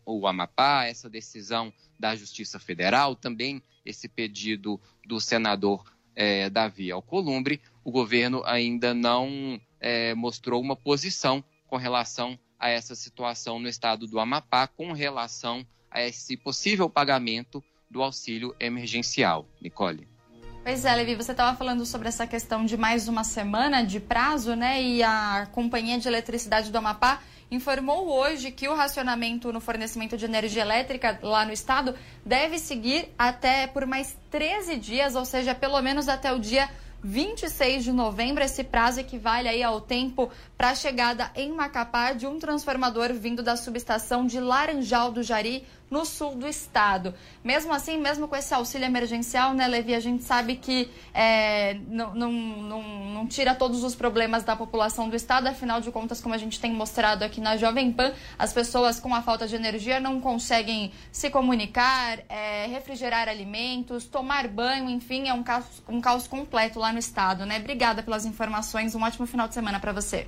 o 0.07 0.27
Amapá, 0.27 0.85
essa 0.85 1.11
decisão 1.11 1.73
da 1.99 2.15
Justiça 2.15 2.59
Federal, 2.59 3.17
também 3.17 3.61
esse 3.85 4.09
pedido 4.09 4.81
do 5.05 5.21
senador 5.21 5.83
eh, 6.15 6.49
Davi 6.49 6.93
Alcolumbre, 6.93 7.61
o 7.83 7.91
governo 7.91 8.43
ainda 8.45 8.95
não 8.95 9.61
eh, 9.81 10.15
mostrou 10.15 10.61
uma 10.61 10.77
posição 10.77 11.43
com 11.67 11.77
relação 11.77 12.39
a 12.59 12.69
essa 12.69 12.95
situação 12.95 13.59
no 13.59 13.69
estado 13.69 14.07
do 14.07 14.21
Amapá, 14.21 14.69
com 14.69 14.93
relação 14.93 15.67
a 15.91 16.03
esse 16.03 16.37
possível 16.37 16.89
pagamento 16.89 17.63
do 17.91 18.03
auxílio 18.03 18.55
emergencial. 18.61 19.49
Nicole. 19.61 20.18
Pois 20.63 20.85
é, 20.85 20.95
Levi, 20.95 21.15
você 21.15 21.31
estava 21.31 21.57
falando 21.57 21.87
sobre 21.87 22.09
essa 22.09 22.27
questão 22.27 22.65
de 22.67 22.77
mais 22.77 23.09
uma 23.09 23.25
semana 23.25 23.83
de 23.83 23.99
prazo, 23.99 24.55
né? 24.55 24.83
E 24.83 25.03
a 25.03 25.49
Companhia 25.53 25.99
de 25.99 26.07
Eletricidade 26.07 26.71
do 26.71 26.77
Amapá 26.77 27.21
informou 27.51 28.11
hoje 28.11 28.51
que 28.51 28.69
o 28.69 28.75
racionamento 28.75 29.51
no 29.51 29.61
fornecimento 29.61 30.17
de 30.17 30.27
energia 30.27 30.61
elétrica 30.61 31.19
lá 31.23 31.47
no 31.47 31.53
estado 31.53 31.95
deve 32.25 32.59
seguir 32.59 33.09
até 33.19 33.67
por 33.67 33.87
mais 33.87 34.19
13 34.31 34.77
dias, 34.77 35.15
ou 35.15 35.25
seja, 35.25 35.55
pelo 35.55 35.81
menos 35.81 36.07
até 36.07 36.33
o 36.33 36.39
dia 36.39 36.69
26 37.03 37.85
de 37.85 37.93
novembro. 37.93 38.45
Esse 38.45 38.65
prazo 38.65 39.01
equivale 39.01 39.49
aí 39.49 39.63
ao 39.63 39.81
tempo 39.81 40.31
para 40.59 40.71
a 40.71 40.75
chegada 40.75 41.31
em 41.37 41.53
Macapá 41.53 42.13
de 42.13 42.27
um 42.27 42.37
transformador 42.41 43.15
vindo 43.15 43.45
da 43.45 43.57
subestação 43.57 44.27
de 44.27 44.41
Laranjal 44.41 45.13
do 45.13 45.23
Jari, 45.23 45.65
no 45.91 46.05
sul 46.05 46.35
do 46.35 46.47
estado. 46.47 47.15
Mesmo 47.43 47.73
assim, 47.73 47.97
mesmo 47.97 48.29
com 48.29 48.37
esse 48.37 48.53
auxílio 48.53 48.85
emergencial, 48.85 49.55
né, 49.55 49.67
Levi, 49.67 49.95
a 49.95 50.01
gente 50.01 50.23
sabe 50.23 50.57
que 50.57 50.91
é, 51.15 51.75
não, 51.87 52.15
não, 52.15 52.33
não, 52.33 52.83
não, 52.83 53.27
tira 53.27 53.55
todos 53.55 53.85
os 53.85 53.95
problemas 53.95 54.43
da 54.43 54.55
população 54.55 55.09
do 55.09 55.17
estado, 55.17 55.47
afinal 55.47 55.81
de 55.81 55.91
contas, 55.91 56.21
como 56.21 56.35
a 56.35 56.39
gente 56.39 56.61
tem 56.61 56.73
mostrado 56.73 57.25
aqui 57.25 57.41
na 57.41 57.57
Jovem 57.57 57.93
Pan, 57.93 58.13
as 58.39 58.53
pessoas 58.53 59.01
com 59.01 59.15
a 59.15 59.23
falta 59.23 59.47
de 59.47 59.57
energia 59.57 60.01
não 60.01 60.21
conseguem 60.21 60.93
se 61.11 61.31
comunicar, 61.31 62.19
é, 62.29 62.67
refrigerar 62.67 63.29
alimentos, 63.29 64.05
tomar 64.05 64.49
banho, 64.49 64.91
enfim, 64.91 65.29
é 65.29 65.33
um 65.33 65.43
caos, 65.43 65.83
um 65.89 66.01
caos 66.01 66.27
completo 66.27 66.79
lá 66.79 66.93
no 66.93 66.99
estado, 66.99 67.47
né? 67.47 67.59
Obrigada 67.59 68.03
pelas 68.03 68.27
informações, 68.27 68.95
um 68.95 69.03
ótimo 69.03 69.27
final 69.27 69.49
de 69.49 69.55
semana 69.55 69.81
para 69.81 69.93
você. 69.93 70.27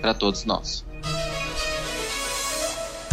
Para 0.00 0.14
todos 0.14 0.44
nós. 0.44 0.84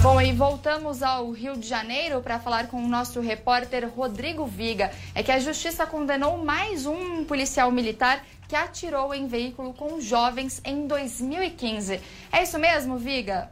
Bom, 0.04 0.20
e 0.20 0.34
voltamos 0.34 1.02
ao 1.02 1.32
Rio 1.32 1.56
de 1.56 1.66
Janeiro 1.66 2.22
para 2.22 2.38
falar 2.38 2.68
com 2.68 2.84
o 2.84 2.88
nosso 2.90 3.22
repórter 3.22 3.90
Rodrigo 3.90 4.46
Viga. 4.46 4.92
É 5.16 5.24
que 5.24 5.32
a 5.32 5.40
justiça 5.40 5.86
condenou 5.86 6.38
mais 6.44 6.86
um 6.86 7.24
policial 7.24 7.72
militar 7.72 8.22
que 8.50 8.56
atirou 8.56 9.14
em 9.14 9.28
veículo 9.28 9.74
com 9.74 10.02
jovens 10.02 10.62
em 10.66 10.88
2015. 10.88 12.02
É 12.34 12.44
isso 12.44 12.60
mesmo, 12.60 12.98
Viga? 12.98 13.50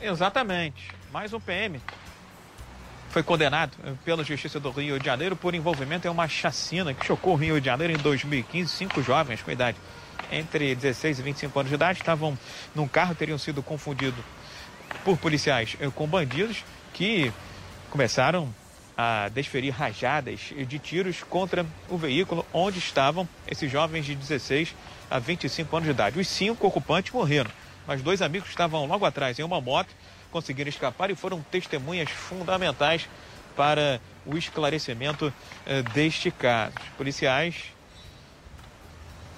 Exatamente. 0.00 0.90
Mais 1.12 1.32
um 1.32 1.38
PM 1.38 1.80
foi 3.14 3.22
condenado 3.22 3.76
pela 4.04 4.24
Justiça 4.24 4.58
do 4.58 4.72
Rio 4.72 4.98
de 4.98 5.04
Janeiro 5.04 5.36
por 5.36 5.54
envolvimento 5.54 6.08
em 6.08 6.10
uma 6.10 6.26
chacina 6.26 6.92
que 6.92 7.06
chocou 7.06 7.34
o 7.34 7.36
Rio 7.36 7.60
de 7.60 7.66
Janeiro 7.66 7.92
em 7.92 7.96
2015. 7.96 8.68
Cinco 8.68 9.00
jovens 9.00 9.40
com 9.40 9.52
idade 9.52 9.78
entre 10.30 10.74
16 10.74 11.18
e 11.18 11.22
25 11.22 11.58
anos 11.58 11.70
de 11.70 11.74
idade 11.74 12.00
estavam 12.00 12.38
num 12.74 12.88
carro, 12.88 13.14
teriam 13.14 13.38
sido 13.38 13.62
confundidos 13.62 14.24
por 15.04 15.18
policiais 15.18 15.76
eh, 15.80 15.90
com 15.94 16.06
bandidos 16.06 16.64
que 16.92 17.32
começaram 17.90 18.52
a 18.96 19.28
desferir 19.28 19.70
rajadas 19.70 20.52
de 20.66 20.78
tiros 20.78 21.22
contra 21.22 21.66
o 21.88 21.98
veículo 21.98 22.46
onde 22.52 22.78
estavam 22.78 23.28
esses 23.46 23.70
jovens 23.70 24.06
de 24.06 24.14
16 24.14 24.74
a 25.10 25.18
25 25.18 25.76
anos 25.76 25.86
de 25.86 25.92
idade. 25.92 26.20
Os 26.20 26.28
cinco 26.28 26.66
ocupantes 26.66 27.12
morreram, 27.12 27.50
mas 27.86 28.02
dois 28.02 28.22
amigos 28.22 28.48
estavam 28.48 28.86
logo 28.86 29.04
atrás 29.04 29.38
em 29.38 29.42
uma 29.42 29.60
moto, 29.60 29.88
conseguiram 30.30 30.68
escapar 30.68 31.10
e 31.10 31.14
foram 31.14 31.40
testemunhas 31.50 32.10
fundamentais 32.10 33.08
para 33.56 34.00
o 34.26 34.36
esclarecimento 34.36 35.32
eh, 35.66 35.82
deste 35.94 36.30
caso. 36.30 36.72
Os 36.80 36.96
policiais 36.96 37.56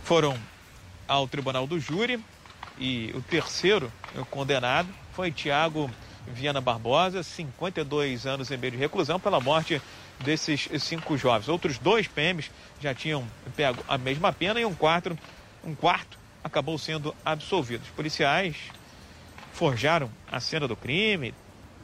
foram 0.05 0.39
ao 1.07 1.27
tribunal 1.29 1.67
do 1.67 1.79
júri 1.79 2.23
e 2.79 3.11
o 3.15 3.23
terceiro 3.23 3.93
condenado 4.31 4.89
foi 5.13 5.31
Tiago 5.31 5.91
Viana 6.27 6.61
Barbosa, 6.61 7.23
52 7.23 8.27
anos 8.27 8.51
e 8.51 8.57
meio 8.57 8.73
de 8.73 8.77
reclusão 8.79 9.19
pela 9.19 9.41
morte 9.41 9.81
desses 10.21 10.69
cinco 10.81 11.17
jovens. 11.17 11.49
Outros 11.49 11.79
dois 11.79 12.07
PMs 12.07 12.51
já 12.81 12.95
tinham 12.95 13.25
pego 13.55 13.83
a 13.89 13.97
mesma 13.97 14.33
pena 14.33 14.61
e 14.61 14.65
um 14.65 14.75
quarto, 14.75 15.17
um 15.65 15.75
quarto 15.75 16.19
acabou 16.43 16.77
sendo 16.79 17.15
absolvido. 17.25 17.83
Os 17.83 17.91
policiais 17.91 18.57
forjaram 19.53 20.11
a 20.31 20.41
cena 20.41 20.67
do 20.69 20.77
crime, 20.77 21.35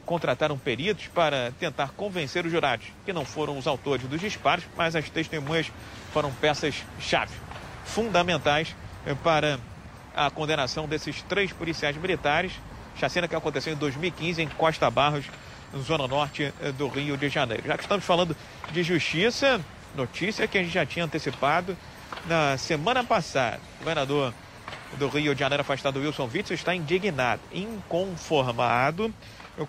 contrataram 0.05 0.57
peritos 0.57 1.07
para 1.07 1.51
tentar 1.59 1.91
convencer 1.91 2.45
os 2.45 2.51
jurados 2.51 2.85
que 3.05 3.13
não 3.13 3.25
foram 3.25 3.57
os 3.57 3.65
autores 3.65 4.05
dos 4.05 4.19
disparos, 4.19 4.65
mas 4.77 4.95
as 4.95 5.09
testemunhas 5.09 5.71
foram 6.11 6.31
peças-chave, 6.33 7.33
fundamentais 7.85 8.75
para 9.23 9.59
a 10.15 10.29
condenação 10.29 10.87
desses 10.87 11.21
três 11.23 11.51
policiais 11.51 11.97
militares 11.97 12.53
Chacina 12.99 13.27
que 13.27 13.35
aconteceu 13.35 13.73
em 13.73 13.75
2015 13.75 14.41
em 14.41 14.47
Costa 14.47 14.89
Barros, 14.89 15.25
zona 15.77 16.07
norte 16.07 16.53
eh, 16.61 16.71
do 16.71 16.87
Rio 16.87 17.17
de 17.17 17.29
Janeiro. 17.29 17.63
Já 17.65 17.75
que 17.75 17.83
estamos 17.83 18.05
falando 18.05 18.35
de 18.71 18.83
justiça, 18.83 19.59
notícia 19.95 20.47
que 20.47 20.57
a 20.57 20.63
gente 20.63 20.73
já 20.73 20.85
tinha 20.85 21.05
antecipado 21.05 21.75
na 22.27 22.57
semana 22.57 23.03
passada. 23.03 23.59
O 23.77 23.79
governador 23.79 24.33
do 24.97 25.07
Rio 25.07 25.33
de 25.33 25.39
Janeiro 25.39 25.61
afastado 25.61 25.99
Wilson 25.99 26.29
Witzel 26.31 26.55
está 26.55 26.75
indignado, 26.75 27.41
inconformado 27.51 29.13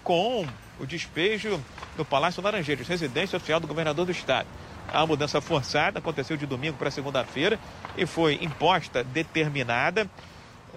com 0.03 0.47
o 0.79 0.87
despejo 0.87 1.61
do 1.97 2.05
Palácio 2.05 2.43
Laranjeiros, 2.43 2.87
residência 2.87 3.37
oficial 3.37 3.59
do 3.59 3.67
governador 3.67 4.05
do 4.05 4.13
estado. 4.13 4.47
A 4.93 5.07
mudança 5.07 5.41
forçada 5.41 5.99
aconteceu 5.99 6.37
de 6.37 6.47
domingo 6.47 6.77
para 6.77 6.91
segunda-feira 6.91 7.59
e 7.97 8.07
foi 8.07 8.39
imposta, 8.41 9.03
determinada 9.03 10.09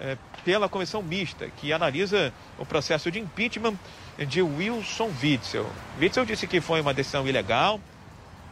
é, 0.00 0.16
pela 0.44 0.68
comissão 0.68 1.02
mista, 1.02 1.48
que 1.60 1.72
analisa 1.72 2.32
o 2.58 2.64
processo 2.64 3.10
de 3.10 3.18
impeachment 3.18 3.76
de 4.18 4.42
Wilson 4.42 5.10
Witzel. 5.22 5.66
Witzel 6.00 6.24
disse 6.24 6.46
que 6.46 6.60
foi 6.60 6.80
uma 6.80 6.94
decisão 6.94 7.26
ilegal, 7.28 7.80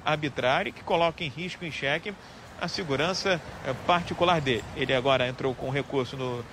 arbitrária, 0.04 0.70
que 0.70 0.82
coloca 0.82 1.24
em 1.24 1.28
risco, 1.28 1.64
em 1.64 1.70
xeque, 1.70 2.14
a 2.60 2.68
segurança 2.68 3.40
é, 3.66 3.72
particular 3.86 4.40
dele. 4.40 4.64
Ele 4.76 4.94
agora 4.94 5.26
entrou 5.28 5.54
com 5.54 5.70
recurso 5.70 6.16
no 6.16 6.44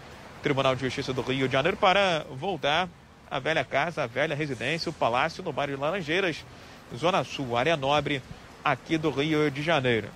Tribunal 0.41 0.75
de 0.75 0.81
Justiça 0.81 1.13
do 1.13 1.21
Rio 1.21 1.47
de 1.47 1.53
Janeiro 1.53 1.77
para 1.77 2.25
voltar 2.31 2.89
à 3.29 3.39
velha 3.39 3.63
casa, 3.63 4.03
à 4.03 4.07
velha 4.07 4.35
residência, 4.35 4.89
o 4.89 4.93
palácio 4.93 5.43
no 5.43 5.53
bairro 5.53 5.75
de 5.75 5.81
Laranjeiras, 5.81 6.43
Zona 6.95 7.23
Sul, 7.23 7.57
área 7.57 7.77
nobre 7.77 8.21
aqui 8.64 8.97
do 8.97 9.09
Rio 9.09 9.49
de 9.51 9.61
Janeiro. 9.61 10.07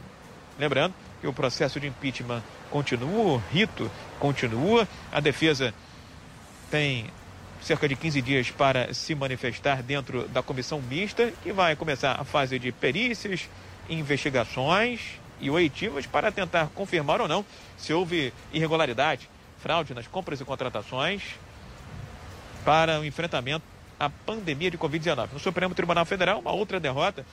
Lembrando 0.58 0.94
que 1.22 1.28
o 1.28 1.34
processo 1.34 1.80
de 1.80 1.88
impeachment 1.88 2.44
continua, 2.70 3.10
o 3.10 3.38
rito 3.52 3.90
continua. 4.20 4.88
A 5.12 5.20
defesa 5.20 5.74
tem 6.70 7.08
cerca 7.62 7.88
de 7.88 7.96
15 7.96 8.22
dias 8.22 8.52
para 8.52 8.94
se 8.94 9.16
manifestar 9.16 9.82
dentro 9.82 10.28
da 10.30 10.42
comissão 10.44 10.82
mista, 10.82 11.32
que 11.44 11.52
vai 11.52 11.76
começar 11.76 12.20
a 12.20 12.24
fase 12.24 12.60
de 12.60 12.72
perícias, 12.72 13.50
investigações 13.90 15.02
e 15.40 15.50
oitivas 15.50 16.06
para 16.06 16.32
tentar 16.32 16.68
confirmar 16.74 17.22
ou 17.22 17.28
não 17.28 17.46
se 17.78 17.94
houve 17.94 18.34
irregularidade, 18.52 19.30
fraude 19.60 19.94
nas 19.94 20.08
compras 20.08 20.42
e 20.42 20.46
contratações 20.46 21.22
para 22.66 23.00
o 23.00 23.06
enfrentamento 23.06 23.64
à 24.00 24.10
pandemia 24.10 24.70
de 24.70 24.78
Covid-19. 24.78 25.30
No 25.34 25.40
Supremo 25.40 25.74
Tribunal 25.74 26.06
Federal, 26.06 26.40
uma 26.40 26.52
outra 26.52 26.80
derrota 26.80 27.26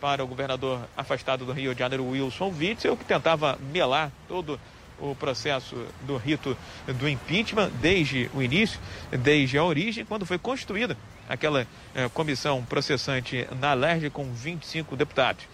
para 0.00 0.22
o 0.22 0.26
governador 0.26 0.80
afastado 0.96 1.44
do 1.44 1.52
Rio 1.52 1.74
de 1.74 1.80
Janeiro, 1.80 2.06
Wilson 2.06 2.52
Witzel, 2.56 2.96
que 2.96 3.04
tentava 3.04 3.58
melar 3.72 4.10
todo 4.26 4.58
o 5.00 5.14
processo 5.14 5.76
do 6.02 6.16
rito 6.16 6.56
do 6.86 7.08
impeachment 7.08 7.70
desde 7.80 8.30
o 8.34 8.42
início, 8.42 8.80
desde 9.10 9.56
a 9.56 9.64
origem, 9.64 10.04
quando 10.04 10.26
foi 10.26 10.38
constituída 10.38 10.96
aquela 11.28 11.66
eh, 11.94 12.08
comissão 12.14 12.64
processante 12.64 13.46
na 13.60 13.74
LERJ 13.74 14.10
com 14.10 14.32
25 14.32 14.96
deputados 14.96 15.44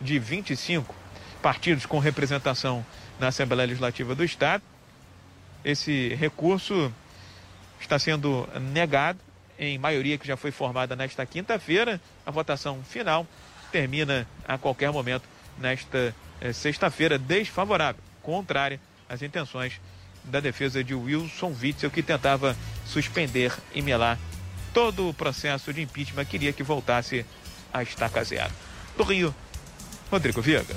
de 0.00 0.18
25 0.18 0.94
partidos 1.42 1.84
com 1.86 1.98
representação 1.98 2.84
na 3.20 3.28
Assembleia 3.28 3.66
Legislativa 3.66 4.14
do 4.14 4.24
Estado. 4.24 4.62
Esse 5.64 6.14
recurso 6.14 6.92
está 7.80 7.98
sendo 7.98 8.48
negado 8.72 9.18
em 9.58 9.76
maioria 9.76 10.16
que 10.16 10.26
já 10.26 10.36
foi 10.36 10.50
formada 10.50 10.96
nesta 10.96 11.26
quinta-feira. 11.26 12.00
A 12.24 12.30
votação 12.30 12.82
final 12.82 13.26
termina 13.70 14.26
a 14.46 14.58
qualquer 14.58 14.90
momento 14.90 15.24
nesta 15.58 16.14
eh, 16.40 16.52
sexta-feira, 16.52 17.18
desfavorável, 17.18 18.00
contrária 18.22 18.80
às 19.08 19.22
intenções 19.22 19.80
da 20.24 20.40
defesa 20.40 20.84
de 20.84 20.94
Wilson 20.94 21.54
Witzel, 21.60 21.90
que 21.90 22.02
tentava 22.02 22.56
suspender 22.86 23.52
e 23.74 23.80
melar 23.80 24.18
todo 24.72 25.08
o 25.08 25.14
processo 25.14 25.72
de 25.72 25.82
impeachment, 25.82 26.24
queria 26.26 26.52
que 26.52 26.62
voltasse 26.62 27.24
a 27.72 27.82
estaca 27.82 28.22
zero. 28.24 28.52
Do 28.96 29.04
Rio, 29.04 29.34
Rodrigo 30.10 30.40
Viega. 30.40 30.74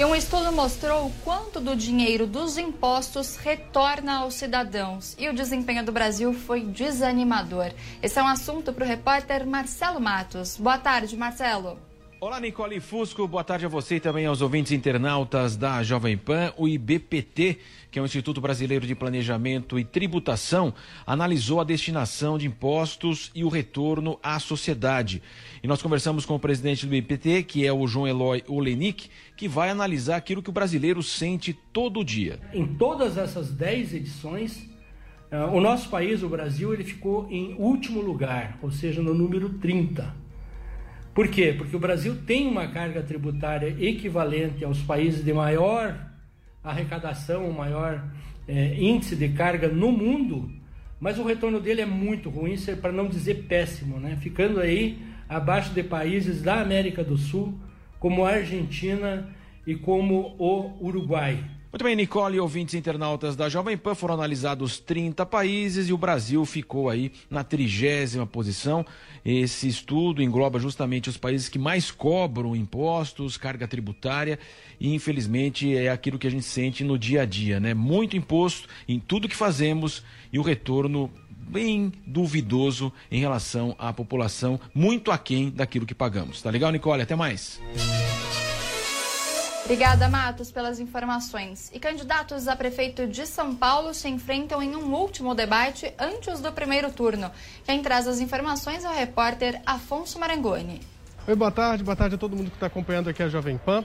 E 0.00 0.04
um 0.06 0.14
estudo 0.14 0.50
mostrou 0.50 1.12
quanto 1.22 1.60
do 1.60 1.76
dinheiro 1.76 2.26
dos 2.26 2.56
impostos 2.56 3.36
retorna 3.36 4.20
aos 4.20 4.32
cidadãos. 4.32 5.14
E 5.18 5.28
o 5.28 5.34
desempenho 5.34 5.84
do 5.84 5.92
Brasil 5.92 6.32
foi 6.32 6.62
desanimador. 6.62 7.70
Esse 8.02 8.18
é 8.18 8.22
um 8.22 8.26
assunto 8.26 8.72
para 8.72 8.82
o 8.82 8.88
repórter 8.88 9.46
Marcelo 9.46 10.00
Matos. 10.00 10.56
Boa 10.56 10.78
tarde, 10.78 11.14
Marcelo. 11.18 11.89
Olá, 12.22 12.38
Nicole 12.38 12.80
Fusco. 12.80 13.26
Boa 13.26 13.42
tarde 13.42 13.64
a 13.64 13.68
você 13.68 13.96
e 13.96 14.00
também 14.00 14.26
aos 14.26 14.42
ouvintes 14.42 14.72
internautas 14.72 15.56
da 15.56 15.82
Jovem 15.82 16.18
Pan. 16.18 16.52
O 16.58 16.68
IBPT, 16.68 17.56
que 17.90 17.98
é 17.98 18.02
o 18.02 18.04
Instituto 18.04 18.42
Brasileiro 18.42 18.86
de 18.86 18.94
Planejamento 18.94 19.78
e 19.78 19.84
Tributação, 19.84 20.74
analisou 21.06 21.62
a 21.62 21.64
destinação 21.64 22.36
de 22.36 22.46
impostos 22.46 23.30
e 23.34 23.42
o 23.42 23.48
retorno 23.48 24.18
à 24.22 24.38
sociedade. 24.38 25.22
E 25.62 25.66
nós 25.66 25.80
conversamos 25.80 26.26
com 26.26 26.34
o 26.34 26.38
presidente 26.38 26.86
do 26.86 26.94
IBPT, 26.94 27.42
que 27.42 27.66
é 27.66 27.72
o 27.72 27.86
João 27.86 28.06
Eloy 28.06 28.44
Olenik, 28.46 29.08
que 29.34 29.48
vai 29.48 29.70
analisar 29.70 30.16
aquilo 30.16 30.42
que 30.42 30.50
o 30.50 30.52
brasileiro 30.52 31.02
sente 31.02 31.54
todo 31.72 32.04
dia. 32.04 32.38
Em 32.52 32.66
todas 32.66 33.16
essas 33.16 33.50
10 33.50 33.94
edições, 33.94 34.68
uh, 35.32 35.56
o 35.56 35.58
nosso 35.58 35.88
país, 35.88 36.22
o 36.22 36.28
Brasil, 36.28 36.74
ele 36.74 36.84
ficou 36.84 37.26
em 37.30 37.54
último 37.54 38.02
lugar, 38.02 38.58
ou 38.60 38.70
seja, 38.70 39.00
no 39.00 39.14
número 39.14 39.48
30 39.54 40.19
Por 41.14 41.28
quê? 41.28 41.54
Porque 41.56 41.74
o 41.74 41.80
Brasil 41.80 42.16
tem 42.26 42.46
uma 42.46 42.68
carga 42.68 43.02
tributária 43.02 43.74
equivalente 43.78 44.64
aos 44.64 44.80
países 44.80 45.24
de 45.24 45.32
maior 45.32 45.98
arrecadação, 46.62 47.50
maior 47.50 48.04
é, 48.46 48.74
índice 48.80 49.16
de 49.16 49.28
carga 49.30 49.68
no 49.68 49.90
mundo, 49.90 50.50
mas 51.00 51.18
o 51.18 51.24
retorno 51.24 51.60
dele 51.60 51.80
é 51.80 51.86
muito 51.86 52.28
ruim, 52.28 52.56
para 52.80 52.92
não 52.92 53.08
dizer 53.08 53.46
péssimo, 53.48 53.98
né? 53.98 54.16
ficando 54.20 54.60
aí 54.60 54.98
abaixo 55.28 55.72
de 55.72 55.82
países 55.82 56.42
da 56.42 56.60
América 56.60 57.02
do 57.02 57.16
Sul, 57.16 57.58
como 57.98 58.24
a 58.24 58.30
Argentina 58.30 59.28
e 59.66 59.74
como 59.74 60.36
o 60.38 60.84
Uruguai. 60.84 61.42
Muito 61.72 61.84
bem, 61.84 61.94
Nicole 61.94 62.36
e 62.36 62.40
ouvintes 62.40 62.74
internautas 62.74 63.36
da 63.36 63.48
Jovem 63.48 63.78
Pan 63.78 63.94
foram 63.94 64.14
analisados 64.14 64.80
30 64.80 65.24
países 65.24 65.88
e 65.88 65.92
o 65.92 65.96
Brasil 65.96 66.44
ficou 66.44 66.90
aí 66.90 67.12
na 67.30 67.44
trigésima 67.44 68.26
posição. 68.26 68.84
Esse 69.24 69.68
estudo 69.68 70.20
engloba 70.20 70.58
justamente 70.58 71.08
os 71.08 71.16
países 71.16 71.48
que 71.48 71.60
mais 71.60 71.92
cobram 71.92 72.56
impostos, 72.56 73.36
carga 73.36 73.68
tributária 73.68 74.36
e 74.80 74.92
infelizmente 74.92 75.76
é 75.76 75.90
aquilo 75.90 76.18
que 76.18 76.26
a 76.26 76.30
gente 76.30 76.44
sente 76.44 76.82
no 76.82 76.98
dia 76.98 77.22
a 77.22 77.24
dia, 77.24 77.60
né? 77.60 77.72
Muito 77.72 78.16
imposto 78.16 78.68
em 78.88 78.98
tudo 78.98 79.28
que 79.28 79.36
fazemos 79.36 80.02
e 80.32 80.40
o 80.40 80.42
retorno 80.42 81.08
bem 81.30 81.92
duvidoso 82.04 82.92
em 83.12 83.20
relação 83.20 83.76
à 83.78 83.92
população, 83.92 84.58
muito 84.74 85.12
aquém 85.12 85.50
daquilo 85.50 85.86
que 85.86 85.94
pagamos. 85.94 86.42
Tá 86.42 86.50
legal, 86.50 86.72
Nicole? 86.72 87.02
Até 87.02 87.14
mais. 87.14 87.60
Obrigada, 89.70 90.08
Matos, 90.08 90.50
pelas 90.50 90.80
informações. 90.80 91.70
E 91.72 91.78
candidatos 91.78 92.48
a 92.48 92.56
prefeito 92.56 93.06
de 93.06 93.24
São 93.24 93.54
Paulo 93.54 93.94
se 93.94 94.08
enfrentam 94.08 94.60
em 94.60 94.74
um 94.74 94.92
último 94.92 95.32
debate 95.32 95.94
antes 95.96 96.40
do 96.40 96.50
primeiro 96.50 96.90
turno. 96.90 97.30
Quem 97.64 97.80
traz 97.80 98.08
as 98.08 98.18
informações 98.18 98.84
é 98.84 98.88
o 98.88 98.92
repórter 98.92 99.62
Afonso 99.64 100.18
Marangoni. 100.18 100.80
Oi, 101.24 101.36
boa 101.36 101.52
tarde, 101.52 101.84
boa 101.84 101.94
tarde 101.94 102.16
a 102.16 102.18
todo 102.18 102.34
mundo 102.34 102.50
que 102.50 102.56
está 102.56 102.66
acompanhando 102.66 103.10
aqui 103.10 103.22
a 103.22 103.28
Jovem 103.28 103.58
Pan. 103.58 103.84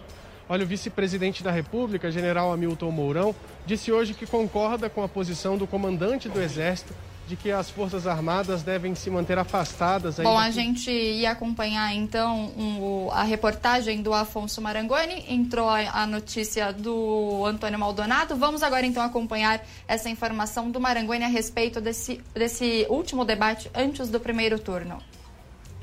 Olha, 0.49 0.63
o 0.63 0.67
vice-presidente 0.67 1.43
da 1.43 1.51
República, 1.51 2.09
general 2.09 2.51
Hamilton 2.51 2.89
Mourão, 2.89 3.36
disse 3.63 3.91
hoje 3.91 4.15
que 4.15 4.25
concorda 4.25 4.89
com 4.89 5.03
a 5.03 5.07
posição 5.07 5.55
do 5.55 5.67
comandante 5.67 6.27
do 6.27 6.41
Exército 6.41 6.95
de 7.28 7.36
que 7.36 7.51
as 7.51 7.69
Forças 7.69 8.05
Armadas 8.05 8.63
devem 8.63 8.93
se 8.95 9.09
manter 9.09 9.38
afastadas. 9.38 10.17
Bom, 10.17 10.38
a 10.38 10.51
gente 10.51 10.91
ia 10.91 11.32
acompanhar 11.32 11.93
então 11.93 12.51
um, 12.57 13.09
a 13.11 13.23
reportagem 13.23 14.01
do 14.01 14.13
Afonso 14.13 14.61
Marangoni, 14.61 15.26
entrou 15.30 15.69
a, 15.69 16.03
a, 16.03 16.07
notícia 16.07 16.71
do 16.71 17.45
Antônio 17.45 17.80
Maldonado. 17.80 18.36
Vamos 18.36 18.63
agora 18.63 18.86
então 18.86 19.03
acompanhar 19.03 19.65
essa 19.88 20.09
informação 20.09 20.69
do 20.69 20.80
Marangoni 20.80 21.23
a 21.23 21.28
respeito 21.28 21.82
desse, 21.82 22.21
desse 22.34 22.86
último 22.89 23.26
debate 23.26 23.69
antes 23.73 24.09
do 24.09 24.19
primeiro 24.19 24.59
turno. 24.59 25.01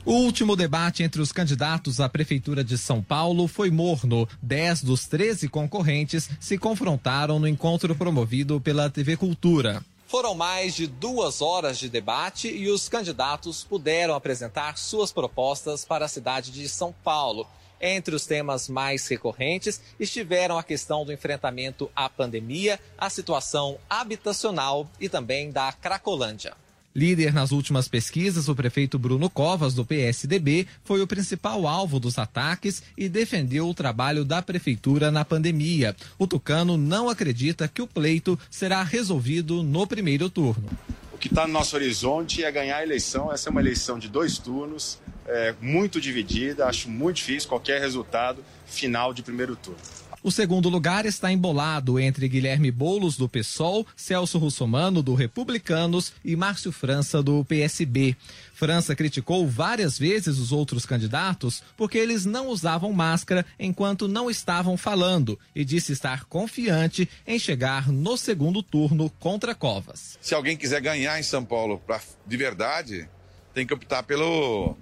O 0.05 0.15
último 0.15 0.57
debate 0.57 1.05
entre 1.05 1.23
os 1.23 1.31
candidatos 1.31 2.01
à 2.01 2.09
Prefeitura 2.09 2.65
de 2.65 2.77
São 2.77 3.01
Paulo 3.01 3.47
foi 3.47 3.71
morno. 3.71 4.29
Dez 4.43 4.83
dos 4.83 5.07
13 5.07 5.49
concorrentes 5.49 6.29
se 6.41 6.59
confrontaram 6.59 7.39
no 7.39 7.47
encontro 7.47 7.95
promovido 7.95 8.61
pela 8.61 8.91
TV 8.91 9.17
Cultura. 9.17 9.81
Foram 10.13 10.35
mais 10.35 10.75
de 10.75 10.87
duas 10.87 11.41
horas 11.41 11.79
de 11.79 11.89
debate 11.89 12.47
e 12.47 12.69
os 12.69 12.87
candidatos 12.87 13.65
puderam 13.65 14.15
apresentar 14.15 14.77
suas 14.77 15.11
propostas 15.11 15.87
para 15.87 16.05
a 16.05 16.09
cidade 16.09 16.51
de 16.51 16.69
São 16.69 16.95
Paulo. 17.03 17.47
Entre 17.81 18.15
os 18.15 18.27
temas 18.27 18.69
mais 18.69 19.09
recorrentes 19.09 19.81
estiveram 19.99 20.59
a 20.59 20.63
questão 20.63 21.07
do 21.07 21.15
enfrentamento 21.15 21.91
à 21.97 22.11
pandemia, 22.11 22.79
a 22.99 23.09
situação 23.09 23.79
habitacional 23.89 24.87
e 25.01 25.09
também 25.09 25.51
da 25.51 25.73
Cracolândia. 25.73 26.62
Líder 26.95 27.33
nas 27.33 27.53
últimas 27.53 27.89
pesquisas, 27.89 28.49
o 28.49 28.55
prefeito 28.55 28.99
Bruno 28.99 29.31
Covas, 29.31 29.75
do 29.75 29.85
PSDB, 29.85 30.67
foi 30.85 31.01
o 31.01 31.07
principal 31.07 31.67
alvo 31.67 31.99
dos 31.99 32.19
ataques 32.19 32.83
e 32.97 33.09
defendeu 33.09 33.67
o 33.67 33.75
trabalho 33.75 34.25
da 34.25 34.43
prefeitura 34.43 35.11
na 35.11 35.25
pandemia. 35.25 35.97
O 36.19 36.27
tucano 36.27 36.77
não 36.77 37.09
acredita 37.09 37.67
que 37.67 37.81
o 37.81 37.87
pleito 37.87 38.39
será 38.51 38.83
resolvido 38.83 39.63
no 39.63 39.87
primeiro 39.87 40.29
turno. 40.29 40.69
O 41.13 41.19
que 41.19 41.29
está 41.29 41.47
no 41.47 41.53
nosso 41.53 41.77
horizonte 41.77 42.45
é 42.45 42.53
ganhar 42.53 42.79
a 42.79 42.83
eleição. 42.83 43.33
Essa 43.33 43.49
é 43.49 43.51
uma 43.51 43.61
eleição 43.61 43.99
de 43.99 44.09
dois 44.09 44.37
turnos, 44.37 44.99
é, 45.27 45.55
muito 45.63 46.01
dividida. 46.01 46.67
Acho 46.67 46.91
muito 46.91 47.17
difícil 47.17 47.49
qualquer 47.49 47.81
resultado 47.81 48.45
final 48.67 49.15
de 49.15 49.23
primeiro 49.23 49.57
turno. 49.57 49.81
O 50.25 50.31
segundo 50.31 50.69
lugar 50.69 51.05
está 51.05 51.33
embolado 51.33 51.99
entre 51.99 52.29
Guilherme 52.29 52.71
Boulos, 52.71 53.17
do 53.17 53.29
PSOL, 53.29 53.85
Celso 53.97 54.39
Russomano, 54.39 55.03
do 55.03 55.15
Republicanos 55.15 56.13
e 56.25 56.37
Márcio 56.37 56.71
França, 56.71 57.21
do 57.21 57.45
PSB. 57.45 58.17
França 58.55 58.95
criticou 58.95 59.49
várias 59.49 59.99
vezes 59.99 60.39
os 60.39 60.53
outros 60.53 60.87
candidatos 60.87 61.61
porque 61.77 61.99
eles 61.99 62.25
não 62.25 62.47
usavam 62.47 62.93
máscara 62.93 63.45
enquanto 63.59 64.07
não 64.07 64.31
estavam 64.31 64.77
falando 64.77 65.37
e 65.57 65.65
disse 65.65 65.93
estar 65.93 66.25
confiante 66.27 67.09
em 67.27 67.37
chegar 67.37 67.91
no 67.91 68.17
segundo 68.17 68.63
turno 68.63 69.11
contra 69.19 69.57
Covas. 69.57 70.19
Se 70.21 70.37
alguém 70.37 70.57
quiser 70.57 70.81
ganhar 70.81 71.19
em 71.19 71.25
São 71.25 71.45
Paulo 71.45 71.83
pra, 71.85 72.01
de 72.25 72.37
verdade, 72.37 73.09
tem 73.53 73.67
que 73.67 73.75
optar 73.75 74.05
pelo, 74.05 74.77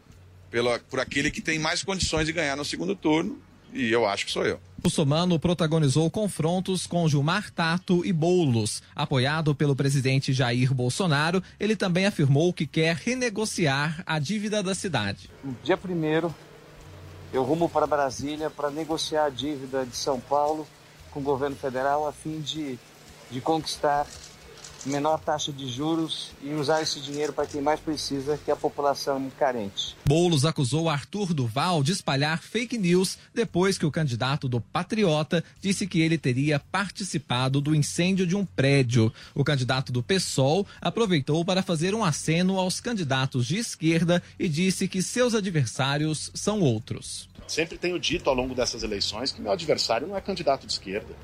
pelo, 0.50 0.78
por 0.80 1.00
aquele 1.00 1.30
que 1.30 1.40
tem 1.40 1.58
mais 1.58 1.82
condições 1.82 2.26
de 2.26 2.32
ganhar 2.34 2.56
no 2.56 2.64
segundo 2.64 2.94
turno 2.94 3.40
e 3.72 3.90
eu 3.90 4.06
acho 4.06 4.26
que 4.26 4.32
sou 4.32 4.44
eu. 4.44 4.60
O 4.82 4.88
Somano 4.88 5.38
protagonizou 5.38 6.10
confrontos 6.10 6.86
com 6.86 7.06
Gilmar 7.08 7.50
Tato 7.50 8.04
e 8.04 8.12
Boulos. 8.12 8.82
Apoiado 8.96 9.54
pelo 9.54 9.76
presidente 9.76 10.32
Jair 10.32 10.72
Bolsonaro, 10.72 11.42
ele 11.58 11.76
também 11.76 12.06
afirmou 12.06 12.52
que 12.52 12.66
quer 12.66 12.96
renegociar 12.96 14.02
a 14.06 14.18
dívida 14.18 14.62
da 14.62 14.74
cidade. 14.74 15.30
No 15.44 15.54
dia 15.62 15.76
primeiro, 15.76 16.34
eu 17.32 17.42
rumo 17.42 17.68
para 17.68 17.86
Brasília 17.86 18.48
para 18.48 18.70
negociar 18.70 19.26
a 19.26 19.30
dívida 19.30 19.84
de 19.84 19.94
São 19.94 20.18
Paulo 20.18 20.66
com 21.10 21.20
o 21.20 21.22
governo 21.22 21.56
federal 21.56 22.08
a 22.08 22.12
fim 22.12 22.40
de, 22.40 22.78
de 23.30 23.40
conquistar 23.40 24.06
menor 24.86 25.18
taxa 25.18 25.52
de 25.52 25.68
juros 25.68 26.30
e 26.42 26.52
usar 26.52 26.82
esse 26.82 27.00
dinheiro 27.00 27.32
para 27.32 27.46
quem 27.46 27.60
mais 27.60 27.80
precisa, 27.80 28.38
que 28.42 28.50
é 28.50 28.54
a 28.54 28.56
população 28.56 29.30
carente. 29.38 29.96
Boulos 30.04 30.44
acusou 30.44 30.88
Arthur 30.88 31.34
Duval 31.34 31.82
de 31.82 31.92
espalhar 31.92 32.42
fake 32.42 32.78
news 32.78 33.18
depois 33.34 33.78
que 33.78 33.86
o 33.86 33.90
candidato 33.90 34.48
do 34.48 34.60
Patriota 34.60 35.44
disse 35.60 35.86
que 35.86 36.00
ele 36.00 36.18
teria 36.18 36.58
participado 36.58 37.60
do 37.60 37.74
incêndio 37.74 38.26
de 38.26 38.36
um 38.36 38.44
prédio. 38.44 39.12
O 39.34 39.44
candidato 39.44 39.92
do 39.92 40.02
PSOL 40.02 40.66
aproveitou 40.80 41.44
para 41.44 41.62
fazer 41.62 41.94
um 41.94 42.04
aceno 42.04 42.58
aos 42.58 42.80
candidatos 42.80 43.46
de 43.46 43.58
esquerda 43.58 44.22
e 44.38 44.48
disse 44.48 44.88
que 44.88 45.02
seus 45.02 45.34
adversários 45.34 46.30
são 46.34 46.60
outros. 46.60 47.28
Sempre 47.46 47.76
tenho 47.76 47.98
dito 47.98 48.28
ao 48.28 48.36
longo 48.36 48.54
dessas 48.54 48.82
eleições 48.82 49.32
que 49.32 49.40
meu 49.40 49.52
adversário 49.52 50.06
não 50.06 50.16
é 50.16 50.20
candidato 50.20 50.66
de 50.66 50.72
esquerda. 50.72 51.14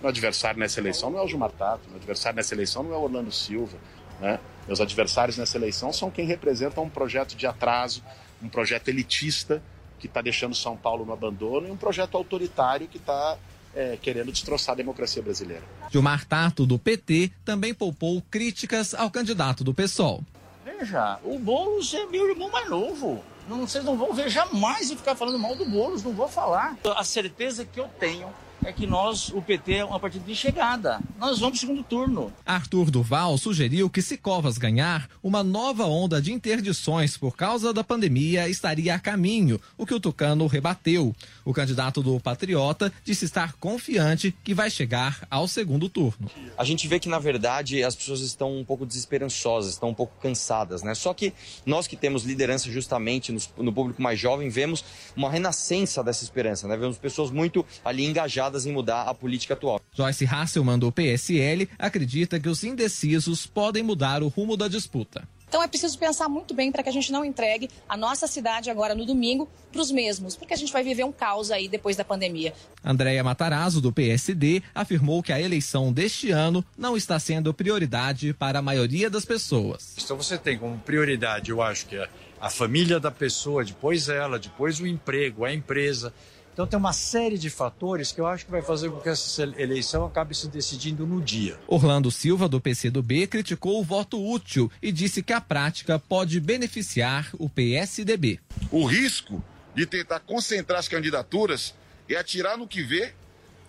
Meu 0.00 0.08
adversário 0.08 0.58
nessa 0.58 0.80
eleição 0.80 1.10
não 1.10 1.18
é 1.18 1.22
o 1.22 1.28
Gilmar 1.28 1.50
Tato, 1.50 1.82
meu 1.88 1.96
adversário 1.96 2.36
nessa 2.36 2.54
eleição 2.54 2.82
não 2.82 2.94
é 2.94 2.96
o 2.96 3.02
Orlando 3.02 3.30
Silva. 3.30 3.76
Né? 4.18 4.38
Meus 4.66 4.80
adversários 4.80 5.36
nessa 5.36 5.56
eleição 5.56 5.92
são 5.92 6.10
quem 6.10 6.26
representa 6.26 6.80
um 6.80 6.88
projeto 6.88 7.34
de 7.34 7.46
atraso, 7.46 8.02
um 8.42 8.48
projeto 8.48 8.88
elitista 8.88 9.62
que 9.98 10.06
está 10.06 10.22
deixando 10.22 10.54
São 10.54 10.76
Paulo 10.76 11.04
no 11.04 11.12
abandono 11.12 11.68
e 11.68 11.70
um 11.70 11.76
projeto 11.76 12.16
autoritário 12.16 12.88
que 12.88 12.96
está 12.96 13.36
é, 13.74 13.98
querendo 14.00 14.32
destroçar 14.32 14.72
a 14.72 14.76
democracia 14.76 15.22
brasileira. 15.22 15.62
Gilmar 15.90 16.24
Tato, 16.24 16.66
do 16.66 16.78
PT, 16.78 17.30
também 17.44 17.74
poupou 17.74 18.22
críticas 18.30 18.94
ao 18.94 19.10
candidato 19.10 19.62
do 19.62 19.74
PSOL. 19.74 20.22
Veja, 20.64 21.18
o 21.22 21.38
Boulos 21.38 21.92
é 21.92 22.06
meu 22.06 22.28
irmão 22.28 22.50
mais 22.50 22.68
novo. 22.68 23.22
Não, 23.48 23.66
vocês 23.66 23.84
não 23.84 23.96
vão 23.96 24.12
ver 24.12 24.30
jamais 24.30 24.90
e 24.90 24.96
ficar 24.96 25.14
falando 25.14 25.38
mal 25.38 25.54
do 25.54 25.64
Boulos, 25.64 26.02
não 26.02 26.12
vou 26.12 26.28
falar. 26.28 26.76
A 26.96 27.04
certeza 27.04 27.64
que 27.64 27.78
eu 27.78 27.88
tenho 27.98 28.28
é 28.64 28.72
que 28.72 28.86
nós, 28.86 29.30
o 29.30 29.40
PT, 29.40 29.74
é 29.74 29.84
uma 29.84 29.98
partida 29.98 30.24
de 30.24 30.34
chegada. 30.34 31.00
Nós 31.18 31.38
vamos 31.38 31.58
para 31.58 31.66
o 31.66 31.68
segundo 31.68 31.82
turno. 31.82 32.32
Arthur 32.44 32.90
Duval 32.90 33.38
sugeriu 33.38 33.88
que 33.88 34.02
se 34.02 34.16
Covas 34.16 34.58
ganhar, 34.58 35.08
uma 35.22 35.42
nova 35.42 35.86
onda 35.86 36.20
de 36.20 36.32
interdições 36.32 37.16
por 37.16 37.36
causa 37.36 37.72
da 37.72 37.82
pandemia 37.82 38.48
estaria 38.48 38.94
a 38.94 38.98
caminho, 38.98 39.60
o 39.78 39.86
que 39.86 39.94
o 39.94 40.00
Tucano 40.00 40.46
rebateu. 40.46 41.14
O 41.44 41.54
candidato 41.54 42.02
do 42.02 42.20
Patriota 42.20 42.92
disse 43.04 43.24
estar 43.24 43.54
confiante 43.54 44.34
que 44.44 44.54
vai 44.54 44.70
chegar 44.70 45.26
ao 45.30 45.48
segundo 45.48 45.88
turno. 45.88 46.30
A 46.56 46.64
gente 46.64 46.86
vê 46.86 47.00
que, 47.00 47.08
na 47.08 47.18
verdade, 47.18 47.82
as 47.82 47.94
pessoas 47.94 48.20
estão 48.20 48.58
um 48.58 48.64
pouco 48.64 48.84
desesperançosas, 48.84 49.72
estão 49.72 49.88
um 49.88 49.94
pouco 49.94 50.14
cansadas, 50.20 50.82
né? 50.82 50.94
Só 50.94 51.14
que 51.14 51.32
nós 51.64 51.86
que 51.86 51.96
temos 51.96 52.24
liderança 52.24 52.70
justamente 52.70 53.32
no, 53.32 53.40
no 53.64 53.72
público 53.72 54.02
mais 54.02 54.18
jovem, 54.18 54.48
vemos 54.48 54.84
uma 55.16 55.30
renascença 55.30 56.04
dessa 56.04 56.24
esperança, 56.24 56.68
né? 56.68 56.76
Vemos 56.76 56.98
pessoas 56.98 57.30
muito 57.30 57.64
ali 57.84 58.04
engajadas 58.04 58.49
em 58.66 58.72
mudar 58.72 59.02
a 59.02 59.14
política 59.14 59.54
atual. 59.54 59.80
Joyce 59.92 60.26
Hasselman, 60.26 60.78
do 60.78 60.92
PSL, 60.92 61.68
acredita 61.78 62.38
que 62.38 62.48
os 62.48 62.62
indecisos 62.64 63.46
podem 63.46 63.82
mudar 63.82 64.22
o 64.22 64.28
rumo 64.28 64.56
da 64.56 64.68
disputa. 64.68 65.22
Então 65.50 65.60
é 65.64 65.66
preciso 65.66 65.98
pensar 65.98 66.28
muito 66.28 66.54
bem 66.54 66.70
para 66.70 66.80
que 66.80 66.88
a 66.88 66.92
gente 66.92 67.10
não 67.10 67.24
entregue 67.24 67.68
a 67.88 67.96
nossa 67.96 68.28
cidade 68.28 68.70
agora 68.70 68.94
no 68.94 69.04
domingo 69.04 69.48
para 69.72 69.80
os 69.80 69.90
mesmos, 69.90 70.36
porque 70.36 70.54
a 70.54 70.56
gente 70.56 70.72
vai 70.72 70.84
viver 70.84 71.02
um 71.02 71.10
caos 71.10 71.50
aí 71.50 71.66
depois 71.66 71.96
da 71.96 72.04
pandemia. 72.04 72.54
Andréia 72.84 73.24
Matarazzo, 73.24 73.80
do 73.80 73.92
PSD, 73.92 74.62
afirmou 74.72 75.24
que 75.24 75.32
a 75.32 75.40
eleição 75.40 75.92
deste 75.92 76.30
ano 76.30 76.64
não 76.78 76.96
está 76.96 77.18
sendo 77.18 77.52
prioridade 77.52 78.32
para 78.32 78.60
a 78.60 78.62
maioria 78.62 79.10
das 79.10 79.24
pessoas. 79.24 79.96
Então 80.00 80.16
você 80.16 80.38
tem 80.38 80.56
como 80.56 80.78
prioridade, 80.78 81.50
eu 81.50 81.60
acho 81.60 81.86
que 81.86 81.96
é 81.96 82.08
a 82.40 82.48
família 82.48 83.00
da 83.00 83.10
pessoa, 83.10 83.64
depois 83.64 84.08
ela, 84.08 84.38
depois 84.38 84.78
o 84.78 84.86
emprego, 84.86 85.44
a 85.44 85.52
empresa. 85.52 86.14
Então 86.52 86.66
tem 86.66 86.78
uma 86.78 86.92
série 86.92 87.38
de 87.38 87.48
fatores 87.48 88.12
que 88.12 88.20
eu 88.20 88.26
acho 88.26 88.44
que 88.44 88.50
vai 88.50 88.62
fazer 88.62 88.90
com 88.90 89.00
que 89.00 89.08
essa 89.08 89.42
eleição 89.56 90.04
acabe 90.04 90.34
se 90.34 90.48
decidindo 90.48 91.06
no 91.06 91.20
dia. 91.20 91.58
Orlando 91.66 92.10
Silva, 92.10 92.48
do 92.48 92.60
PCdoB, 92.60 93.26
criticou 93.26 93.80
o 93.80 93.84
voto 93.84 94.22
útil 94.22 94.70
e 94.82 94.90
disse 94.92 95.22
que 95.22 95.32
a 95.32 95.40
prática 95.40 95.98
pode 95.98 96.40
beneficiar 96.40 97.30
o 97.38 97.48
PSDB. 97.48 98.40
O 98.70 98.84
risco 98.84 99.42
de 99.74 99.86
tentar 99.86 100.20
concentrar 100.20 100.78
as 100.80 100.88
candidaturas 100.88 101.74
é 102.08 102.16
atirar 102.16 102.58
no 102.58 102.66
que 102.66 102.82
vê 102.82 103.12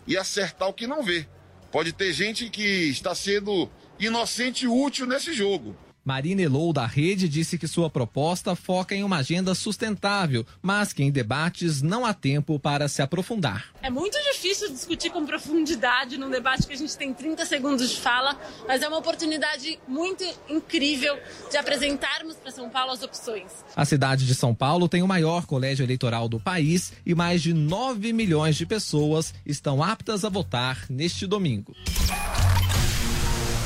e 0.07 0.17
acertar 0.17 0.67
o 0.67 0.73
que 0.73 0.87
não 0.87 1.03
vê. 1.03 1.27
Pode 1.71 1.93
ter 1.93 2.11
gente 2.11 2.49
que 2.49 2.89
está 2.89 3.15
sendo 3.15 3.69
inocente 3.99 4.65
e 4.65 4.67
útil 4.67 5.05
nesse 5.05 5.33
jogo. 5.33 5.75
Marina 6.03 6.41
Elou, 6.41 6.73
da 6.73 6.85
Rede, 6.85 7.29
disse 7.29 7.57
que 7.57 7.67
sua 7.67 7.89
proposta 7.89 8.55
foca 8.55 8.95
em 8.95 9.03
uma 9.03 9.17
agenda 9.17 9.53
sustentável, 9.53 10.45
mas 10.61 10.91
que 10.91 11.03
em 11.03 11.11
debates 11.11 11.81
não 11.81 12.05
há 12.05 12.13
tempo 12.13 12.59
para 12.59 12.87
se 12.87 13.01
aprofundar. 13.03 13.67
É 13.83 13.89
muito 13.89 14.17
difícil 14.31 14.71
discutir 14.71 15.11
com 15.11 15.25
profundidade 15.25 16.17
num 16.17 16.29
debate 16.29 16.65
que 16.65 16.73
a 16.73 16.77
gente 16.77 16.97
tem 16.97 17.13
30 17.13 17.45
segundos 17.45 17.89
de 17.89 18.01
fala, 18.01 18.35
mas 18.67 18.81
é 18.81 18.87
uma 18.87 18.97
oportunidade 18.97 19.79
muito 19.87 20.23
incrível 20.49 21.19
de 21.49 21.57
apresentarmos 21.57 22.35
para 22.35 22.51
São 22.51 22.69
Paulo 22.69 22.91
as 22.91 23.03
opções. 23.03 23.51
A 23.75 23.85
cidade 23.85 24.25
de 24.25 24.33
São 24.33 24.55
Paulo 24.55 24.89
tem 24.89 25.03
o 25.03 25.07
maior 25.07 25.45
colégio 25.45 25.83
eleitoral 25.83 26.27
do 26.27 26.39
país 26.39 26.93
e 27.05 27.13
mais 27.13 27.43
de 27.43 27.53
9 27.53 28.11
milhões 28.11 28.55
de 28.55 28.65
pessoas 28.65 29.33
estão 29.45 29.83
aptas 29.83 30.25
a 30.25 30.29
votar 30.29 30.85
neste 30.89 31.27
domingo. 31.27 31.75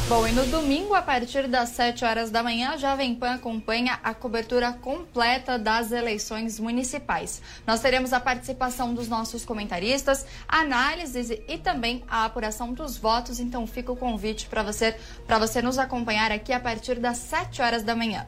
Bom, 0.07 0.27
e 0.27 0.31
no 0.31 0.45
domingo, 0.45 0.93
a 0.93 1.01
partir 1.01 1.47
das 1.47 1.69
7 1.69 2.05
horas 2.05 2.29
da 2.29 2.43
manhã, 2.43 2.69
a 2.69 2.77
Jovem 2.77 3.15
Pan 3.15 3.33
acompanha 3.33 3.99
a 4.03 4.13
cobertura 4.13 4.71
completa 4.71 5.57
das 5.57 5.91
eleições 5.91 6.59
municipais. 6.59 7.41
Nós 7.65 7.79
teremos 7.79 8.13
a 8.13 8.19
participação 8.19 8.93
dos 8.93 9.07
nossos 9.07 9.43
comentaristas, 9.43 10.23
análises 10.47 11.31
e 11.31 11.57
também 11.57 12.03
a 12.07 12.23
apuração 12.23 12.71
dos 12.71 12.97
votos. 12.97 13.39
Então, 13.39 13.65
fica 13.65 13.91
o 13.91 13.97
convite 13.97 14.45
para 14.45 14.61
você, 14.61 14.95
você 15.39 15.59
nos 15.59 15.79
acompanhar 15.79 16.31
aqui 16.31 16.53
a 16.53 16.59
partir 16.59 16.99
das 16.99 17.17
7 17.17 17.63
horas 17.63 17.81
da 17.81 17.95
manhã. 17.95 18.27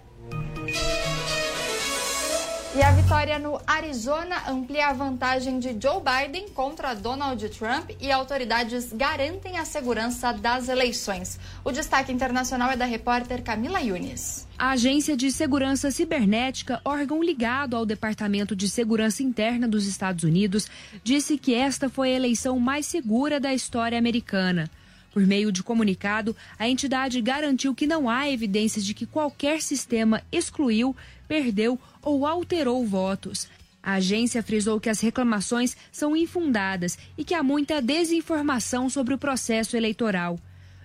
E 2.76 2.84
a 2.84 2.92
vitória 2.92 3.40
no 3.40 3.60
Arizona 3.66 4.44
amplia 4.50 4.90
a 4.90 4.94
vantagem 4.94 5.58
de 5.58 5.70
Joe 5.82 6.02
Biden 6.02 6.50
contra 6.50 6.94
Donald 6.94 7.50
Trump 7.50 7.92
e 8.00 8.12
autoridades 8.12 8.92
garantem 8.94 9.58
a 9.58 9.66
segurança 9.66 10.32
das 10.34 10.68
eleições. 10.68 11.40
O 11.64 11.72
destaque 11.72 12.12
internacional 12.12 12.70
é 12.70 12.76
da 12.76 12.86
repórter 12.86 13.42
Camila 13.42 13.80
Yunes. 13.80 14.46
A 14.60 14.72
Agência 14.72 15.16
de 15.16 15.32
Segurança 15.32 15.90
Cibernética, 15.90 16.82
órgão 16.84 17.24
ligado 17.24 17.76
ao 17.76 17.86
Departamento 17.86 18.56
de 18.56 18.70
Segurança 18.70 19.24
Interna 19.24 19.68
dos 19.68 19.88
Estados 19.88 20.24
Unidos, 20.24 20.68
disse 21.04 21.38
que 21.38 21.56
esta 21.56 21.90
foi 21.90 22.12
a 22.12 22.16
eleição 22.16 22.60
mais 22.60 22.86
segura 22.86 23.40
da 23.40 23.54
história 23.54 23.98
americana. 23.98 24.70
Por 25.12 25.26
meio 25.26 25.52
de 25.52 25.64
comunicado, 25.64 26.36
a 26.60 26.68
entidade 26.68 27.22
garantiu 27.22 27.74
que 27.74 27.88
não 27.88 28.10
há 28.10 28.30
evidências 28.30 28.86
de 28.86 28.94
que 28.94 29.06
qualquer 29.06 29.62
sistema 29.62 30.22
excluiu, 30.32 30.96
perdeu 31.28 31.80
ou 32.02 32.26
alterou 32.26 32.86
votos. 32.86 33.48
A 33.82 33.94
agência 33.94 34.44
frisou 34.44 34.80
que 34.80 34.90
as 34.90 35.00
reclamações 35.00 35.78
são 35.92 36.16
infundadas 36.16 36.98
e 37.18 37.24
que 37.24 37.34
há 37.34 37.42
muita 37.42 37.82
desinformação 37.82 38.90
sobre 38.90 39.14
o 39.14 39.18
processo 39.18 39.78
eleitoral. 39.78 40.38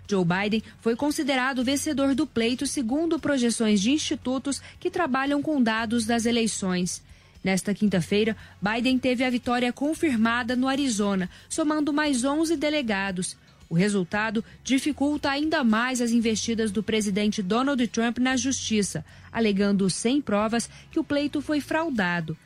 Joe 0.08 0.24
Biden 0.24 0.62
foi 0.80 0.94
considerado 0.94 1.64
vencedor 1.64 2.14
do 2.14 2.26
pleito 2.26 2.66
segundo 2.66 3.18
projeções 3.18 3.80
de 3.80 3.90
institutos 3.90 4.60
que 4.78 4.90
trabalham 4.90 5.42
com 5.42 5.62
dados 5.62 6.04
das 6.04 6.26
eleições. 6.26 7.02
Nesta 7.42 7.74
quinta-feira, 7.74 8.36
Biden 8.60 8.98
teve 8.98 9.24
a 9.24 9.30
vitória 9.30 9.72
confirmada 9.72 10.54
no 10.54 10.68
Arizona, 10.68 11.28
somando 11.48 11.92
mais 11.92 12.24
11 12.24 12.56
delegados. 12.56 13.36
O 13.72 13.74
resultado 13.74 14.44
dificulta 14.62 15.30
ainda 15.30 15.64
mais 15.64 16.02
as 16.02 16.10
investidas 16.10 16.70
do 16.70 16.82
presidente 16.82 17.42
Donald 17.42 17.88
Trump 17.88 18.18
na 18.18 18.36
justiça, 18.36 19.02
alegando 19.32 19.88
sem 19.88 20.20
provas 20.20 20.68
que 20.90 21.00
o 21.00 21.04
pleito 21.04 21.40
foi 21.40 21.58
fraudado. 21.58 22.36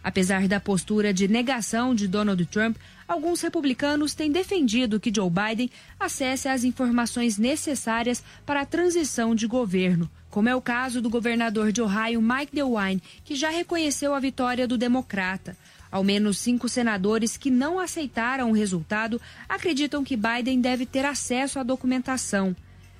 Apesar 0.00 0.46
da 0.46 0.60
postura 0.60 1.12
de 1.12 1.26
negação 1.26 1.92
de 1.92 2.06
Donald 2.06 2.46
Trump, 2.46 2.76
alguns 3.08 3.40
republicanos 3.40 4.14
têm 4.14 4.30
defendido 4.30 5.00
que 5.00 5.12
Joe 5.12 5.28
Biden 5.28 5.72
acesse 5.98 6.46
as 6.48 6.62
informações 6.62 7.36
necessárias 7.36 8.22
para 8.46 8.60
a 8.60 8.64
transição 8.64 9.34
de 9.34 9.48
governo, 9.48 10.08
como 10.30 10.48
é 10.48 10.54
o 10.54 10.62
caso 10.62 11.02
do 11.02 11.10
governador 11.10 11.72
de 11.72 11.82
Ohio, 11.82 12.22
Mike 12.22 12.54
DeWine, 12.54 13.02
que 13.24 13.34
já 13.34 13.50
reconheceu 13.50 14.14
a 14.14 14.20
vitória 14.20 14.68
do 14.68 14.78
democrata. 14.78 15.56
Ao 15.90 16.02
menos 16.02 16.38
cinco 16.38 16.68
senadores 16.68 17.36
que 17.36 17.50
não 17.50 17.78
aceitaram 17.78 18.50
o 18.50 18.54
resultado 18.54 19.20
acreditam 19.48 20.04
que 20.04 20.16
Biden 20.16 20.60
deve 20.60 20.84
ter 20.84 21.04
acesso 21.04 21.58
à 21.58 21.62
documentação. 21.62 22.54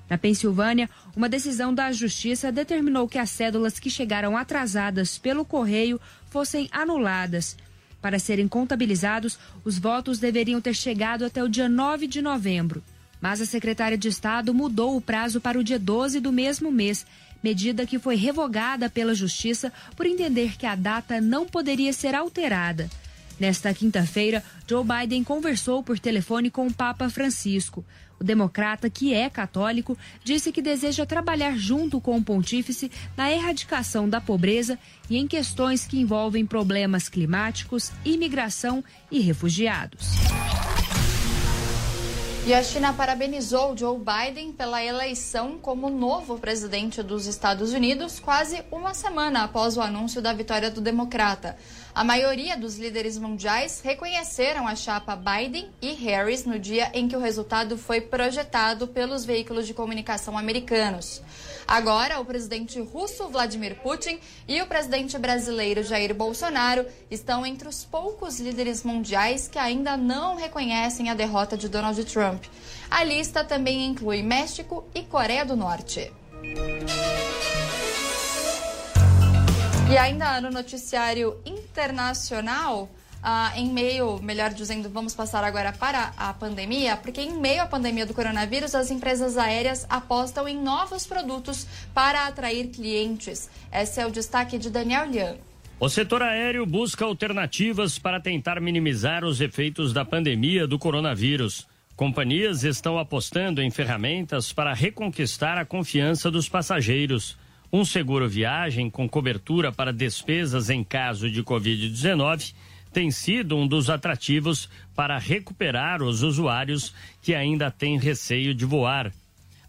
Na 0.09 0.17
Pensilvânia, 0.17 0.89
uma 1.17 1.29
decisão 1.29 1.75
da 1.75 1.91
Justiça 1.91 2.53
determinou 2.53 3.09
que 3.09 3.19
as 3.19 3.31
cédulas 3.31 3.79
que 3.79 3.91
chegaram 3.91 4.37
atrasadas 4.37 5.19
pelo 5.19 5.45
correio 5.45 6.01
fossem 6.31 6.69
anuladas. 6.71 7.57
Para 8.01 8.21
serem 8.21 8.47
contabilizados, 8.47 9.37
os 9.65 9.79
votos 9.79 10.21
deveriam 10.21 10.61
ter 10.61 10.75
chegado 10.75 11.25
até 11.25 11.43
o 11.43 11.49
dia 11.49 11.69
9 11.69 12.07
de 12.07 12.23
novembro. 12.23 12.83
Mas 13.21 13.41
a 13.41 13.47
secretária 13.47 13.99
de 13.99 14.09
Estado 14.09 14.55
mudou 14.55 14.97
o 14.97 15.01
prazo 15.01 15.41
para 15.41 15.59
o 15.59 15.65
dia 15.65 15.79
12 15.79 16.21
do 16.21 16.31
mesmo 16.31 16.71
mês 16.71 17.05
medida 17.47 17.87
que 17.87 17.97
foi 17.97 18.17
revogada 18.17 18.91
pela 18.91 19.15
Justiça 19.15 19.73
por 19.95 20.05
entender 20.05 20.57
que 20.57 20.67
a 20.67 20.75
data 20.75 21.21
não 21.21 21.47
poderia 21.47 21.93
ser 21.93 22.13
alterada. 22.13 22.91
Nesta 23.39 23.73
quinta-feira, 23.73 24.43
Joe 24.67 24.83
Biden 24.85 25.23
conversou 25.23 25.81
por 25.81 25.97
telefone 25.97 26.51
com 26.51 26.67
o 26.67 26.75
Papa 26.75 27.09
Francisco. 27.09 27.85
O 28.19 28.25
democrata, 28.25 28.91
que 28.91 29.15
é 29.15 29.31
católico, 29.31 29.97
disse 30.25 30.51
que 30.51 30.61
deseja 30.61 31.07
trabalhar 31.07 31.57
junto 31.57 32.01
com 32.01 32.17
o 32.17 32.25
pontífice 32.25 32.91
na 33.17 33.31
erradicação 33.31 34.09
da 34.09 34.21
pobreza 34.21 34.77
e 35.09 35.17
em 35.17 35.29
questões 35.29 35.87
que 35.87 36.01
envolvem 36.01 36.45
problemas 36.45 37.09
climáticos, 37.09 37.93
imigração 38.05 38.83
e 39.09 39.21
refugiados. 39.21 40.09
E 42.47 42.55
a 42.55 42.63
China 42.63 42.93
parabenizou 42.93 43.77
Joe 43.77 43.99
Biden 43.99 44.53
pela 44.53 44.81
eleição 44.81 45.59
como 45.59 45.91
novo 45.91 46.39
presidente 46.39 47.03
dos 47.03 47.27
Estados 47.27 47.73
Unidos, 47.73 48.21
quase 48.21 48.63
uma 48.71 48.95
semana 48.95 49.43
após 49.43 49.77
o 49.77 49.81
anúncio 49.81 50.23
da 50.23 50.33
vitória 50.33 50.71
do 50.71 50.81
democrata. 50.81 51.57
A 51.93 52.05
maioria 52.05 52.57
dos 52.57 52.79
líderes 52.79 53.19
mundiais 53.19 53.81
reconheceram 53.83 54.69
a 54.69 54.77
chapa 54.77 55.17
Biden 55.17 55.69
e 55.83 55.93
Harris 55.95 56.45
no 56.45 56.57
dia 56.57 56.89
em 56.95 57.09
que 57.09 57.17
o 57.17 57.21
resultado 57.21 57.77
foi 57.77 58.01
projetado 58.01 58.87
pelos 58.87 59.25
veículos 59.25 59.67
de 59.67 59.75
comunicação 59.75 60.39
americanos. 60.39 61.23
Agora, 61.67 62.21
o 62.21 62.25
presidente 62.25 62.81
russo 62.81 63.27
Vladimir 63.29 63.77
Putin 63.83 64.21
e 64.47 64.63
o 64.63 64.67
presidente 64.67 65.19
brasileiro 65.19 65.83
Jair 65.83 66.15
Bolsonaro 66.15 66.87
estão 67.11 67.45
entre 67.45 67.67
os 67.67 67.85
poucos 67.85 68.39
líderes 68.39 68.85
mundiais 68.85 69.49
que 69.49 69.59
ainda 69.59 69.97
não 69.97 70.37
reconhecem 70.37 71.11
a 71.11 71.15
derrota 71.15 71.57
de 71.57 71.69
Donald 71.69 72.05
Trump. 72.05 72.36
A 72.91 73.03
lista 73.05 73.45
também 73.45 73.85
inclui 73.85 74.23
México 74.23 74.85
e 74.95 75.03
Coreia 75.03 75.45
do 75.45 75.57
Norte. 75.57 76.13
E 79.91 79.97
ainda 79.97 80.41
no 80.41 80.51
noticiário 80.51 81.37
internacional, 81.45 82.91
ah, 83.23 83.53
em 83.57 83.73
meio, 83.73 84.21
melhor 84.23 84.53
dizendo, 84.53 84.89
vamos 84.89 85.15
passar 85.15 85.43
agora 85.43 85.73
para 85.73 86.13
a 86.17 86.33
pandemia, 86.33 86.97
porque 86.97 87.21
em 87.21 87.39
meio 87.41 87.63
à 87.63 87.67
pandemia 87.67 88.07
do 88.07 88.15
coronavírus, 88.15 88.75
as 88.75 88.91
empresas 88.91 89.37
aéreas 89.37 89.87
apostam 89.89 90.47
em 90.47 90.57
novos 90.61 91.07
produtos 91.07 91.67
para 91.95 92.27
atrair 92.27 92.69
clientes. 92.69 93.51
Esse 93.73 94.01
é 94.01 94.07
o 94.07 94.11
destaque 94.11 94.59
de 94.59 94.71
Daniel 94.71 95.07
Lian. 95.07 95.37
O 95.79 95.89
setor 95.89 96.23
aéreo 96.23 96.65
busca 96.65 97.05
alternativas 97.05 97.99
para 97.99 98.21
tentar 98.21 98.61
minimizar 98.61 99.25
os 99.25 99.41
efeitos 99.41 99.93
da 99.93 100.05
pandemia 100.05 100.67
do 100.67 100.79
coronavírus. 100.79 101.67
Companhias 101.97 102.63
estão 102.63 102.99
apostando 102.99 103.63
em 103.63 103.71
ferramentas 103.71 104.53
para 104.53 104.75
reconquistar 104.75 105.57
a 105.57 105.65
confiança 105.65 106.31
dos 106.31 106.47
passageiros. 106.47 107.39
Um 107.73 107.87
seguro 107.87 108.29
viagem 108.29 108.91
com 108.91 109.09
cobertura 109.09 109.73
para 109.73 109.95
despesas 109.95 110.69
em 110.69 110.85
caso 110.85 111.31
de 111.31 111.43
Covid-19 111.43 112.53
tem 112.93 113.11
sido 113.11 113.57
um 113.57 113.67
dos 113.67 113.89
atrativos 113.89 114.69
para 114.95 115.17
recuperar 115.17 116.03
os 116.03 116.23
usuários 116.23 116.95
que 117.23 117.35
ainda 117.35 117.71
têm 117.71 117.99
receio 117.99 118.55
de 118.55 118.67
voar. 118.67 119.11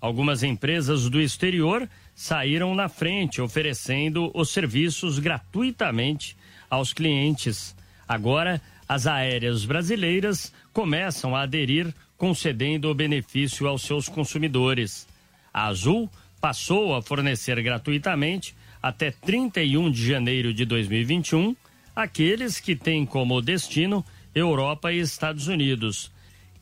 Algumas 0.02 0.44
empresas 0.44 1.10
do 1.10 1.22
exterior 1.22 1.90
saíram 2.14 2.76
na 2.76 2.90
frente 2.90 3.42
oferecendo 3.42 4.32
os 4.34 4.50
serviços 4.50 5.18
gratuitamente 5.18 6.36
aos 6.70 6.92
clientes. 6.92 7.74
Agora, 8.06 8.62
as 8.88 9.08
aéreas 9.08 9.66
brasileiras 9.66 10.54
começam 10.72 11.36
a 11.36 11.42
aderir, 11.42 11.94
concedendo 12.18 12.90
o 12.90 12.96
benefício 12.96 13.68
aos 13.68 13.84
seus 13.84 14.10
consumidores. 14.10 15.08
A 15.54 15.68
Azul 15.68 16.10
passou 16.42 16.96
a 16.96 17.02
fornecer 17.02 17.62
gratuitamente 17.62 18.56
até 18.82 19.12
31 19.12 19.92
de 19.92 20.06
janeiro 20.06 20.54
de 20.54 20.66
2021 20.66 21.56
aqueles 21.96 22.60
que 22.60 22.76
têm 22.76 23.06
como 23.06 23.42
destino 23.42 24.06
Europa 24.34 24.94
e 24.94 25.00
Estados 25.00 25.48
Unidos. 25.48 26.12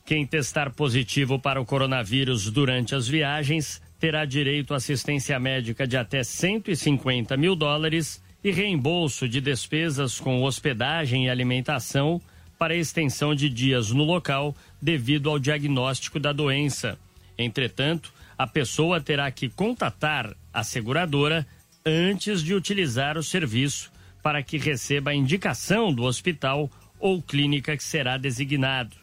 Quem 0.04 0.26
testar 0.26 0.70
positivo 0.70 1.38
para 1.38 1.60
o 1.60 1.66
coronavírus 1.66 2.50
durante 2.50 2.94
as 2.94 3.06
viagens 3.06 3.82
terá 3.98 4.24
direito 4.24 4.72
à 4.72 4.76
assistência 4.76 5.38
médica 5.38 5.86
de 5.86 5.96
até 5.96 6.22
150 6.22 7.36
mil 7.36 7.54
dólares 7.54 8.22
e 8.42 8.50
reembolso 8.50 9.28
de 9.28 9.40
despesas 9.40 10.20
com 10.20 10.42
hospedagem 10.42 11.26
e 11.26 11.30
alimentação 11.30 12.20
para 12.58 12.74
extensão 12.74 13.34
de 13.34 13.48
dias 13.48 13.90
no 13.90 14.04
local 14.04 14.54
devido 14.80 15.28
ao 15.28 15.38
diagnóstico 15.38 16.18
da 16.18 16.32
doença. 16.32 16.98
Entretanto, 17.38 18.12
a 18.38 18.46
pessoa 18.46 19.00
terá 19.00 19.30
que 19.30 19.48
contatar 19.48 20.34
a 20.52 20.62
seguradora 20.62 21.46
antes 21.84 22.42
de 22.42 22.54
utilizar 22.54 23.16
o 23.16 23.22
serviço 23.22 23.92
para 24.22 24.42
que 24.42 24.58
receba 24.58 25.10
a 25.10 25.14
indicação 25.14 25.92
do 25.92 26.02
hospital 26.02 26.70
ou 26.98 27.22
clínica 27.22 27.76
que 27.76 27.84
será 27.84 28.16
designado. 28.16 28.96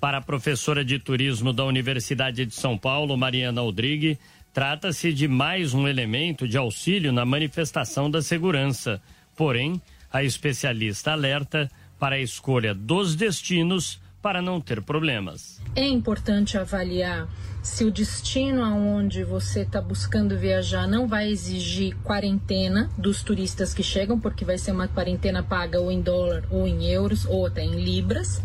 Para 0.00 0.18
a 0.18 0.22
professora 0.22 0.82
de 0.82 0.98
turismo 0.98 1.52
da 1.52 1.64
Universidade 1.64 2.46
de 2.46 2.54
São 2.54 2.78
Paulo, 2.78 3.16
Mariana 3.16 3.60
Aldrigue, 3.60 4.18
trata-se 4.54 5.12
de 5.12 5.28
mais 5.28 5.74
um 5.74 5.86
elemento 5.86 6.48
de 6.48 6.56
auxílio 6.56 7.12
na 7.12 7.26
manifestação 7.26 8.10
da 8.10 8.22
segurança. 8.22 9.02
Porém, 9.36 9.80
a 10.10 10.24
especialista 10.24 11.12
alerta 11.12 11.70
para 12.00 12.16
a 12.16 12.18
escolha 12.18 12.74
dos 12.74 13.14
destinos 13.14 14.00
para 14.22 14.42
não 14.42 14.60
ter 14.60 14.82
problemas. 14.82 15.60
É 15.76 15.86
importante 15.86 16.58
avaliar 16.58 17.28
se 17.62 17.84
o 17.84 17.90
destino 17.90 18.64
aonde 18.64 19.22
você 19.22 19.60
está 19.60 19.80
buscando 19.80 20.36
viajar 20.36 20.86
não 20.86 21.06
vai 21.06 21.28
exigir 21.28 21.94
quarentena 22.02 22.90
dos 22.96 23.22
turistas 23.22 23.74
que 23.74 23.82
chegam, 23.82 24.18
porque 24.18 24.44
vai 24.44 24.58
ser 24.58 24.72
uma 24.72 24.88
quarentena 24.88 25.42
paga 25.42 25.78
ou 25.78 25.92
em 25.92 26.00
dólar 26.00 26.44
ou 26.50 26.66
em 26.66 26.86
euros 26.86 27.26
ou 27.26 27.46
até 27.46 27.62
em 27.62 27.82
libras, 27.82 28.42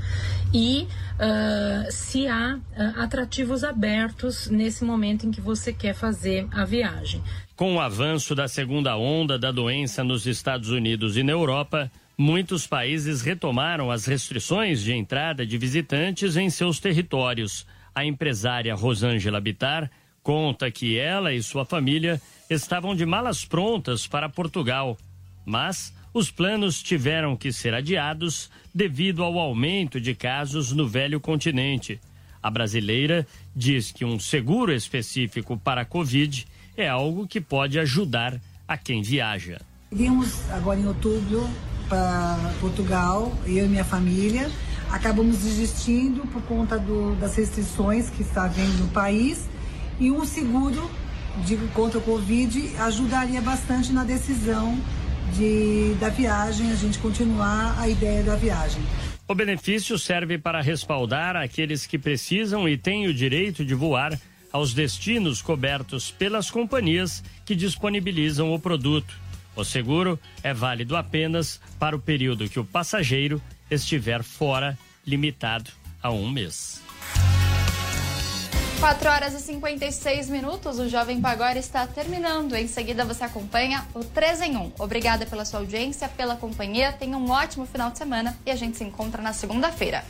e 0.53 0.87
uh, 1.15 1.91
se 1.91 2.27
há 2.27 2.57
uh, 2.57 3.01
atrativos 3.01 3.63
abertos 3.63 4.49
nesse 4.49 4.83
momento 4.83 5.25
em 5.25 5.31
que 5.31 5.41
você 5.41 5.73
quer 5.73 5.93
fazer 5.93 6.47
a 6.51 6.65
viagem. 6.65 7.21
Com 7.55 7.75
o 7.75 7.79
avanço 7.79 8.35
da 8.35 8.47
segunda 8.47 8.97
onda 8.97 9.39
da 9.39 9.51
doença 9.51 10.03
nos 10.03 10.25
Estados 10.25 10.69
Unidos 10.69 11.15
e 11.15 11.23
na 11.23 11.31
Europa, 11.31 11.89
muitos 12.17 12.65
países 12.65 13.21
retomaram 13.21 13.91
as 13.91 14.05
restrições 14.05 14.81
de 14.81 14.93
entrada 14.93 15.45
de 15.45 15.57
visitantes 15.57 16.35
em 16.35 16.49
seus 16.49 16.79
territórios. 16.79 17.65
A 17.93 18.05
empresária 18.05 18.73
Rosângela 18.75 19.39
Bitar 19.39 19.89
conta 20.23 20.71
que 20.71 20.97
ela 20.97 21.33
e 21.33 21.43
sua 21.43 21.65
família 21.65 22.21
estavam 22.49 22.95
de 22.95 23.05
malas 23.05 23.45
prontas 23.45 24.07
para 24.07 24.29
Portugal, 24.29 24.97
mas 25.45 25.93
os 26.13 26.31
planos 26.31 26.81
tiveram 26.81 27.35
que 27.35 27.51
ser 27.51 27.73
adiados 27.73 28.49
devido 28.73 29.23
ao 29.23 29.37
aumento 29.37 29.99
de 29.99 30.15
casos 30.15 30.71
no 30.71 30.87
velho 30.87 31.19
continente. 31.19 31.99
A 32.41 32.49
brasileira 32.49 33.27
diz 33.55 33.91
que 33.91 34.05
um 34.05 34.19
seguro 34.19 34.71
específico 34.71 35.57
para 35.57 35.81
a 35.81 35.85
Covid 35.85 36.45
é 36.77 36.87
algo 36.87 37.27
que 37.27 37.41
pode 37.41 37.79
ajudar 37.79 38.39
a 38.67 38.77
quem 38.77 39.01
viaja. 39.01 39.59
Vimos 39.91 40.49
agora 40.51 40.79
em 40.79 40.87
outubro 40.87 41.49
para 41.87 42.37
Portugal, 42.59 43.31
eu 43.45 43.65
e 43.65 43.67
minha 43.67 43.85
família 43.85 44.49
acabamos 44.91 45.39
desistindo 45.39 46.21
por 46.27 46.41
conta 46.43 46.77
do, 46.77 47.15
das 47.15 47.35
restrições 47.35 48.09
que 48.09 48.21
está 48.21 48.45
havendo 48.45 48.83
no 48.83 48.87
país 48.89 49.47
e 49.99 50.11
um 50.11 50.25
seguro 50.25 50.89
de, 51.45 51.57
contra 51.73 51.99
o 51.99 52.01
Covid 52.01 52.75
ajudaria 52.79 53.41
bastante 53.41 53.91
na 53.91 54.03
decisão 54.03 54.77
de, 55.33 55.95
da 55.99 56.09
viagem, 56.09 56.71
a 56.71 56.75
gente 56.75 56.97
continuar 56.99 57.77
a 57.79 57.89
ideia 57.89 58.23
da 58.23 58.35
viagem. 58.35 58.81
O 59.27 59.33
benefício 59.33 59.97
serve 59.97 60.37
para 60.37 60.61
respaldar 60.61 61.35
aqueles 61.35 61.85
que 61.85 61.97
precisam 61.97 62.69
e 62.69 62.77
têm 62.77 63.07
o 63.07 63.13
direito 63.13 63.65
de 63.65 63.73
voar 63.73 64.17
aos 64.51 64.73
destinos 64.73 65.41
cobertos 65.41 66.11
pelas 66.11 66.49
companhias 66.49 67.23
que 67.43 67.55
disponibilizam 67.55 68.53
o 68.53 68.59
produto. 68.59 69.19
O 69.55 69.63
seguro 69.63 70.19
é 70.43 70.53
válido 70.53 70.95
apenas 70.95 71.61
para 71.79 71.95
o 71.95 71.99
período 71.99 72.49
que 72.49 72.59
o 72.59 72.65
passageiro 72.65 73.41
estiver 73.71 74.23
fora, 74.23 74.77
limitado 75.05 75.71
a 76.01 76.11
um 76.11 76.29
mês. 76.29 76.81
4 78.79 79.09
horas 79.09 79.33
e 79.33 79.39
56 79.39 80.29
minutos, 80.29 80.77
o 80.77 80.89
Jovem 80.89 81.21
Pagora 81.21 81.57
está 81.57 81.87
terminando. 81.87 82.53
Em 82.53 82.67
seguida 82.67 83.05
você 83.05 83.23
acompanha 83.23 83.85
o 83.93 84.03
3 84.03 84.41
em 84.41 84.57
1. 84.57 84.73
Obrigada 84.77 85.25
pela 85.25 85.45
sua 85.45 85.61
audiência, 85.61 86.09
pela 86.09 86.35
companhia. 86.35 86.91
Tenha 86.91 87.17
um 87.17 87.31
ótimo 87.31 87.65
final 87.65 87.89
de 87.89 87.97
semana 87.97 88.37
e 88.45 88.51
a 88.51 88.55
gente 88.55 88.77
se 88.77 88.83
encontra 88.83 89.21
na 89.21 89.33
segunda-feira. 89.33 90.03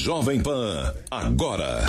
Jovem 0.00 0.40
Pan, 0.40 0.94
agora. 1.10 1.84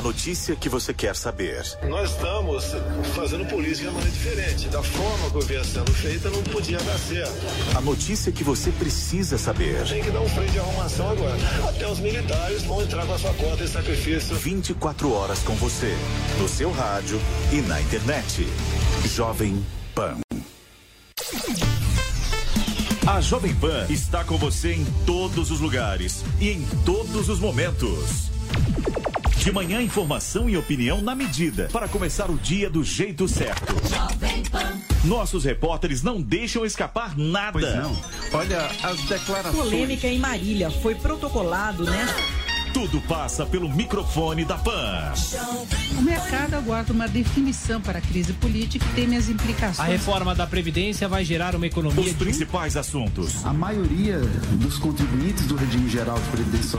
A 0.00 0.02
notícia 0.02 0.56
que 0.56 0.66
você 0.66 0.94
quer 0.94 1.14
saber. 1.14 1.62
Nós 1.86 2.12
estamos 2.12 2.64
fazendo 3.14 3.44
política 3.44 3.90
de 3.90 3.94
maneira 3.94 4.10
diferente. 4.10 4.68
Da 4.68 4.82
forma 4.82 5.30
que 5.30 5.46
vinha 5.46 5.62
sendo 5.62 5.92
feita, 5.92 6.30
não 6.30 6.42
podia 6.42 6.78
dar 6.78 6.98
certo. 6.98 7.36
A 7.76 7.82
notícia 7.82 8.32
que 8.32 8.42
você 8.42 8.70
precisa 8.70 9.36
saber. 9.36 9.86
Tem 9.86 10.02
que 10.02 10.10
dar 10.10 10.22
um 10.22 10.28
freio 10.30 10.50
de 10.50 10.58
arrumação 10.58 11.10
agora. 11.10 11.36
Até 11.68 11.86
os 11.86 12.00
militares 12.00 12.62
vão 12.62 12.80
entrar 12.80 13.04
com 13.04 13.12
a 13.12 13.18
sua 13.18 13.34
conta 13.34 13.62
em 13.62 13.66
sacrifício. 13.66 14.34
24 14.36 15.12
horas 15.12 15.40
com 15.40 15.54
você, 15.56 15.94
no 16.38 16.48
seu 16.48 16.72
rádio 16.72 17.20
e 17.52 17.56
na 17.56 17.78
internet. 17.82 18.48
Jovem 19.04 19.62
Pan. 19.94 20.16
A 23.06 23.20
Jovem 23.20 23.54
Pan 23.54 23.84
está 23.90 24.24
com 24.24 24.38
você 24.38 24.72
em 24.72 24.86
todos 25.04 25.50
os 25.50 25.60
lugares 25.60 26.24
e 26.40 26.48
em 26.48 26.62
todos 26.86 27.28
os 27.28 27.38
momentos. 27.38 28.30
De 29.40 29.50
manhã, 29.50 29.80
informação 29.80 30.50
e 30.50 30.56
opinião 30.58 31.00
na 31.00 31.14
medida 31.14 31.66
para 31.72 31.88
começar 31.88 32.30
o 32.30 32.36
dia 32.36 32.68
do 32.68 32.84
jeito 32.84 33.26
certo. 33.26 33.74
Nossos 35.02 35.44
repórteres 35.44 36.02
não 36.02 36.20
deixam 36.20 36.62
escapar 36.62 37.16
nada. 37.16 37.52
Pois 37.52 37.74
não. 37.74 37.98
Olha 38.34 38.66
as 38.82 39.00
declarações. 39.04 39.56
Polêmica 39.56 40.06
em 40.06 40.18
Marília 40.18 40.70
foi 40.70 40.94
protocolado, 40.94 41.84
né? 41.84 42.06
Tudo 42.74 43.00
passa 43.00 43.46
pelo 43.46 43.68
microfone 43.68 44.44
da 44.44 44.58
PAN. 44.58 45.14
O 45.98 46.02
mercado 46.02 46.54
aguarda 46.54 46.92
uma 46.92 47.08
definição 47.08 47.80
para 47.80 47.98
a 47.98 48.02
crise 48.02 48.34
política 48.34 48.84
e 48.84 48.94
teme 48.94 49.16
as 49.16 49.30
implicações. 49.30 49.80
A 49.80 49.90
reforma 49.90 50.34
da 50.34 50.46
Previdência 50.46 51.08
vai 51.08 51.24
gerar 51.24 51.56
uma 51.56 51.66
economia. 51.66 52.04
Os 52.04 52.12
principais 52.12 52.76
assuntos. 52.76 53.44
A 53.46 53.54
maioria 53.54 54.18
dos 54.52 54.76
contribuintes 54.76 55.46
do 55.46 55.56
regime 55.56 55.88
geral 55.88 56.20
de 56.20 56.28
previdência 56.28 56.78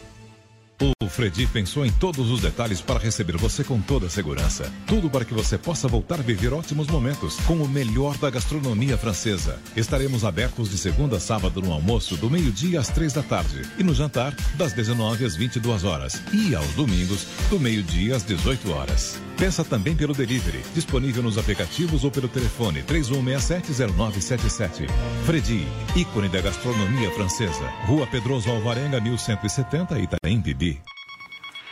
O 0.81 1.07
Fredi 1.07 1.45
pensou 1.45 1.85
em 1.85 1.91
todos 1.91 2.31
os 2.31 2.41
detalhes 2.41 2.81
para 2.81 2.99
receber 2.99 3.37
você 3.37 3.63
com 3.63 3.79
toda 3.79 4.07
a 4.07 4.09
segurança. 4.09 4.71
Tudo 4.87 5.09
para 5.09 5.23
que 5.23 5.33
você 5.33 5.55
possa 5.57 5.87
voltar 5.87 6.19
a 6.19 6.23
viver 6.23 6.53
ótimos 6.53 6.87
momentos 6.87 7.35
com 7.41 7.53
o 7.55 7.67
melhor 7.67 8.17
da 8.17 8.31
gastronomia 8.31 8.97
francesa. 8.97 9.59
Estaremos 9.75 10.25
abertos 10.25 10.69
de 10.69 10.77
segunda 10.77 11.17
a 11.17 11.19
sábado 11.19 11.61
no 11.61 11.71
almoço, 11.71 12.17
do 12.17 12.29
meio-dia 12.29 12.79
às 12.79 12.89
três 12.89 13.13
da 13.13 13.21
tarde, 13.21 13.61
e 13.77 13.83
no 13.83 13.93
jantar, 13.93 14.35
das 14.55 14.73
19 14.73 15.23
às 15.23 15.35
22 15.35 15.83
horas, 15.83 16.19
e 16.33 16.55
aos 16.55 16.71
domingos, 16.73 17.27
do 17.49 17.59
meio-dia 17.59 18.15
às 18.15 18.23
18 18.23 18.71
horas. 18.71 19.19
Peça 19.37 19.63
também 19.63 19.95
pelo 19.95 20.13
delivery, 20.13 20.61
disponível 20.73 21.23
nos 21.23 21.37
aplicativos 21.37 22.03
ou 22.03 22.11
pelo 22.11 22.27
telefone 22.27 22.83
31670977. 22.83 24.87
Fredi, 25.25 25.65
ícone 25.95 26.29
da 26.29 26.41
gastronomia 26.41 27.11
francesa. 27.11 27.65
Rua 27.85 28.07
Pedroso 28.07 28.49
Alvarenga, 28.49 28.99
1170, 28.99 29.99
Itaim 29.99 30.39
Bibi. 30.39 30.81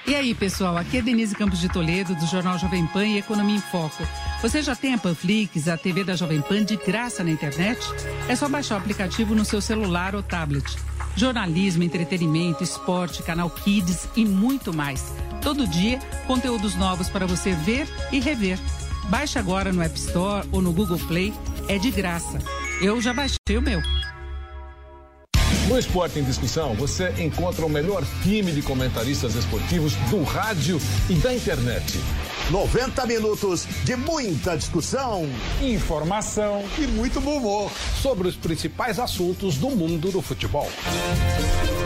E 0.08 0.16
aí, 0.16 0.34
pessoal, 0.34 0.76
aqui 0.76 0.98
é 0.98 1.02
Denise 1.04 1.36
Campos 1.36 1.60
de 1.60 1.70
Toledo, 1.70 2.16
do 2.16 2.26
Jornal 2.26 2.58
Jovem 2.58 2.88
Pan 2.88 3.06
e 3.06 3.20
Economia 3.20 3.58
em 3.58 3.62
Foco. 3.62 4.02
Você 4.42 4.64
já 4.64 4.76
tem 4.76 4.96
a 4.96 4.98
Panflix, 4.98 5.68
a 5.68 5.78
TV 5.78 6.04
da 6.04 6.16
Jovem 6.16 6.42
Pan 6.42 6.66
de 6.66 6.78
graça 6.78 7.24
na 7.24 7.30
internet? 7.30 7.80
É 8.28 8.36
só 8.36 8.50
baixar 8.50 8.76
o 8.76 8.78
aplicativo 8.80 9.36
no 9.36 9.46
seu 9.46 9.62
celular 9.62 10.16
ou 10.16 10.24
tablet. 10.24 10.66
Jornalismo, 11.20 11.84
entretenimento, 11.84 12.64
esporte, 12.64 13.22
canal 13.22 13.50
Kids 13.50 14.08
e 14.16 14.24
muito 14.24 14.74
mais. 14.74 15.14
Todo 15.42 15.68
dia, 15.68 16.00
conteúdos 16.26 16.76
novos 16.76 17.10
para 17.10 17.28
você 17.28 17.52
ver 17.52 17.90
e 18.10 18.22
rever. 18.22 18.58
Baixe 19.10 19.38
agora 19.38 19.74
no 19.74 19.82
App 19.82 20.00
Store 20.00 20.48
ou 20.50 20.62
no 20.62 20.72
Google 20.72 20.98
Play, 21.10 21.34
é 21.68 21.78
de 21.78 21.92
graça. 21.92 22.40
Eu 22.82 23.02
já 23.02 23.14
baixei 23.14 23.58
o 23.58 23.62
meu. 23.62 23.82
No 25.70 25.78
Esporte 25.78 26.18
em 26.18 26.24
Discussão, 26.24 26.74
você 26.74 27.14
encontra 27.20 27.64
o 27.64 27.70
melhor 27.70 28.04
time 28.24 28.52
de 28.52 28.60
comentaristas 28.60 29.36
esportivos 29.36 29.94
do 30.10 30.24
rádio 30.24 30.82
e 31.08 31.14
da 31.14 31.32
internet. 31.32 32.00
90 32.50 33.06
minutos 33.06 33.68
de 33.84 33.96
muita 33.96 34.58
discussão, 34.58 35.30
informação 35.62 36.64
e 36.76 36.88
muito 36.88 37.22
bom 37.22 37.38
humor 37.38 37.72
sobre 38.02 38.28
os 38.28 38.36
principais 38.36 38.98
assuntos 38.98 39.58
do 39.58 39.70
mundo 39.70 40.12
do 40.12 40.24
futebol. 40.24 40.68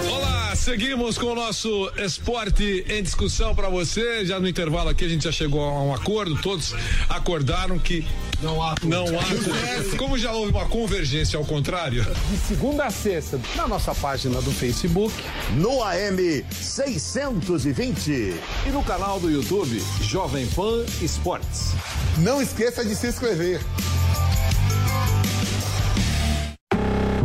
Olá, 0.10 0.43
seguimos 0.56 1.18
com 1.18 1.28
o 1.28 1.36
nosso 1.36 1.92
esporte 1.98 2.86
em 2.88 3.02
discussão 3.02 3.56
para 3.56 3.70
você. 3.70 4.26
Já 4.26 4.40
no 4.40 4.48
intervalo 4.48 4.90
aqui 4.90 5.06
a 5.06 5.08
gente 5.08 5.24
já 5.24 5.32
chegou 5.32 5.62
a 5.62 5.82
um 5.82 5.94
acordo, 5.94 6.40
todos 6.42 6.74
acordaram 7.10 7.80
que 7.80 8.06
não 8.42 8.62
há 8.62 8.76
não 8.84 9.06
há 9.20 9.98
como 9.98 10.18
já 10.18 10.32
houve 10.32 10.52
uma 10.52 10.68
convergência 10.68 11.40
ao 11.40 11.46
contrário. 11.46 12.04
De 12.30 12.38
segunda 12.38 12.86
a 12.86 12.92
sexta, 12.92 13.40
na 13.56 13.68
nossa 13.68 13.96
página 13.96 14.42
do 14.42 14.52
Facebook, 14.52 15.14
no 15.56 15.84
AM 15.84 16.46
620 16.52 18.12
e 18.12 18.70
no 18.72 18.84
canal 18.84 19.20
do 19.20 19.30
YouTube 19.32 19.82
Jovem 20.02 20.46
Pan 20.48 20.86
Esportes. 21.02 21.74
Não 22.20 22.42
esqueça 22.42 22.84
de 22.86 22.96
se 22.96 23.08
inscrever. 23.08 23.62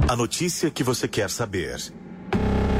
A 0.09 0.17
notícia 0.17 0.71
que 0.71 0.83
você 0.83 1.07
quer 1.07 1.29
saber. 1.29 1.79